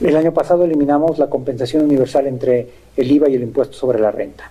El 0.00 0.16
año 0.16 0.32
pasado 0.32 0.64
eliminamos 0.64 1.18
la 1.18 1.28
compensación 1.28 1.84
universal 1.84 2.26
entre 2.26 2.68
el 2.96 3.10
IVA 3.10 3.28
y 3.28 3.34
el 3.34 3.42
impuesto 3.42 3.76
sobre 3.76 4.00
la 4.00 4.10
renta. 4.10 4.50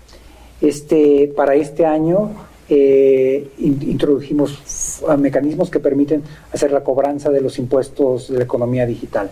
Este, 0.60 1.32
para 1.36 1.56
este 1.56 1.86
año 1.86 2.32
eh, 2.70 3.48
introdujimos 3.60 5.02
mecanismos 5.18 5.70
que 5.70 5.80
permiten 5.80 6.22
hacer 6.52 6.72
la 6.72 6.84
cobranza 6.84 7.30
de 7.30 7.40
los 7.40 7.60
impuestos 7.60 8.30
de 8.30 8.40
la 8.40 8.44
economía 8.44 8.86
digital. 8.86 9.30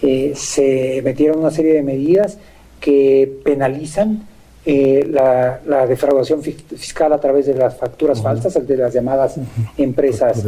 Eh, 0.00 0.32
se 0.34 1.00
metieron 1.04 1.38
una 1.38 1.52
serie 1.52 1.74
de 1.74 1.82
medidas 1.82 2.38
que 2.80 3.40
penalizan 3.44 4.26
eh, 4.66 5.08
la, 5.08 5.86
defraudación 5.86 6.42
fiscal 6.42 7.12
a 7.12 7.20
través 7.20 7.46
de 7.46 7.54
las 7.54 7.76
facturas 7.76 8.20
falsas, 8.20 8.66
de 8.66 8.76
las 8.76 8.92
llamadas 8.92 9.36
empresas 9.78 10.42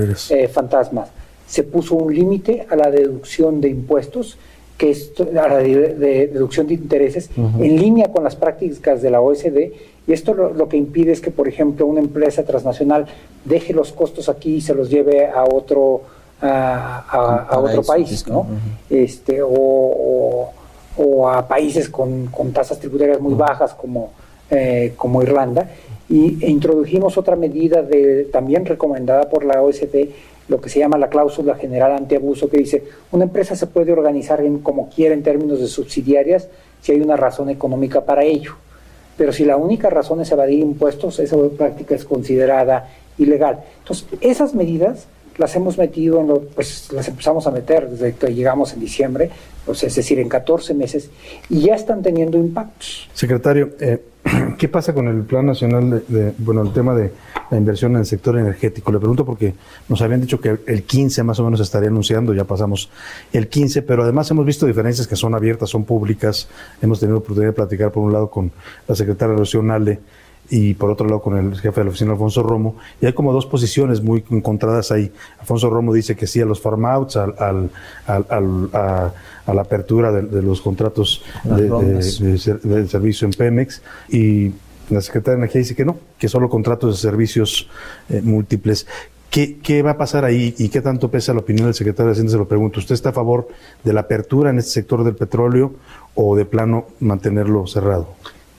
fantasmas. 0.53 1.11
Se 1.47 1.63
puso 1.63 1.95
un 1.95 2.13
límite 2.13 2.67
a 2.69 2.75
la 2.75 2.91
deducción 2.91 3.61
de 3.61 3.69
impuestos 3.69 4.39
que 4.77 4.91
es 4.91 5.13
la 5.33 5.57
de, 5.59 5.95
deducción 6.33 6.67
de 6.67 6.75
intereses 6.75 7.31
en 7.37 7.77
línea 7.77 8.11
con 8.11 8.25
las 8.25 8.35
prácticas 8.35 9.03
de 9.03 9.11
la 9.11 9.21
OECD 9.21 9.73
y 10.07 10.13
esto 10.13 10.35
lo, 10.35 10.69
que 10.69 10.77
impide 10.77 11.13
es 11.13 11.21
que, 11.21 11.31
por 11.31 11.49
ejemplo, 11.49 11.87
una 11.87 12.01
empresa 12.01 12.45
transnacional 12.45 13.07
deje 13.45 13.73
los 13.73 13.93
costos 13.93 14.29
aquí 14.29 14.57
y 14.57 14.61
se 14.61 14.75
los 14.75 14.91
lleve 14.91 15.27
a 15.27 15.45
otro, 15.45 16.03
a, 16.43 17.59
otro 17.59 17.83
país, 17.83 18.27
¿no? 18.29 18.47
este, 18.91 19.41
o, 19.43 20.53
a 21.27 21.49
países 21.49 21.89
con, 21.89 22.29
tasas 22.53 22.79
tributarias 22.79 23.19
muy 23.19 23.35
bajas 23.35 23.73
como, 23.73 24.11
eh, 24.51 24.93
como 24.97 25.23
Irlanda. 25.23 25.71
Y 26.07 26.45
e 26.45 26.51
introdujimos 26.51 27.17
otra 27.17 27.35
medida 27.35 27.83
de, 27.83 28.25
también 28.25 28.67
recomendada 28.67 29.31
por 29.31 29.43
la 29.47 29.63
OECD, 29.63 30.11
lo 30.49 30.61
que 30.61 30.69
se 30.69 30.79
llama 30.79 30.99
la 30.99 31.09
cláusula 31.09 31.55
general 31.55 31.93
antiabuso, 31.93 32.49
que 32.49 32.59
dice, 32.59 32.85
una 33.13 33.25
empresa 33.25 33.57
se 33.57 33.67
puede 33.67 33.93
organizar 33.93 34.41
en, 34.41 34.59
como 34.59 34.91
quiera 34.91 35.15
en 35.15 35.23
términos 35.23 35.61
de 35.61 35.67
subsidiarias 35.67 36.49
si 36.83 36.93
hay 36.93 37.01
una 37.01 37.17
razón 37.17 37.49
económica 37.49 38.05
para 38.05 38.25
ello. 38.25 38.57
Pero 39.17 39.33
si 39.33 39.45
la 39.45 39.57
única 39.57 39.91
razón 39.91 40.21
es 40.21 40.31
evadir 40.33 40.59
impuestos, 40.59 41.19
esa 41.19 41.37
práctica 41.57 41.95
es 41.95 42.05
considerada 42.05 42.91
ilegal. 43.17 43.61
Entonces, 43.81 44.07
esas 44.21 44.55
medidas 44.55 45.07
las 45.39 45.55
hemos 45.57 45.79
metido, 45.79 46.21
en 46.21 46.29
lo, 46.29 46.41
pues 46.41 46.93
las 46.93 47.09
empezamos 47.09 47.47
a 47.47 47.51
meter 47.51 47.89
desde 47.89 48.15
que 48.15 48.35
llegamos 48.35 48.73
en 48.73 48.81
diciembre, 48.81 49.31
pues, 49.65 49.83
es 49.83 49.95
decir, 49.95 50.19
en 50.19 50.29
14 50.29 50.75
meses, 50.75 51.11
y 51.49 51.61
ya 51.61 51.75
están 51.75 52.03
teniendo 52.03 52.39
impactos. 52.39 53.09
Secretario, 53.15 53.71
eh, 53.81 54.01
¿qué 54.59 54.69
pasa 54.69 54.95
con 54.95 55.09
el 55.09 55.23
Plan 55.23 55.47
Nacional 55.47 56.05
de, 56.09 56.35
bueno, 56.39 56.63
el 56.63 56.73
tema 56.73 56.95
de 56.95 57.13
la 57.51 57.59
inversión 57.59 57.93
en 57.93 57.99
el 57.99 58.07
sector 58.07 58.39
energético? 58.39 58.91
Le 58.93 58.99
pregunto 58.99 59.25
porque 59.25 59.55
nos 59.89 60.01
habían 60.03 60.21
dicho 60.21 60.41
que 60.41 60.59
el 60.67 60.83
15 60.85 61.23
más 61.23 61.39
o 61.41 61.45
menos 61.45 61.61
estaría 61.61 61.89
anunciando, 61.89 62.33
ya 62.33 62.45
pasamos 62.45 62.91
el 63.33 63.49
15, 63.49 63.83
pero 63.83 64.03
además 64.03 64.31
hemos 64.31 64.47
visto 64.47 64.67
diferencias 64.67 65.07
que 65.07 65.17
son 65.17 65.35
abiertas, 65.35 65.71
son 65.71 65.85
públicas. 65.85 66.49
Hemos 66.81 67.01
tenido 67.01 67.19
oportunidad 67.19 67.51
de 67.51 67.55
platicar 67.55 67.93
por 67.93 68.03
un 68.03 68.13
lado 68.13 68.31
con 68.31 68.51
la 68.89 68.95
secretaria 68.95 69.37
regional 69.37 69.85
y 70.51 70.75
por 70.75 70.91
otro 70.91 71.07
lado 71.07 71.23
con 71.23 71.39
el 71.39 71.59
jefe 71.59 71.81
de 71.81 71.85
la 71.85 71.91
oficina, 71.91 72.13
Alfonso 72.13 72.43
Romo, 72.43 72.77
y 73.01 73.07
hay 73.07 73.13
como 73.13 73.33
dos 73.33 73.47
posiciones 73.47 74.03
muy 74.03 74.25
encontradas 74.31 74.93
ahí. 74.93 75.11
Alfonso 75.41 75.71
Romo 75.71 75.93
dice 75.93 76.17
que 76.17 76.27
sí 76.27 76.41
a 76.41 76.45
los 76.45 76.61
farm 76.61 76.85
outs, 76.85 77.17
al, 77.17 77.35
al, 77.39 77.71
al, 78.07 78.71
a, 78.73 79.55
la 79.55 79.63
apertura 79.63 80.13
de, 80.13 80.43
los 80.43 80.61
contratos 80.61 81.23
de, 81.45 82.03
servicio 82.03 83.27
en 83.27 83.33
Pemex, 83.33 83.83
y 84.09 84.53
la 84.91 85.01
Secretaría 85.01 85.37
de 85.37 85.43
Energía 85.45 85.61
dice 85.61 85.75
que 85.75 85.85
no, 85.85 85.97
que 86.19 86.29
solo 86.29 86.49
contratos 86.49 86.97
de 86.97 87.11
servicios 87.11 87.69
eh, 88.09 88.21
múltiples. 88.23 88.87
¿Qué, 89.31 89.57
¿Qué, 89.59 89.83
va 89.83 89.93
a 89.93 89.99
pasar 89.99 90.25
ahí 90.25 90.55
y 90.59 90.69
qué 90.69 90.81
tanto 90.81 91.11
pesa 91.11 91.33
la 91.33 91.41
opinión 91.41 91.67
del 91.67 91.75
secretario 91.75 92.07
de 92.07 92.13
Hacienda? 92.13 92.31
Se 92.31 92.39
lo 92.39 92.47
pregunto. 92.47 92.79
¿Usted 92.79 92.95
está 92.95 93.09
a 93.09 93.13
favor 93.13 93.49
de 93.83 93.93
la 93.93 94.03
apertura 94.03 94.51
en 94.51 94.59
este 94.59 94.71
sector 94.71 95.03
del 95.03 95.17
petróleo 95.17 95.73
o 96.15 96.37
de 96.37 96.45
plano 96.45 96.87
mantenerlo 97.01 97.67
cerrado? 97.67 98.15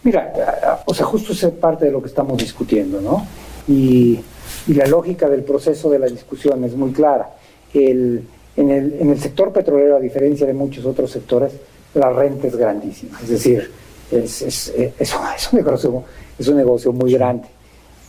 Mira, 0.06 0.84
o 0.86 0.94
sea, 0.94 1.04
justo 1.08 1.34
es 1.34 1.44
parte 1.54 1.86
de 1.86 1.92
lo 1.92 2.00
que 2.00 2.10
estamos 2.10 2.38
discutiendo, 2.38 3.02
¿no? 3.02 3.26
Y, 3.68 4.20
la 4.68 4.86
lógica 4.86 5.28
del 5.28 5.44
proceso 5.44 5.90
de 5.90 6.00
la 6.00 6.06
discusión 6.06 6.64
es 6.64 6.76
muy 6.76 6.92
clara. 6.92 7.36
El, 7.74 8.24
en, 8.56 8.70
el, 8.70 8.98
en 9.00 9.10
el 9.10 9.20
sector 9.20 9.52
petrolero, 9.52 9.98
a 9.98 10.00
diferencia 10.00 10.46
de 10.46 10.54
muchos 10.54 10.86
otros 10.86 11.12
sectores, 11.12 11.54
la 11.96 12.12
renta 12.12 12.48
es 12.48 12.56
grandísima. 12.56 13.20
Es 13.22 13.30
decir, 13.30 13.72
es, 14.12 14.42
es, 14.44 14.74
es, 15.00 15.16
un, 15.52 15.58
negocio, 15.58 16.04
es 16.38 16.48
un 16.48 16.58
negocio 16.58 16.94
muy 16.94 17.12
grande. 17.12 17.48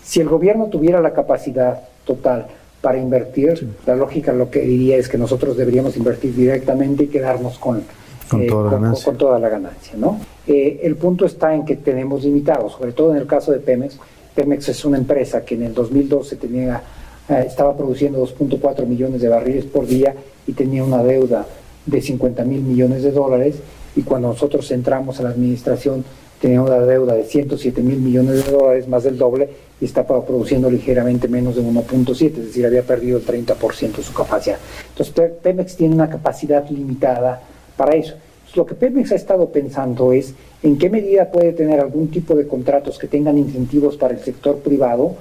Si 0.05 0.21
el 0.21 0.29
gobierno 0.29 0.67
tuviera 0.67 1.01
la 1.01 1.15
capacidad 1.15 1.81
total 2.05 2.47
para 2.83 2.99
invertir, 2.99 3.69
la 3.87 3.97
lógica 3.97 4.33
lo 4.33 4.51
que 4.51 4.61
diría 4.61 4.99
es 4.99 5.09
que 5.09 5.17
nosotros 5.17 5.57
deberíamos 5.57 5.97
invertir 5.97 6.35
directamente 6.35 7.05
y 7.05 7.09
quedarnos 7.09 7.59
con, 7.59 7.83
con, 8.29 8.43
eh, 8.43 8.47
toda, 8.47 8.79
la 8.79 8.93
con, 8.93 9.17
toda 9.17 9.39
la 9.39 9.49
ganancia. 9.49 9.95
¿no? 9.97 10.21
Eh, 10.47 10.81
el 10.83 10.97
punto 10.97 11.27
está 11.27 11.55
en 11.55 11.65
que 11.65 11.77
tenemos 11.77 12.25
limitados, 12.25 12.73
sobre 12.73 12.93
todo 12.93 13.13
en 13.13 13.19
el 13.19 13.27
caso 13.27 13.53
de 13.53 13.59
Pemex. 13.59 13.99
Pemex 14.35 14.69
es 14.69 14.85
una 14.85 14.99
empresa 14.99 15.45
que 15.45 15.55
en 15.55 15.65
el 15.65 15.75
2012 15.75 16.37
tenía, 16.37 16.83
eh, 17.29 17.45
estaba 17.47 17.77
produciendo 17.77 18.25
2.4 18.25 18.87
millones 18.87 19.21
de 19.21 19.29
barriles 19.29 19.65
por 19.65 19.87
día 19.87 20.15
y 20.47 20.53
tenía 20.53 20.85
una 20.85 21.03
deuda 21.03 21.47
de 21.87 22.01
50 22.01 22.45
mil 22.45 22.63
millones 22.63 23.03
de 23.03 23.13
dólares 23.13 23.57
y 23.95 24.03
cuando 24.03 24.29
nosotros 24.29 24.71
entramos 24.73 25.19
a 25.21 25.23
la 25.23 25.31
administración 25.31 26.05
tenía 26.41 26.61
una 26.61 26.81
deuda 26.81 27.15
de 27.15 27.25
107 27.25 27.81
mil 27.83 27.99
millones 27.99 28.45
de 28.45 28.53
dólares, 28.53 28.87
más 28.89 29.05
del 29.05 29.17
doble, 29.17 29.49
y 29.81 29.87
estaba 29.87 30.25
produciendo 30.25 30.71
ligeramente 30.71 31.29
menos 31.29 31.57
de 31.57 31.63
1.7, 31.63 32.27
es 32.27 32.37
decir, 32.37 32.67
había 32.67 32.83
perdido 32.83 33.19
el 33.19 33.25
30% 33.25 33.97
de 33.97 34.03
su 34.03 34.13
capacidad. 34.13 34.59
Entonces, 34.91 35.33
Pemex 35.43 35.77
tiene 35.77 35.95
una 35.95 36.11
capacidad 36.11 36.69
limitada 36.69 37.41
para 37.77 37.95
eso. 37.95 38.15
Lo 38.55 38.65
que 38.65 38.75
Pemex 38.75 39.13
ha 39.13 39.17
estado 39.17 39.51
pensando 39.51 40.13
es 40.13 40.35
en 40.63 40.79
qué 40.79 40.89
medida 40.89 41.31
puede 41.31 41.53
tener 41.53 41.81
algún 41.81 42.09
tipo 42.09 42.35
de 42.35 42.47
contratos 42.47 42.99
que 42.99 43.07
tengan 43.07 43.37
incentivos 43.37 43.97
para 43.97 44.15
el 44.15 44.21
sector 44.21 44.59
privado, 44.59 45.17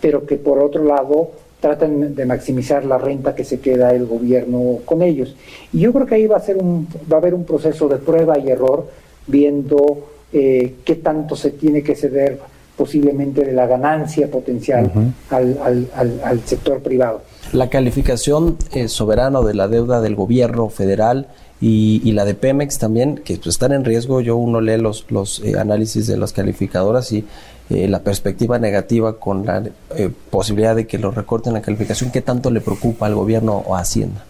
pero 0.00 0.26
que 0.26 0.36
por 0.36 0.58
otro 0.58 0.84
lado 0.84 1.30
traten 1.60 2.16
de 2.16 2.26
maximizar 2.26 2.84
la 2.84 2.98
renta 2.98 3.36
que 3.36 3.44
se 3.44 3.60
queda 3.60 3.94
el 3.94 4.06
gobierno 4.06 4.78
con 4.84 5.00
ellos. 5.00 5.36
Y 5.72 5.78
yo 5.80 5.92
creo 5.92 6.06
que 6.06 6.16
ahí 6.16 6.26
va 6.26 6.38
a, 6.38 6.40
ser 6.40 6.56
un, 6.56 6.88
va 7.10 7.16
a 7.16 7.20
haber 7.20 7.34
un 7.34 7.44
proceso 7.44 7.88
de 7.88 7.98
prueba 7.98 8.36
y 8.38 8.50
error, 8.50 8.88
viendo 9.28 10.08
eh, 10.32 10.74
qué 10.84 10.96
tanto 10.96 11.36
se 11.36 11.52
tiene 11.52 11.84
que 11.84 11.94
ceder 11.94 12.40
posiblemente 12.76 13.44
de 13.44 13.52
la 13.52 13.66
ganancia 13.66 14.28
potencial 14.28 14.90
al, 15.30 16.40
sector 16.44 16.80
privado. 16.80 17.20
La 17.52 17.70
calificación 17.70 18.56
eh, 18.72 18.88
soberana 18.88 19.40
de 19.42 19.54
la 19.54 19.68
deuda 19.68 20.00
del 20.00 20.16
gobierno 20.16 20.68
federal 20.68 21.28
y, 21.64 22.10
la 22.10 22.24
de 22.24 22.34
Pemex 22.34 22.78
también, 22.78 23.18
que 23.18 23.36
pues, 23.36 23.46
están 23.46 23.70
en 23.70 23.84
riesgo. 23.84 24.20
Yo 24.20 24.36
uno 24.36 24.60
lee 24.60 24.78
los, 24.78 25.08
los 25.10 25.40
eh, 25.44 25.56
análisis 25.56 26.08
de 26.08 26.16
las 26.16 26.32
calificadoras 26.32 27.12
y 27.12 27.24
eh, 27.70 27.86
la 27.86 28.00
perspectiva 28.00 28.58
negativa 28.58 29.20
con 29.20 29.46
la 29.46 29.62
eh, 29.96 30.10
posibilidad 30.30 30.74
de 30.74 30.88
que 30.88 30.98
lo 30.98 31.12
recorten 31.12 31.52
la 31.52 31.62
calificación. 31.62 32.10
¿Qué 32.10 32.20
tanto 32.20 32.50
le 32.50 32.60
preocupa 32.60 33.06
al 33.06 33.14
gobierno 33.14 33.62
o 33.64 33.76
a 33.76 33.80
Hacienda? 33.80 34.24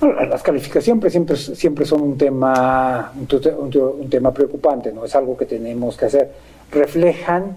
las 0.00 0.42
calificaciones 0.42 1.12
siempre, 1.12 1.36
siempre 1.36 1.84
son 1.84 2.02
un 2.02 2.16
tema, 2.16 3.12
un, 3.16 4.08
tema 4.08 4.32
preocupante, 4.32 4.92
¿no? 4.92 5.04
Es 5.04 5.14
algo 5.16 5.36
que 5.36 5.44
tenemos 5.44 5.96
que 5.96 6.06
hacer. 6.06 6.30
Reflejan 6.70 7.56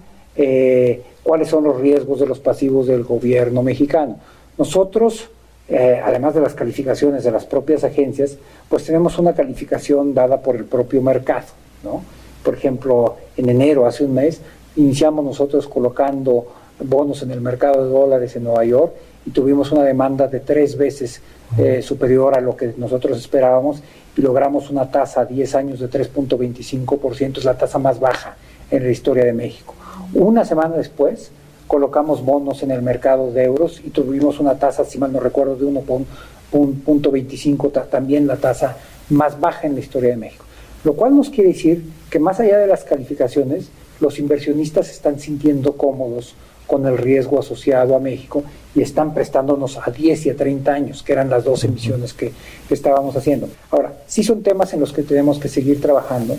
cuáles 1.22 1.48
son 1.48 1.64
los 1.64 1.80
riesgos 1.80 2.18
de 2.18 2.26
los 2.26 2.40
pasivos 2.40 2.88
del 2.88 3.04
gobierno 3.04 3.62
mexicano. 3.62 4.18
Nosotros 4.58 5.28
eh, 5.74 6.02
además 6.04 6.34
de 6.34 6.42
las 6.42 6.52
calificaciones 6.52 7.24
de 7.24 7.30
las 7.30 7.46
propias 7.46 7.82
agencias, 7.82 8.36
pues 8.68 8.84
tenemos 8.84 9.18
una 9.18 9.32
calificación 9.32 10.12
dada 10.12 10.42
por 10.42 10.54
el 10.54 10.64
propio 10.64 11.00
mercado, 11.00 11.46
¿no? 11.82 12.02
Por 12.44 12.54
ejemplo, 12.54 13.16
en 13.38 13.48
enero, 13.48 13.86
hace 13.86 14.04
un 14.04 14.12
mes, 14.12 14.42
iniciamos 14.76 15.24
nosotros 15.24 15.66
colocando 15.66 16.46
bonos 16.78 17.22
en 17.22 17.30
el 17.30 17.40
mercado 17.40 17.84
de 17.84 17.90
dólares 17.90 18.36
en 18.36 18.44
Nueva 18.44 18.66
York 18.66 18.92
y 19.24 19.30
tuvimos 19.30 19.72
una 19.72 19.82
demanda 19.82 20.28
de 20.28 20.40
tres 20.40 20.76
veces 20.76 21.22
eh, 21.56 21.80
superior 21.80 22.36
a 22.36 22.42
lo 22.42 22.54
que 22.54 22.74
nosotros 22.76 23.16
esperábamos 23.16 23.82
y 24.14 24.20
logramos 24.20 24.68
una 24.68 24.90
tasa 24.90 25.22
a 25.22 25.24
10 25.24 25.54
años 25.54 25.80
de 25.80 25.88
3.25%, 25.88 27.38
es 27.38 27.44
la 27.44 27.56
tasa 27.56 27.78
más 27.78 27.98
baja 27.98 28.36
en 28.70 28.82
la 28.82 28.90
historia 28.90 29.24
de 29.24 29.32
México. 29.32 29.74
Una 30.12 30.44
semana 30.44 30.76
después 30.76 31.30
colocamos 31.72 32.22
bonos 32.22 32.62
en 32.62 32.70
el 32.70 32.82
mercado 32.82 33.32
de 33.32 33.44
euros 33.44 33.80
y 33.82 33.88
tuvimos 33.88 34.38
una 34.40 34.58
tasa, 34.58 34.84
si 34.84 34.98
mal 34.98 35.10
no 35.10 35.20
recuerdo, 35.20 35.56
de 35.56 35.64
1.25, 35.64 37.88
también 37.88 38.26
la 38.26 38.36
tasa 38.36 38.76
más 39.08 39.40
baja 39.40 39.66
en 39.66 39.72
la 39.72 39.80
historia 39.80 40.10
de 40.10 40.18
México. 40.18 40.44
Lo 40.84 40.92
cual 40.92 41.16
nos 41.16 41.30
quiere 41.30 41.54
decir 41.54 41.82
que 42.10 42.18
más 42.18 42.40
allá 42.40 42.58
de 42.58 42.66
las 42.66 42.84
calificaciones, 42.84 43.70
los 44.00 44.18
inversionistas 44.18 44.90
están 44.90 45.18
sintiendo 45.18 45.78
cómodos 45.78 46.34
con 46.66 46.84
el 46.84 46.98
riesgo 46.98 47.40
asociado 47.40 47.96
a 47.96 48.00
México 48.00 48.42
y 48.74 48.82
están 48.82 49.14
prestándonos 49.14 49.78
a 49.78 49.90
10 49.90 50.26
y 50.26 50.30
a 50.30 50.36
30 50.36 50.74
años, 50.74 51.02
que 51.02 51.14
eran 51.14 51.30
las 51.30 51.44
dos 51.44 51.64
emisiones 51.64 52.12
que, 52.12 52.34
estábamos 52.68 53.16
haciendo. 53.16 53.48
Ahora, 53.70 53.94
sí 54.06 54.22
son 54.22 54.42
temas 54.42 54.74
en 54.74 54.80
los 54.80 54.92
que 54.92 55.04
tenemos 55.04 55.38
que 55.38 55.48
seguir 55.48 55.80
trabajando, 55.80 56.36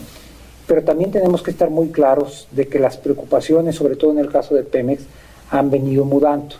pero 0.67 0.83
también 0.83 1.09
tenemos 1.09 1.41
que 1.41 1.49
estar 1.49 1.71
muy 1.71 1.87
claros 1.87 2.47
de 2.51 2.67
que 2.67 2.77
las 2.77 2.97
preocupaciones, 2.97 3.77
sobre 3.77 3.95
todo 3.95 4.11
en 4.11 4.19
el 4.19 4.31
caso 4.31 4.53
de 4.53 4.61
Pemex, 4.61 5.07
han 5.53 5.69
venido 5.69 6.03
mudando. 6.03 6.55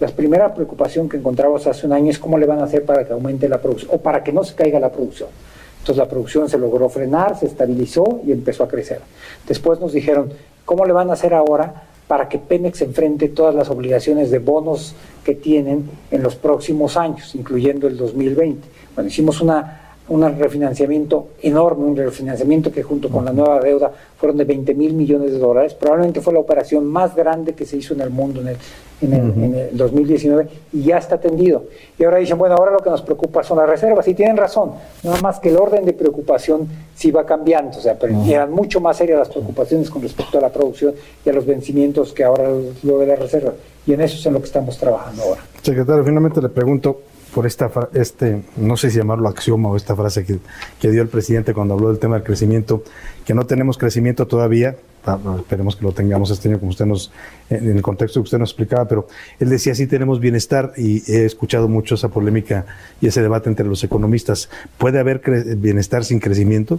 La 0.00 0.08
primera 0.08 0.52
preocupación 0.52 1.08
que 1.08 1.16
encontramos 1.16 1.66
hace 1.66 1.86
un 1.86 1.94
año 1.94 2.10
es 2.10 2.18
cómo 2.18 2.36
le 2.36 2.46
van 2.46 2.60
a 2.60 2.64
hacer 2.64 2.84
para 2.84 3.06
que 3.06 3.12
aumente 3.12 3.48
la 3.48 3.60
producción 3.60 3.92
o 3.94 3.98
para 3.98 4.22
que 4.22 4.32
no 4.32 4.44
se 4.44 4.54
caiga 4.54 4.78
la 4.78 4.92
producción. 4.92 5.30
Entonces 5.78 5.96
la 5.96 6.08
producción 6.08 6.48
se 6.48 6.58
logró 6.58 6.88
frenar, 6.90 7.38
se 7.38 7.46
estabilizó 7.46 8.20
y 8.26 8.32
empezó 8.32 8.64
a 8.64 8.68
crecer. 8.68 9.00
Después 9.48 9.80
nos 9.80 9.92
dijeron, 9.92 10.30
¿cómo 10.64 10.84
le 10.84 10.92
van 10.92 11.08
a 11.08 11.14
hacer 11.14 11.32
ahora 11.32 11.84
para 12.06 12.28
que 12.28 12.38
Pemex 12.38 12.82
enfrente 12.82 13.28
todas 13.28 13.54
las 13.54 13.70
obligaciones 13.70 14.30
de 14.30 14.40
bonos 14.40 14.94
que 15.24 15.34
tienen 15.34 15.88
en 16.10 16.22
los 16.22 16.36
próximos 16.36 16.98
años, 16.98 17.34
incluyendo 17.34 17.86
el 17.86 17.96
2020? 17.96 18.68
Bueno, 18.94 19.08
hicimos 19.08 19.40
una 19.40 19.83
un 20.08 20.38
refinanciamiento 20.38 21.28
enorme, 21.40 21.84
un 21.84 21.96
refinanciamiento 21.96 22.70
que 22.70 22.82
junto 22.82 23.08
con 23.08 23.24
la 23.24 23.32
nueva 23.32 23.60
deuda 23.60 23.90
fueron 24.18 24.36
de 24.36 24.44
20 24.44 24.74
mil 24.74 24.92
millones 24.92 25.32
de 25.32 25.38
dólares. 25.38 25.72
Probablemente 25.74 26.20
fue 26.20 26.34
la 26.34 26.40
operación 26.40 26.84
más 26.84 27.14
grande 27.14 27.54
que 27.54 27.64
se 27.64 27.78
hizo 27.78 27.94
en 27.94 28.02
el 28.02 28.10
mundo 28.10 28.42
en 28.42 28.48
el, 28.48 28.56
en 29.00 29.54
el, 29.54 29.76
2019 29.76 30.46
y 30.74 30.82
ya 30.82 30.98
está 30.98 31.14
atendido. 31.14 31.64
Y 31.98 32.04
ahora 32.04 32.18
dicen, 32.18 32.36
bueno, 32.36 32.54
ahora 32.54 32.72
lo 32.72 32.80
que 32.80 32.90
nos 32.90 33.00
preocupa 33.00 33.42
son 33.42 33.56
las 33.56 33.68
reservas. 33.68 34.06
Y 34.06 34.14
tienen 34.14 34.36
razón, 34.36 34.72
nada 35.02 35.20
más 35.22 35.40
que 35.40 35.48
el 35.48 35.56
orden 35.56 35.86
de 35.86 35.94
preocupación 35.94 36.68
sí 36.94 37.10
va 37.10 37.24
cambiando. 37.24 37.78
O 37.78 37.80
sea, 37.80 37.98
pero 37.98 38.14
eran 38.26 38.52
mucho 38.52 38.80
más 38.80 38.98
serias 38.98 39.18
las 39.18 39.30
preocupaciones 39.30 39.88
con 39.88 40.02
respecto 40.02 40.36
a 40.36 40.40
la 40.42 40.50
producción 40.50 40.94
y 41.24 41.30
a 41.30 41.32
los 41.32 41.46
vencimientos 41.46 42.12
que 42.12 42.24
ahora 42.24 42.50
lo 42.82 42.98
de 42.98 43.06
las 43.06 43.18
reservas. 43.18 43.54
Y 43.86 43.94
en 43.94 44.02
eso 44.02 44.16
es 44.18 44.26
en 44.26 44.34
lo 44.34 44.40
que 44.40 44.46
estamos 44.46 44.76
trabajando 44.78 45.22
ahora. 45.22 45.40
Secretario, 45.62 46.04
finalmente 46.04 46.42
le 46.42 46.48
pregunto, 46.48 47.00
por 47.34 47.46
esta, 47.46 47.70
este, 47.94 48.42
no 48.56 48.76
sé 48.76 48.90
si 48.90 48.98
llamarlo 48.98 49.28
axioma 49.28 49.68
o 49.68 49.76
esta 49.76 49.96
frase 49.96 50.24
que, 50.24 50.38
que, 50.80 50.90
dio 50.90 51.02
el 51.02 51.08
presidente 51.08 51.52
cuando 51.52 51.74
habló 51.74 51.88
del 51.88 51.98
tema 51.98 52.14
del 52.14 52.24
crecimiento, 52.24 52.84
que 53.24 53.34
no 53.34 53.44
tenemos 53.44 53.76
crecimiento 53.76 54.26
todavía, 54.26 54.76
ah, 55.04 55.18
esperemos 55.38 55.74
que 55.74 55.84
lo 55.84 55.92
tengamos 55.92 56.30
este 56.30 56.48
año 56.48 56.60
como 56.60 56.70
usted 56.70 56.86
nos, 56.86 57.10
en 57.50 57.76
el 57.76 57.82
contexto 57.82 58.20
que 58.20 58.24
usted 58.24 58.38
nos 58.38 58.50
explicaba, 58.50 58.86
pero 58.86 59.08
él 59.40 59.50
decía 59.50 59.74
sí 59.74 59.88
tenemos 59.88 60.20
bienestar 60.20 60.72
y 60.76 61.02
he 61.12 61.24
escuchado 61.24 61.66
mucho 61.66 61.96
esa 61.96 62.08
polémica 62.08 62.66
y 63.00 63.08
ese 63.08 63.20
debate 63.20 63.48
entre 63.48 63.66
los 63.66 63.82
economistas. 63.82 64.48
¿Puede 64.78 65.00
haber 65.00 65.20
bienestar 65.56 66.04
sin 66.04 66.20
crecimiento? 66.20 66.78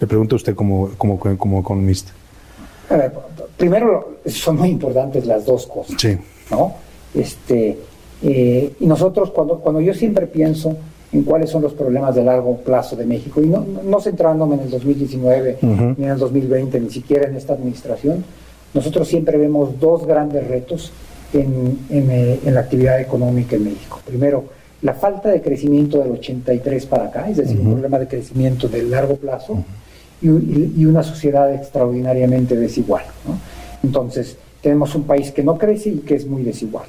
Le 0.00 0.06
pregunto 0.06 0.34
a 0.34 0.38
usted 0.38 0.54
como, 0.54 0.90
como, 0.96 1.18
como 1.18 1.60
economista. 1.60 2.12
primero, 3.58 4.18
son 4.26 4.56
muy 4.56 4.70
importantes 4.70 5.26
las 5.26 5.44
dos 5.44 5.66
cosas. 5.66 5.96
Sí. 6.00 6.18
¿no? 6.50 6.76
Este, 7.14 7.78
eh, 8.22 8.72
y 8.78 8.86
nosotros, 8.86 9.30
cuando, 9.30 9.58
cuando 9.58 9.80
yo 9.80 9.92
siempre 9.94 10.26
pienso 10.26 10.76
en 11.12 11.24
cuáles 11.24 11.50
son 11.50 11.62
los 11.62 11.74
problemas 11.74 12.14
de 12.14 12.24
largo 12.24 12.56
plazo 12.58 12.96
de 12.96 13.04
México, 13.04 13.42
y 13.42 13.46
no, 13.46 13.66
no 13.84 14.00
centrándome 14.00 14.54
en 14.54 14.60
el 14.62 14.70
2019, 14.70 15.58
ni 15.62 16.04
en 16.04 16.10
el 16.10 16.18
2020, 16.18 16.80
ni 16.80 16.90
siquiera 16.90 17.28
en 17.28 17.36
esta 17.36 17.52
administración, 17.52 18.24
nosotros 18.72 19.08
siempre 19.08 19.36
vemos 19.36 19.78
dos 19.78 20.06
grandes 20.06 20.46
retos 20.46 20.90
en, 21.34 21.78
en, 21.90 22.10
eh, 22.10 22.40
en, 22.44 22.54
la 22.54 22.60
actividad 22.60 23.00
económica 23.00 23.56
en 23.56 23.64
México. 23.64 24.00
Primero, 24.06 24.44
la 24.80 24.94
falta 24.94 25.28
de 25.28 25.42
crecimiento 25.42 25.98
del 25.98 26.12
83 26.12 26.86
para 26.86 27.04
acá, 27.06 27.28
es 27.28 27.36
decir, 27.36 27.60
un 27.60 27.72
problema 27.72 27.98
de 27.98 28.08
crecimiento 28.08 28.68
de 28.68 28.82
largo 28.82 29.16
plazo, 29.16 29.62
y, 30.22 30.28
y, 30.28 30.86
una 30.86 31.02
sociedad 31.02 31.52
extraordinariamente 31.52 32.54
desigual. 32.56 33.02
¿no? 33.26 33.36
Entonces, 33.82 34.36
tenemos 34.60 34.94
un 34.94 35.02
país 35.02 35.32
que 35.32 35.42
no 35.42 35.58
crece 35.58 35.90
y 35.90 35.98
que 35.98 36.14
es 36.14 36.26
muy 36.26 36.44
desigual. 36.44 36.84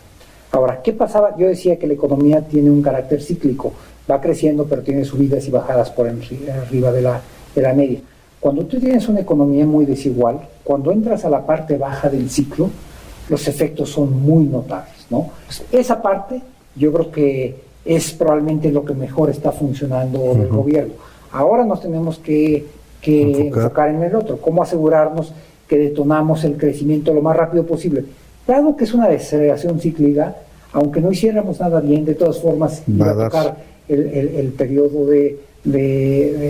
Ahora, 0.54 0.84
¿qué 0.84 0.94
pasaba? 0.94 1.36
Yo 1.36 1.48
decía 1.48 1.80
que 1.80 1.88
la 1.88 1.94
economía 1.94 2.42
tiene 2.42 2.70
un 2.70 2.84
carácter 2.84 3.24
cíclico, 3.24 3.74
va 4.10 4.22
creciendo, 4.22 4.66
pero 4.66 4.84
tiene 4.84 5.04
subidas 5.04 5.48
y 5.48 5.52
bajadas 5.52 5.90
por 5.90 6.08
arriba 6.08 6.92
de 6.92 7.02
la, 7.02 7.22
de 7.56 7.62
la 7.64 7.74
media. 7.74 8.00
Cuando 8.40 8.64
tú 8.66 8.80
tienes 8.80 9.10
una 9.10 9.22
economía 9.22 9.66
muy 9.66 9.86
desigual, 9.86 10.42
cuando 10.64 10.92
entras 10.92 11.26
a 11.26 11.30
la 11.32 11.44
parte 11.44 11.76
baja 11.80 12.08
del 12.08 12.30
ciclo, 12.30 12.70
los 13.30 13.48
efectos 13.48 13.90
son 13.90 14.22
muy 14.22 14.46
notables, 14.46 15.08
¿no? 15.10 15.32
Esa 15.72 16.00
parte 16.00 16.40
yo 16.76 16.94
creo 16.94 17.12
que 17.12 17.56
es 17.84 18.12
probablemente 18.12 18.72
lo 18.72 18.86
que 18.86 18.94
mejor 18.94 19.32
está 19.32 19.52
funcionando 19.52 20.36
del 20.36 20.50
gobierno. 20.50 20.94
Ahora 21.32 21.66
nos 21.66 21.82
tenemos 21.82 22.20
que, 22.20 22.68
enfocar 23.02 23.90
en 23.90 24.04
el 24.04 24.16
otro, 24.16 24.38
cómo 24.38 24.62
asegurarnos 24.62 25.34
que 25.68 25.80
detonamos 25.80 26.44
el 26.44 26.58
crecimiento 26.58 27.12
lo 27.12 27.24
más 27.24 27.36
rápido 27.36 27.66
posible 27.66 28.06
Dado 28.48 28.76
que 28.76 28.84
es 28.84 28.94
una 28.94 29.08
desaceleración 29.08 29.80
cíclica, 29.80 30.36
aunque 30.74 31.00
no 31.00 31.12
hiciéramos 31.12 31.60
nada 31.60 31.80
bien, 31.80 32.04
de 32.04 32.16
todas 32.16 32.40
formas 32.40 32.84
iba 32.88 33.12
a 33.12 33.26
tocar 33.26 33.58
el, 33.88 34.54
periodo 34.58 35.06
de, 35.06 35.40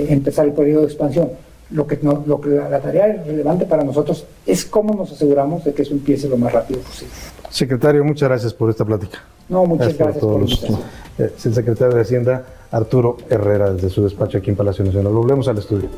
empezar 0.10 0.46
el 0.46 0.54
periodo 0.54 0.82
de 0.82 0.88
expansión. 0.88 1.30
Lo 1.72 1.88
que, 1.88 2.00
lo 2.04 2.40
que 2.40 2.50
la, 2.50 2.80
tarea 2.80 3.24
relevante 3.26 3.66
para 3.66 3.84
nosotros 3.84 4.26
es 4.46 4.66
cómo 4.66 4.94
nos 4.94 5.12
aseguramos 5.12 5.64
de 5.64 5.74
que 5.74 5.82
eso 5.82 5.94
empiece 5.94 6.30
lo 6.30 6.38
más 6.38 6.54
rápido 6.54 6.80
posible. 6.82 7.14
Secretario, 7.50 8.04
muchas 8.04 8.30
gracias 8.30 8.54
por 8.54 8.70
esta 8.70 8.86
plática. 8.86 9.20
No, 9.50 9.66
muchas 9.66 9.98
gracias, 9.98 10.24
por, 10.24 10.42
los, 10.42 10.64
eh, 10.64 11.32
el 11.46 11.54
secretario 11.54 11.96
de 11.96 12.02
Hacienda, 12.02 12.46
Arturo 12.72 13.18
Herrera, 13.30 13.72
desde 13.74 13.90
su 13.90 14.04
despacho 14.04 14.38
aquí 14.38 14.50
en 14.50 14.56
Palacio 14.56 14.86
Nacional. 14.86 15.14
Volvemos 15.14 15.48
al 15.48 15.58
estudio. 15.58 15.90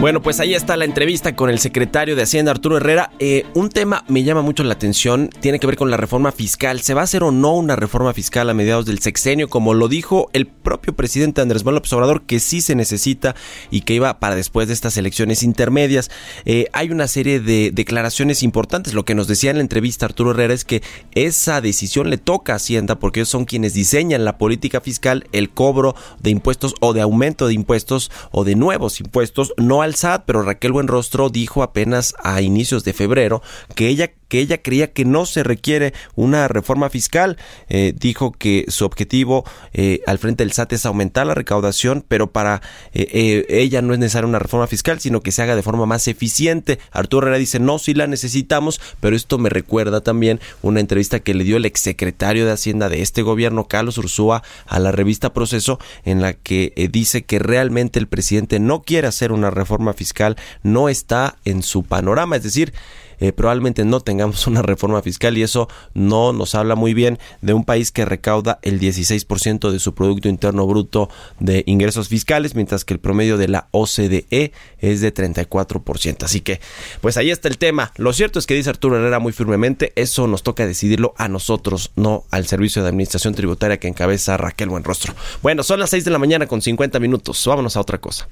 Bueno, 0.00 0.22
pues 0.22 0.40
ahí 0.40 0.54
está 0.54 0.78
la 0.78 0.86
entrevista 0.86 1.36
con 1.36 1.50
el 1.50 1.58
secretario 1.58 2.16
de 2.16 2.22
Hacienda, 2.22 2.52
Arturo 2.52 2.78
Herrera. 2.78 3.12
Eh, 3.18 3.44
un 3.52 3.68
tema 3.68 4.02
me 4.08 4.22
llama 4.22 4.40
mucho 4.40 4.64
la 4.64 4.72
atención, 4.72 5.28
tiene 5.40 5.58
que 5.58 5.66
ver 5.66 5.76
con 5.76 5.90
la 5.90 5.98
reforma 5.98 6.32
fiscal. 6.32 6.80
¿Se 6.80 6.94
va 6.94 7.02
a 7.02 7.04
hacer 7.04 7.22
o 7.22 7.32
no 7.32 7.54
una 7.54 7.76
reforma 7.76 8.14
fiscal 8.14 8.48
a 8.48 8.54
mediados 8.54 8.86
del 8.86 9.00
sexenio? 9.00 9.50
Como 9.50 9.74
lo 9.74 9.88
dijo 9.88 10.30
el 10.32 10.46
propio 10.46 10.94
presidente 10.94 11.42
Andrés 11.42 11.66
Manuel 11.66 11.80
López 11.80 11.92
Obrador, 11.92 12.22
que 12.22 12.40
sí 12.40 12.62
se 12.62 12.74
necesita 12.74 13.36
y 13.70 13.82
que 13.82 13.92
iba 13.92 14.18
para 14.20 14.36
después 14.36 14.68
de 14.68 14.74
estas 14.74 14.96
elecciones 14.96 15.42
intermedias. 15.42 16.10
Eh, 16.46 16.68
hay 16.72 16.88
una 16.88 17.06
serie 17.06 17.38
de 17.38 17.70
declaraciones 17.70 18.42
importantes. 18.42 18.94
Lo 18.94 19.04
que 19.04 19.14
nos 19.14 19.28
decía 19.28 19.50
en 19.50 19.58
la 19.58 19.62
entrevista 19.62 20.06
Arturo 20.06 20.30
Herrera 20.30 20.54
es 20.54 20.64
que 20.64 20.82
esa 21.14 21.60
decisión 21.60 22.08
le 22.08 22.16
toca 22.16 22.54
a 22.54 22.56
Hacienda 22.56 22.98
porque 22.98 23.20
ellos 23.20 23.28
son 23.28 23.44
quienes 23.44 23.74
diseñan 23.74 24.24
la 24.24 24.38
política 24.38 24.80
fiscal, 24.80 25.28
el 25.32 25.50
cobro 25.50 25.94
de 26.20 26.30
impuestos 26.30 26.74
o 26.80 26.94
de 26.94 27.02
aumento 27.02 27.48
de 27.48 27.52
impuestos 27.52 28.10
o 28.30 28.44
de 28.44 28.54
nuevos 28.54 28.98
impuestos, 29.00 29.52
no 29.58 29.82
al 29.82 29.89
pero 30.26 30.42
Raquel 30.42 30.72
Buenrostro 30.72 31.30
dijo 31.30 31.62
apenas 31.62 32.14
a 32.22 32.40
inicios 32.40 32.84
de 32.84 32.92
febrero 32.92 33.42
que 33.74 33.88
ella 33.88 34.12
que 34.30 34.38
ella 34.38 34.62
creía 34.62 34.92
que 34.92 35.04
no 35.04 35.26
se 35.26 35.42
requiere 35.42 35.92
una 36.14 36.48
reforma 36.48 36.88
fiscal. 36.88 37.36
Eh, 37.68 37.92
dijo 37.94 38.32
que 38.32 38.64
su 38.68 38.86
objetivo 38.86 39.44
eh, 39.74 40.00
al 40.06 40.18
frente 40.18 40.44
del 40.44 40.52
SAT 40.52 40.72
es 40.72 40.86
aumentar 40.86 41.26
la 41.26 41.34
recaudación, 41.34 42.04
pero 42.06 42.30
para 42.30 42.62
eh, 42.94 43.44
ella 43.48 43.82
no 43.82 43.92
es 43.92 43.98
necesaria 43.98 44.28
una 44.28 44.38
reforma 44.38 44.68
fiscal, 44.68 45.00
sino 45.00 45.20
que 45.20 45.32
se 45.32 45.42
haga 45.42 45.56
de 45.56 45.62
forma 45.62 45.84
más 45.84 46.08
eficiente. 46.08 46.78
Arturo 46.92 47.26
Herrera 47.26 47.38
dice, 47.38 47.58
no, 47.58 47.78
sí 47.78 47.92
la 47.92 48.06
necesitamos, 48.06 48.80
pero 49.00 49.16
esto 49.16 49.36
me 49.36 49.50
recuerda 49.50 50.00
también 50.00 50.40
una 50.62 50.78
entrevista 50.78 51.18
que 51.18 51.34
le 51.34 51.44
dio 51.44 51.56
el 51.56 51.66
exsecretario 51.66 52.46
de 52.46 52.52
Hacienda 52.52 52.88
de 52.88 53.02
este 53.02 53.22
gobierno, 53.22 53.66
Carlos 53.66 53.98
Ursúa, 53.98 54.44
a 54.66 54.78
la 54.78 54.92
revista 54.92 55.32
Proceso, 55.32 55.80
en 56.04 56.22
la 56.22 56.34
que 56.34 56.72
dice 56.92 57.22
que 57.22 57.40
realmente 57.40 57.98
el 57.98 58.06
presidente 58.06 58.60
no 58.60 58.82
quiere 58.82 59.08
hacer 59.08 59.32
una 59.32 59.50
reforma 59.50 59.92
fiscal, 59.92 60.36
no 60.62 60.88
está 60.88 61.36
en 61.44 61.64
su 61.64 61.82
panorama, 61.82 62.36
es 62.36 62.44
decir, 62.44 62.72
eh, 63.20 63.32
probablemente 63.32 63.84
no 63.84 64.00
tengamos 64.00 64.46
una 64.46 64.62
reforma 64.62 65.00
fiscal 65.02 65.38
y 65.38 65.42
eso 65.42 65.68
no 65.94 66.32
nos 66.32 66.54
habla 66.54 66.74
muy 66.74 66.94
bien 66.94 67.18
de 67.40 67.52
un 67.52 67.64
país 67.64 67.92
que 67.92 68.04
recauda 68.04 68.58
el 68.62 68.80
16% 68.80 69.70
de 69.70 69.78
su 69.78 69.94
Producto 69.94 70.28
Interno 70.28 70.66
Bruto 70.66 71.08
de 71.38 71.62
ingresos 71.66 72.08
fiscales, 72.08 72.54
mientras 72.54 72.84
que 72.84 72.94
el 72.94 73.00
promedio 73.00 73.36
de 73.36 73.48
la 73.48 73.68
OCDE 73.70 74.52
es 74.78 75.00
de 75.00 75.14
34%. 75.14 76.24
Así 76.24 76.40
que, 76.40 76.60
pues 77.00 77.16
ahí 77.16 77.30
está 77.30 77.48
el 77.48 77.58
tema. 77.58 77.92
Lo 77.96 78.12
cierto 78.12 78.38
es 78.38 78.46
que 78.46 78.54
dice 78.54 78.70
Arturo 78.70 78.96
Herrera 78.96 79.18
muy 79.18 79.32
firmemente, 79.32 79.92
eso 79.96 80.26
nos 80.26 80.42
toca 80.42 80.66
decidirlo 80.66 81.14
a 81.16 81.28
nosotros, 81.28 81.92
no 81.96 82.24
al 82.30 82.46
Servicio 82.46 82.82
de 82.82 82.88
Administración 82.88 83.34
Tributaria 83.34 83.78
que 83.78 83.88
encabeza 83.88 84.36
Raquel 84.36 84.68
Buenrostro. 84.68 85.14
Bueno, 85.42 85.62
son 85.62 85.80
las 85.80 85.90
6 85.90 86.04
de 86.04 86.10
la 86.10 86.18
mañana 86.18 86.46
con 86.46 86.62
50 86.62 86.98
minutos. 86.98 87.44
Vámonos 87.46 87.76
a 87.76 87.80
otra 87.80 87.98
cosa. 87.98 88.28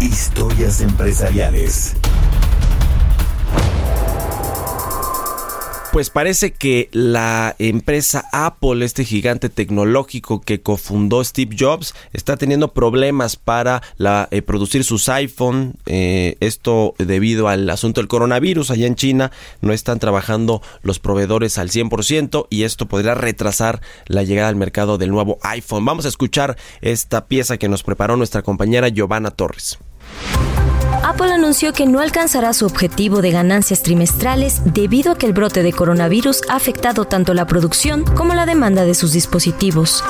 Historias 0.00 0.80
empresariales. 0.80 1.96
Pues 5.96 6.10
parece 6.10 6.52
que 6.52 6.90
la 6.92 7.56
empresa 7.58 8.26
Apple, 8.30 8.84
este 8.84 9.02
gigante 9.02 9.48
tecnológico 9.48 10.42
que 10.42 10.60
cofundó 10.60 11.24
Steve 11.24 11.56
Jobs, 11.58 11.94
está 12.12 12.36
teniendo 12.36 12.74
problemas 12.74 13.36
para 13.36 13.80
eh, 14.30 14.42
producir 14.42 14.84
sus 14.84 15.08
iPhone. 15.08 15.72
Eh, 15.86 16.36
esto 16.40 16.94
debido 16.98 17.48
al 17.48 17.70
asunto 17.70 18.02
del 18.02 18.08
coronavirus. 18.08 18.72
Allá 18.72 18.86
en 18.86 18.94
China 18.94 19.32
no 19.62 19.72
están 19.72 19.98
trabajando 19.98 20.60
los 20.82 20.98
proveedores 20.98 21.56
al 21.56 21.70
100% 21.70 22.46
y 22.50 22.64
esto 22.64 22.84
podría 22.84 23.14
retrasar 23.14 23.80
la 24.04 24.22
llegada 24.22 24.48
al 24.48 24.56
mercado 24.56 24.98
del 24.98 25.08
nuevo 25.08 25.38
iPhone. 25.40 25.86
Vamos 25.86 26.04
a 26.04 26.08
escuchar 26.08 26.58
esta 26.82 27.26
pieza 27.26 27.56
que 27.56 27.70
nos 27.70 27.82
preparó 27.82 28.18
nuestra 28.18 28.42
compañera 28.42 28.90
Giovanna 28.90 29.30
Torres. 29.30 29.78
Apple 31.16 31.32
anunció 31.32 31.72
que 31.72 31.86
no 31.86 32.00
alcanzará 32.00 32.52
su 32.52 32.66
objetivo 32.66 33.22
de 33.22 33.30
ganancias 33.30 33.82
trimestrales 33.82 34.60
debido 34.66 35.12
a 35.12 35.16
que 35.16 35.24
el 35.24 35.32
brote 35.32 35.62
de 35.62 35.72
coronavirus 35.72 36.42
ha 36.50 36.56
afectado 36.56 37.06
tanto 37.06 37.32
la 37.32 37.46
producción 37.46 38.04
como 38.04 38.34
la 38.34 38.44
demanda 38.44 38.84
de 38.84 38.94
sus 38.94 39.12
dispositivos. 39.12 40.04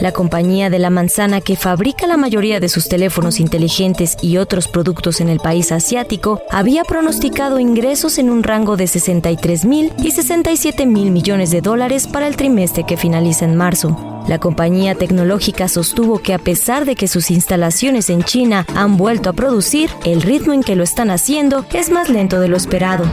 La 0.00 0.10
compañía 0.10 0.70
de 0.70 0.80
la 0.80 0.90
manzana 0.90 1.40
que 1.40 1.54
fabrica 1.54 2.08
la 2.08 2.16
mayoría 2.16 2.58
de 2.58 2.68
sus 2.68 2.88
teléfonos 2.88 3.38
inteligentes 3.38 4.16
y 4.20 4.38
otros 4.38 4.66
productos 4.66 5.20
en 5.20 5.28
el 5.28 5.38
país 5.38 5.70
asiático 5.70 6.42
había 6.50 6.82
pronosticado 6.82 7.60
ingresos 7.60 8.18
en 8.18 8.30
un 8.30 8.42
rango 8.42 8.76
de 8.76 8.88
63 8.88 9.66
mil 9.66 9.92
y 10.02 10.10
67 10.10 10.84
mil 10.84 11.12
millones 11.12 11.52
de 11.52 11.60
dólares 11.60 12.08
para 12.08 12.26
el 12.26 12.34
trimestre 12.34 12.84
que 12.84 12.96
finaliza 12.96 13.44
en 13.44 13.54
marzo. 13.54 14.13
La 14.28 14.38
compañía 14.38 14.94
tecnológica 14.94 15.68
sostuvo 15.68 16.18
que 16.18 16.32
a 16.32 16.38
pesar 16.38 16.86
de 16.86 16.96
que 16.96 17.08
sus 17.08 17.30
instalaciones 17.30 18.08
en 18.08 18.22
China 18.22 18.64
han 18.74 18.96
vuelto 18.96 19.28
a 19.28 19.34
producir, 19.34 19.90
el 20.04 20.22
ritmo 20.22 20.52
en 20.54 20.62
que 20.62 20.76
lo 20.76 20.82
están 20.82 21.10
haciendo 21.10 21.66
es 21.72 21.90
más 21.90 22.08
lento 22.08 22.40
de 22.40 22.48
lo 22.48 22.56
esperado. 22.56 23.04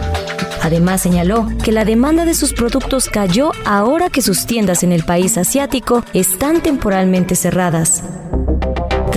Además 0.62 1.02
señaló 1.02 1.48
que 1.64 1.72
la 1.72 1.84
demanda 1.84 2.24
de 2.24 2.34
sus 2.34 2.54
productos 2.54 3.10
cayó 3.10 3.52
ahora 3.66 4.10
que 4.10 4.22
sus 4.22 4.46
tiendas 4.46 4.84
en 4.84 4.92
el 4.92 5.04
país 5.04 5.38
asiático 5.38 6.06
están 6.14 6.62
temporalmente 6.62 7.36
cerradas. 7.36 8.04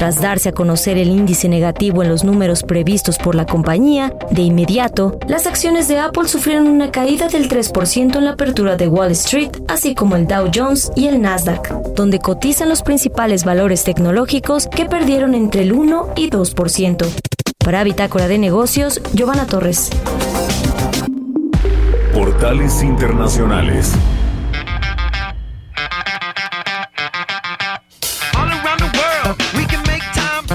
Tras 0.05 0.21
darse 0.21 0.51
a 0.51 0.53
conocer 0.53 0.99
el 0.99 1.09
índice 1.09 1.49
negativo 1.49 2.03
en 2.03 2.11
los 2.11 2.25
números 2.25 2.63
previstos 2.63 3.17
por 3.17 3.35
la 3.35 3.47
compañía, 3.47 4.13
de 4.31 4.43
inmediato, 4.43 5.19
las 5.29 5.47
acciones 5.47 5.89
de 5.89 5.99
Apple 5.99 6.29
sufrieron 6.29 6.67
una 6.67 6.91
caída 6.91 7.29
del 7.29 7.49
3% 7.49 8.15
en 8.15 8.25
la 8.27 8.33
apertura 8.33 8.77
de 8.77 8.87
Wall 8.87 9.13
Street, 9.13 9.49
así 9.67 9.95
como 9.95 10.17
el 10.17 10.27
Dow 10.27 10.51
Jones 10.55 10.93
y 10.95 11.07
el 11.07 11.23
Nasdaq, 11.23 11.71
donde 11.95 12.19
cotizan 12.19 12.69
los 12.69 12.83
principales 12.83 13.47
valores 13.47 13.83
tecnológicos 13.83 14.67
que 14.67 14.85
perdieron 14.85 15.35
entre 15.35 15.63
el 15.63 15.73
1 15.73 16.11
y 16.17 16.29
2%. 16.29 17.07
Para 17.65 17.83
Bitácora 17.83 18.29
de 18.29 18.37
Negocios, 18.37 19.01
Giovanna 19.15 19.47
Torres. 19.47 19.89
Portales 22.13 22.83
Internacionales. 22.83 23.95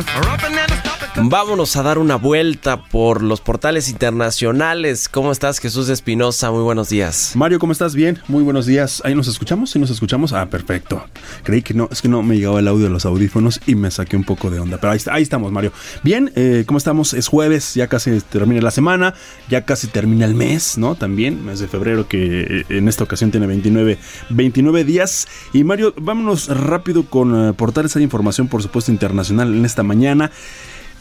All 0.07 0.21
right. 0.21 0.28
Vámonos 1.23 1.75
a 1.75 1.83
dar 1.83 1.97
una 1.97 2.15
vuelta 2.15 2.83
por 2.85 3.21
los 3.21 3.41
portales 3.41 3.89
internacionales. 3.89 5.09
¿Cómo 5.09 5.31
estás, 5.31 5.59
Jesús 5.59 5.89
Espinosa? 5.89 6.51
Muy 6.51 6.63
buenos 6.63 6.89
días. 6.89 7.33
Mario, 7.35 7.59
¿cómo 7.59 7.73
estás? 7.73 7.93
Bien, 7.93 8.19
muy 8.27 8.43
buenos 8.43 8.65
días. 8.65 9.01
¿Ahí 9.03 9.15
nos 9.15 9.27
escuchamos? 9.27 9.71
¿Sí 9.71 9.79
nos 9.79 9.89
escuchamos? 9.89 10.33
Ah, 10.33 10.45
perfecto. 10.45 11.03
Creí 11.43 11.61
que 11.61 11.73
no, 11.73 11.89
es 11.91 12.01
que 12.01 12.07
no 12.07 12.23
me 12.23 12.37
llegaba 12.37 12.59
el 12.59 12.67
audio 12.67 12.85
de 12.85 12.89
los 12.89 13.05
audífonos 13.05 13.59
y 13.65 13.75
me 13.75 13.91
saqué 13.91 14.15
un 14.15 14.23
poco 14.23 14.49
de 14.49 14.59
onda. 14.59 14.77
Pero 14.77 14.93
ahí, 15.11 15.21
estamos, 15.21 15.51
Mario. 15.51 15.73
Bien, 16.03 16.31
eh, 16.35 16.63
¿cómo 16.65 16.77
estamos? 16.77 17.13
Es 17.13 17.27
jueves, 17.27 17.73
ya 17.73 17.87
casi 17.87 18.19
termina 18.21 18.61
la 18.61 18.71
semana, 18.71 19.13
ya 19.49 19.65
casi 19.65 19.87
termina 19.87 20.25
el 20.25 20.35
mes, 20.35 20.77
¿no? 20.77 20.95
También, 20.95 21.45
mes 21.45 21.59
de 21.59 21.67
febrero, 21.67 22.07
que 22.07 22.41
eh, 22.41 22.65
en 22.69 22.87
esta 22.87 23.03
ocasión 23.03 23.31
tiene 23.31 23.47
29, 23.47 23.97
29 24.29 24.83
días. 24.85 25.27
Y 25.53 25.63
Mario, 25.63 25.93
vámonos 25.97 26.47
rápido 26.47 27.03
con 27.03 27.49
eh, 27.49 27.53
portales. 27.53 27.95
Hay 27.95 28.03
información, 28.03 28.47
por 28.47 28.63
supuesto, 28.63 28.91
internacional 28.91 29.53
en 29.53 29.65
esta 29.65 29.83
mañana 29.83 30.31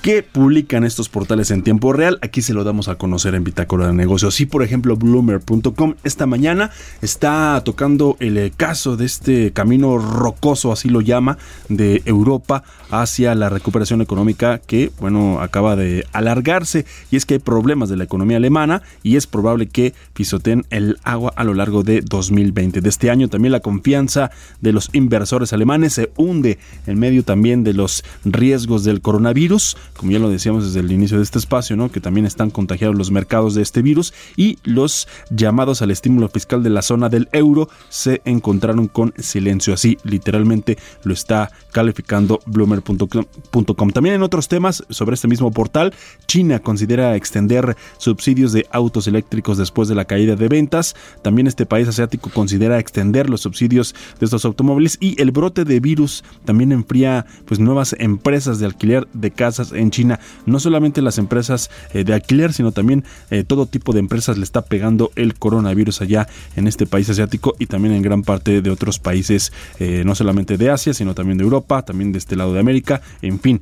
que 0.03 0.23
publican 0.23 0.85
estos 0.85 1.09
portales 1.09 1.51
en 1.51 1.63
tiempo 1.63 1.93
real. 1.93 2.19
Aquí 2.23 2.43
se 2.43 2.55
lo 2.55 2.65
damos 2.65 2.89
a 2.89 2.95
conocer 2.95 3.35
en 3.35 3.45
Bitácora 3.45 3.89
de 3.89 3.93
Negocios. 3.93 4.35
Sí, 4.35 4.47
por 4.47 4.63
ejemplo, 4.63 4.97
Bloomer.com 4.97 5.95
esta 6.05 6.27
mañana 6.27 6.71
está 7.03 7.61
tocando 7.65 8.17
el 8.21 8.39
eh, 8.39 8.53
caso 8.57 8.97
de 8.97 9.07
este 9.07 9.53
camino 9.53 9.99
rocoso, 9.99 10.73
así 10.73 10.89
lo 10.89 11.01
llama, 11.01 11.39
de 11.69 12.03
Europa 12.05 12.63
hacia 12.91 13.35
la 13.35 13.49
recuperación 13.49 14.01
económica 14.01 14.59
que, 14.59 14.91
bueno, 15.01 15.41
acaba 15.41 15.77
de 15.77 16.07
alargarse. 16.13 16.87
Y 17.11 17.17
es 17.17 17.27
que 17.27 17.35
hay 17.35 17.41
problemas 17.41 17.89
de 17.89 17.97
la 17.97 18.05
economía 18.05 18.37
alemana 18.37 18.83
y 19.03 19.17
es 19.17 19.27
probable 19.27 19.67
que 19.67 19.95
pisoteen 20.15 20.65
el 20.71 20.99
agua 21.03 21.33
a 21.37 21.45
lo 21.45 21.55
largo 21.55 21.83
de 21.83 22.01
2020. 22.01 22.81
De 22.81 22.89
este 22.89 23.11
año 23.11 23.29
también 23.29 23.53
la 23.53 23.61
confianza 23.61 24.31
de 24.61 24.73
los 24.73 24.91
inversores 24.93 25.53
alemanes 25.53 25.95
se 25.95 26.11
hunde 26.17 26.59
en 26.87 26.99
medio 26.99 27.25
también 27.25 27.65
de 27.65 27.75
los 27.75 28.05
riesgos 28.25 28.85
del 28.85 29.01
coronavirus 29.01 29.77
como 29.99 30.13
ya 30.13 30.19
lo 30.19 30.31
decíamos 30.31 30.65
desde 30.65 30.81
el 30.81 30.91
inicio 30.91 31.19
de 31.19 31.25
este 31.25 31.39
espacio, 31.39 31.77
¿no? 31.77 31.91
que 31.91 32.01
también 32.01 32.25
están 32.25 32.51
contagiados 32.51 32.97
los 32.97 33.11
mercados 33.11 33.55
de 33.55 33.63
este 33.63 33.83
virus 33.83 34.15
y 34.37 34.59
los 34.65 35.09
llamados 35.31 35.83
al 35.83 35.91
estímulo 35.91 36.29
fiscal 36.29 36.63
de 36.63 36.71
la 36.71 36.83
zona 36.83 37.09
del 37.09 37.29
euro 37.33 37.69
se 37.89 38.23
encontraron 38.25 38.89
con 38.89 39.13
silencio. 39.19 39.75
Así 39.75 39.99
literalmente 40.05 40.79
lo 41.03 41.13
está 41.13 41.51
calificando 41.73 42.41
bloomer.com. 42.47 43.91
También 43.91 44.15
en 44.15 44.23
otros 44.23 44.49
temas 44.49 44.85
sobre 44.89 45.15
este 45.15 45.29
mismo 45.29 45.51
portal, 45.51 45.93
China 46.27 46.61
considera 46.61 47.17
extender 47.17 47.77
subsidios 47.99 48.53
de 48.53 48.67
autos 48.71 49.07
eléctricos 49.09 49.59
después 49.59 49.89
de 49.89 49.95
la 49.97 50.05
caída 50.05 50.37
de 50.37 50.49
ventas. 50.49 50.95
También 51.23 51.47
este 51.47 51.67
país 51.67 51.89
asiático 51.89 52.31
considera 52.31 52.79
extender 52.79 53.29
los 53.29 53.41
subsidios 53.41 53.95
de 54.21 54.27
estos 54.27 54.45
automóviles 54.45 54.97
y 55.01 55.21
el 55.21 55.33
brote 55.33 55.65
de 55.65 55.81
virus 55.81 56.25
también 56.45 56.73
enfría 56.73 57.27
pues 57.47 57.59
nuevas 57.59 57.97
empresas 57.99 58.59
de 58.59 58.67
alquiler 58.67 59.09
de 59.13 59.31
casas 59.33 59.73
en 59.73 59.88
China. 59.91 60.21
No 60.47 60.61
solamente 60.61 61.03
las 61.03 61.19
empresas 61.19 61.71
eh, 61.93 62.05
de 62.05 62.15
alquiler, 62.15 62.53
sino 62.53 62.73
también 62.73 63.05
eh, 63.31 63.45
todo 63.45 63.67
tipo 63.67 63.93
de 63.93 64.01
empresas 64.01 64.39
le 64.39 64.45
está 64.45 64.63
pegando 64.63 65.11
el 65.17 65.35
coronavirus 65.35 66.03
allá 66.03 66.29
en 66.57 66.67
este 66.67 66.87
país 66.87 67.09
asiático 67.11 67.55
y 67.59 67.67
también 67.67 67.95
en 67.95 68.03
gran 68.03 68.23
parte 68.23 68.63
de 68.63 68.71
otros 68.71 68.99
países, 68.99 69.53
eh, 69.79 70.03
no 70.05 70.15
solamente 70.15 70.57
de 70.57 70.71
Asia, 70.71 70.95
sino 70.95 71.15
también 71.15 71.39
de 71.39 71.45
Europa, 71.45 71.83
también 71.83 72.13
de 72.13 72.19
este 72.19 72.37
lado 72.37 72.53
de 72.53 72.61
América, 72.61 73.03
en 73.23 73.41
fin, 73.41 73.61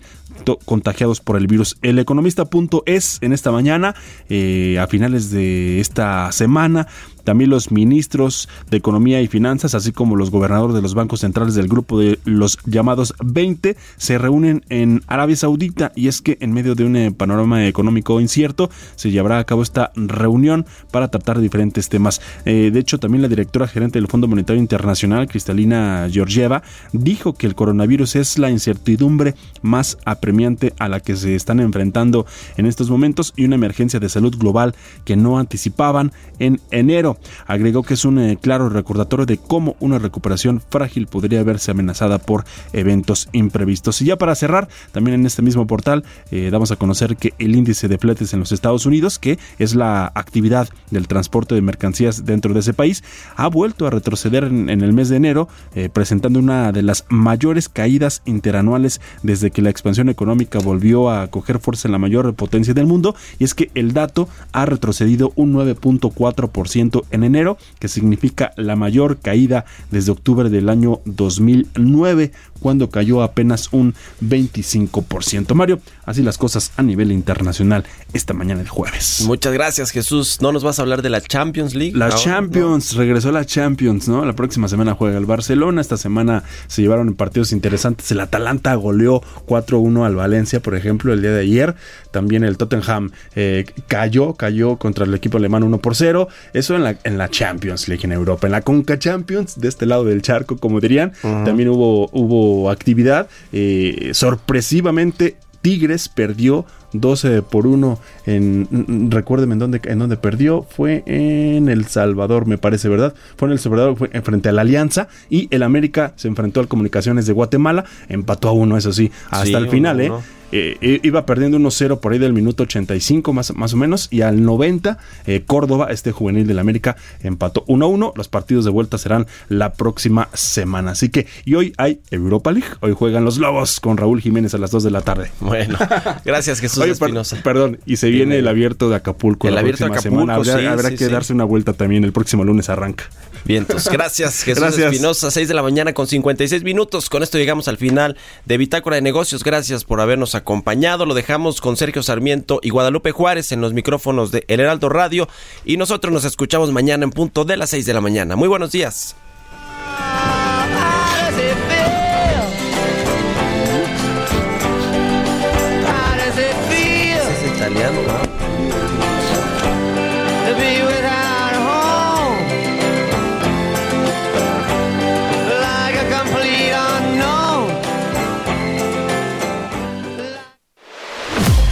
contagiados 0.64 1.20
por 1.20 1.37
el 1.37 1.47
virus. 1.47 1.77
El 1.83 1.99
economista.es 1.99 3.18
en 3.20 3.33
esta 3.33 3.51
mañana, 3.51 3.89
a 3.89 4.87
finales 4.87 5.31
de 5.31 5.81
esta 5.81 6.31
semana, 6.33 6.87
también 7.27 7.51
los 7.51 7.72
ministros 7.72 8.49
de 8.70 8.77
Economía 8.77 9.20
y 9.20 9.27
Finanzas, 9.27 9.74
así 9.74 9.91
como 9.91 10.14
los 10.14 10.31
gobernadores 10.31 10.77
de 10.77 10.81
los 10.81 10.95
bancos 10.95 11.20
centrales 11.20 11.57
del 11.57 11.66
grupo 11.66 11.99
de 11.99 12.20
los 12.24 12.57
llamados 12.66 13.14
20, 13.22 13.77
se 13.97 14.16
reúnen 14.16 14.64
en 14.68 15.03
Arabia 15.09 15.35
Saudita 15.35 15.91
y 15.97 16.07
es 16.07 16.22
que 16.22 16.39
en 16.41 16.53
medio 16.53 16.77
de 16.77 16.85
un 16.85 16.95
eh, 16.95 17.11
panorama 17.11 17.66
económico 17.66 18.20
incierto 18.20 18.70
se 18.95 19.11
llevará 19.11 19.41
a 19.41 19.45
cabo 19.45 19.62
esta 19.62 19.91
reunión 19.97 20.66
para 20.93 21.09
tratar 21.09 21.41
diferentes 21.41 21.89
temas. 21.89 22.20
Eh, 22.45 22.70
de 22.72 22.79
hecho, 22.79 22.99
también 22.99 23.22
la 23.22 23.29
directora 23.29 23.66
gerente 23.66 23.99
del 23.99 24.07
Fondo 24.07 24.29
Monetario 24.29 24.62
Internacional, 24.62 25.27
Cristalina 25.27 26.09
Georgieva, 26.09 26.62
dijo 26.93 27.35
que 27.35 27.49
el 27.49 27.57
coronavirus 27.57 28.14
es 28.14 28.39
la 28.39 28.51
incertidumbre 28.51 29.35
más 29.62 29.99
apremiante 30.05 30.74
a 30.79 30.89
la 30.89 31.01
que 31.01 31.16
se 31.16 31.35
están 31.35 31.59
enfrentando 31.59 32.24
en 32.57 32.66
estos 32.66 32.89
momentos 32.89 33.33
y 33.35 33.47
una 33.47 33.57
emergencia 33.57 33.99
de 33.99 34.09
salud 34.09 34.37
global 34.39 34.77
que 35.05 35.16
no 35.16 35.41
anticipaban 35.41 36.12
en 36.39 36.61
enero. 36.70 37.16
Agregó 37.47 37.83
que 37.83 37.95
es 37.95 38.05
un 38.05 38.19
eh, 38.19 38.39
claro 38.41 38.69
recordatorio 38.69 39.27
de 39.27 39.39
cómo 39.39 39.77
una 39.81 39.99
recuperación 39.99 40.61
frágil 40.61 41.07
podría 41.07 41.43
verse 41.43 41.71
amenazada 41.71 42.19
por 42.19 42.45
eventos 42.73 43.29
imprevistos. 43.33 44.03
Y 44.03 44.07
ya 44.07 44.17
para 44.17 44.35
cerrar, 44.35 44.69
también 44.93 45.21
en 45.21 45.27
este 45.27 45.43
mismo 45.43 45.67
portal 45.67 46.05
eh, 46.31 46.51
damos 46.51 46.71
a 46.71 46.77
conocer 46.77 47.17
que 47.17 47.35
el 47.39 47.55
índice 47.55 47.89
de 47.89 47.99
fletes 47.99 48.33
en 48.33 48.41
los 48.41 48.53
Estados 48.53 48.87
Unidos, 48.87 49.19
que 49.19 49.39
es 49.59 49.75
la 49.75 50.11
actividad 50.14 50.69
del 50.91 51.09
transporte 51.09 51.55
de 51.55 51.62
mercancías 51.62 52.25
dentro 52.25 52.55
de 52.55 52.61
ese 52.61 52.75
país, 52.75 53.05
ha 53.37 53.49
vuelto 53.49 53.87
a 53.87 53.91
retroceder 53.91 54.45
en, 54.45 54.69
el 54.69 54.93
mes 54.93 55.09
de 55.09 55.17
enero, 55.17 55.49
eh, 55.75 55.89
presentando 55.93 56.39
una 56.39 56.73
de 56.73 56.83
las 56.83 57.05
mayores 57.09 57.69
caídas 57.69 58.23
interanuales 58.25 59.01
desde 59.23 59.51
que 59.51 59.62
la 59.62 59.71
expansión 59.71 60.09
económica 60.09 60.59
volvió 60.59 61.11
a 61.11 61.27
coger 61.29 61.59
fuerza 61.59 61.89
en 61.89 61.93
la 61.93 61.99
mayor 61.99 62.35
potencia 62.35 62.75
del 62.75 62.87
mundo. 62.87 63.14
Y 63.39 63.45
es 63.45 63.55
que 63.55 63.71
el 63.75 63.93
dato 63.93 64.29
ha 64.53 64.67
retrocedido 64.67 65.33
un 65.37 65.55
9.4% 65.55 67.05
en 67.11 67.25
enero, 67.25 67.59
que 67.79 67.89
significa 67.89 68.53
la 68.57 68.77
mayor 68.77 69.19
caída 69.19 69.65
desde 69.91 70.13
octubre 70.13 70.51
del 70.51 70.69
año 70.69 71.01
2009, 71.05 72.33
cuando 72.61 72.91
cayó 72.91 73.23
apenas 73.23 73.69
un 73.73 73.95
25%. 74.23 75.55
Mario, 75.55 75.81
así 76.05 76.23
las 76.23 76.39
cosas 76.39 76.73
a 76.77 76.83
nivel 76.83 77.13
internacional 77.13 77.85
esta 78.13 78.35
mañana 78.35 78.63
de 78.63 78.69
jueves. 78.69 79.23
Muchas 79.27 79.53
gracias, 79.53 79.91
Jesús. 79.91 80.39
¿No 80.41 80.53
nos 80.53 80.63
vas 80.63 80.79
a 80.79 80.83
hablar 80.83 81.03
de 81.03 81.11
la 81.11 81.21
Champions 81.21 81.75
League? 81.75 81.97
La 81.97 82.11
Champions, 82.11 82.95
regresó 82.95 83.33
la 83.33 83.45
Champions, 83.45 84.09
¿no? 84.09 84.25
La 84.25 84.35
próxima 84.35 84.69
semana 84.69 84.95
juega 84.95 85.19
el 85.19 85.27
Barcelona. 85.27 85.81
Esta 85.81 85.97
semana 85.97 86.45
se 86.67 86.83
llevaron 86.83 87.15
partidos 87.15 87.53
interesantes. 87.53 88.11
El 88.13 88.21
Atalanta 88.21 88.75
goleó 88.75 89.23
4-1 89.47 90.07
al 90.07 90.15
Valencia, 90.15 90.61
por 90.61 90.75
ejemplo, 90.75 91.13
el 91.13 91.23
día 91.23 91.33
de 91.33 91.41
ayer. 91.41 91.75
También 92.11 92.45
el 92.45 92.57
Tottenham 92.57 93.11
eh, 93.35 93.67
cayó, 93.89 94.35
cayó 94.35 94.77
contra 94.77 95.05
el 95.05 95.15
equipo 95.15 95.39
alemán 95.39 95.63
1 95.63 95.79
por 95.79 95.95
0. 95.95 96.29
Eso 96.53 96.77
en 96.77 96.85
la, 96.85 96.99
en 97.05 97.19
la 97.19 97.29
Champions 97.29 97.89
League 97.89 98.05
en 98.05 98.13
Europa. 98.13 98.47
En 98.47 98.53
la 98.53 98.63
Conca 98.63 98.99
Champions, 98.99 99.61
de 99.61 99.69
este 99.69 99.87
lado 99.87 100.05
del 100.05 100.23
charco, 100.23 100.57
como 100.57 100.81
dirían, 100.81 101.13
también 101.23 101.69
hubo, 101.69 102.09
hubo 102.13 102.45
actividad. 102.70 103.28
Eh, 103.53 104.11
sorpresivamente, 104.12 105.36
Tigres 105.62 106.09
perdió 106.09 106.64
12 106.92 107.42
por 107.42 107.66
1 107.66 107.99
en 108.26 109.11
recuérdeme 109.11 109.55
en 109.55 109.59
dónde 109.59 109.80
en 109.84 109.99
dónde 109.99 110.16
perdió 110.16 110.62
fue 110.62 111.03
en 111.07 111.68
El 111.68 111.86
Salvador 111.86 112.47
me 112.47 112.57
parece 112.57 112.88
verdad 112.88 113.14
fue 113.36 113.49
en 113.49 113.53
El 113.53 113.59
Salvador 113.59 113.97
fue 113.97 114.09
frente 114.22 114.49
a 114.49 114.53
la 114.53 114.62
Alianza 114.62 115.09
y 115.28 115.49
el 115.51 115.64
América 115.64 116.12
se 116.16 116.28
enfrentó 116.28 116.61
al 116.61 116.68
Comunicaciones 116.68 117.26
de 117.26 117.32
Guatemala 117.32 117.84
empató 118.09 118.49
a 118.49 118.53
uno 118.53 118.76
eso 118.76 118.92
sí 118.92 119.11
hasta 119.30 119.59
el 119.59 119.68
final 119.68 120.01
eh 120.01 120.12
eh, 120.53 121.01
iba 121.03 121.26
perdiendo 121.26 121.59
1-0 121.59 122.01
por 122.01 122.12
ahí 122.12 122.18
del 122.18 122.32
minuto 122.32 122.62
85 122.62 123.32
más, 123.32 123.55
más 123.55 123.74
o 123.74 123.76
menos 123.76 124.09
y 124.11 124.22
al 124.22 124.44
90 124.44 124.99
eh, 125.26 125.42
Córdoba, 125.47 125.88
este 125.90 126.12
juvenil 126.12 126.47
del 126.47 126.59
América, 126.59 126.97
empató 127.22 127.64
1-1. 127.66 128.12
Los 128.16 128.28
partidos 128.28 128.64
de 128.64 128.70
vuelta 128.70 128.99
serán 128.99 129.26
la 129.49 129.72
próxima 129.72 130.28
semana. 130.32 130.92
Así 130.92 131.09
que, 131.09 131.26
y 131.44 131.55
hoy 131.55 131.72
hay 131.76 132.01
Europa 132.11 132.53
League, 132.53 132.68
hoy 132.80 132.92
juegan 132.92 133.24
los 133.24 133.38
Lobos 133.38 133.80
con 133.80 133.97
Raúl 133.97 134.20
Jiménez 134.20 134.55
a 134.55 134.59
las 134.59 134.70
2 134.70 134.84
de 134.84 134.90
la 134.90 135.01
tarde. 135.01 135.30
Bueno, 135.40 135.78
gracias 136.24 136.61
Jesús 136.61 136.84
Espinosa. 136.84 137.38
perdón, 137.42 137.78
y 137.86 137.97
se 137.97 138.11
viene 138.11 138.38
el 138.38 138.49
abierto 138.49 138.88
de 138.88 138.97
Acapulco 138.97 139.49
el 139.49 139.55
la 139.55 139.61
abierto 139.61 139.86
próxima 139.86 140.01
Acapulco, 140.20 140.44
semana. 140.44 140.72
Habrá, 140.72 140.94
que 140.94 141.09
darse 141.09 141.32
una 141.32 141.44
vuelta 141.44 141.72
también, 141.72 142.05
el 142.05 142.12
próximo 142.12 142.44
lunes 142.44 142.68
arranca. 142.68 143.05
Vientos. 143.47 143.88
Gracias, 143.88 144.42
Jesús 144.44 144.76
Espinosa. 144.76 145.30
6 145.30 145.49
de 145.49 145.55
la 145.55 145.62
mañana 145.62 145.92
con 145.92 146.07
56 146.07 146.64
minutos. 146.64 147.09
Con 147.09 147.22
esto 147.22 147.38
llegamos 147.38 147.68
al 147.68 147.76
final 147.76 148.16
de 148.44 148.59
Bitácora 148.59 148.97
de 148.97 149.03
Negocios. 149.03 149.44
Gracias 149.44 149.84
por 149.84 150.01
habernos 150.01 150.34
acompañado. 150.34 151.07
Lo 151.07 151.14
dejamos 151.14 151.61
con 151.61 151.76
Sergio 151.76 152.03
Sarmiento 152.03 152.59
y 152.62 152.70
Guadalupe 152.70 153.12
Juárez 153.12 153.53
en 153.53 153.61
los 153.61 153.72
micrófonos 153.72 154.32
de 154.32 154.44
El 154.49 154.61
Heraldo 154.61 154.88
Radio. 154.88 155.28
Y 155.64 155.76
nosotros 155.76 156.12
nos 156.12 156.24
escuchamos 156.24 156.72
mañana 156.72 157.05
en 157.05 157.11
punto 157.11 157.44
de 157.44 157.57
las 157.57 157.70
6 157.70 157.86
de 157.86 157.94
la 157.94 158.01
mañana. 158.01 158.36
Muy 158.36 158.49
buenos 158.49 158.72
días. 158.72 159.16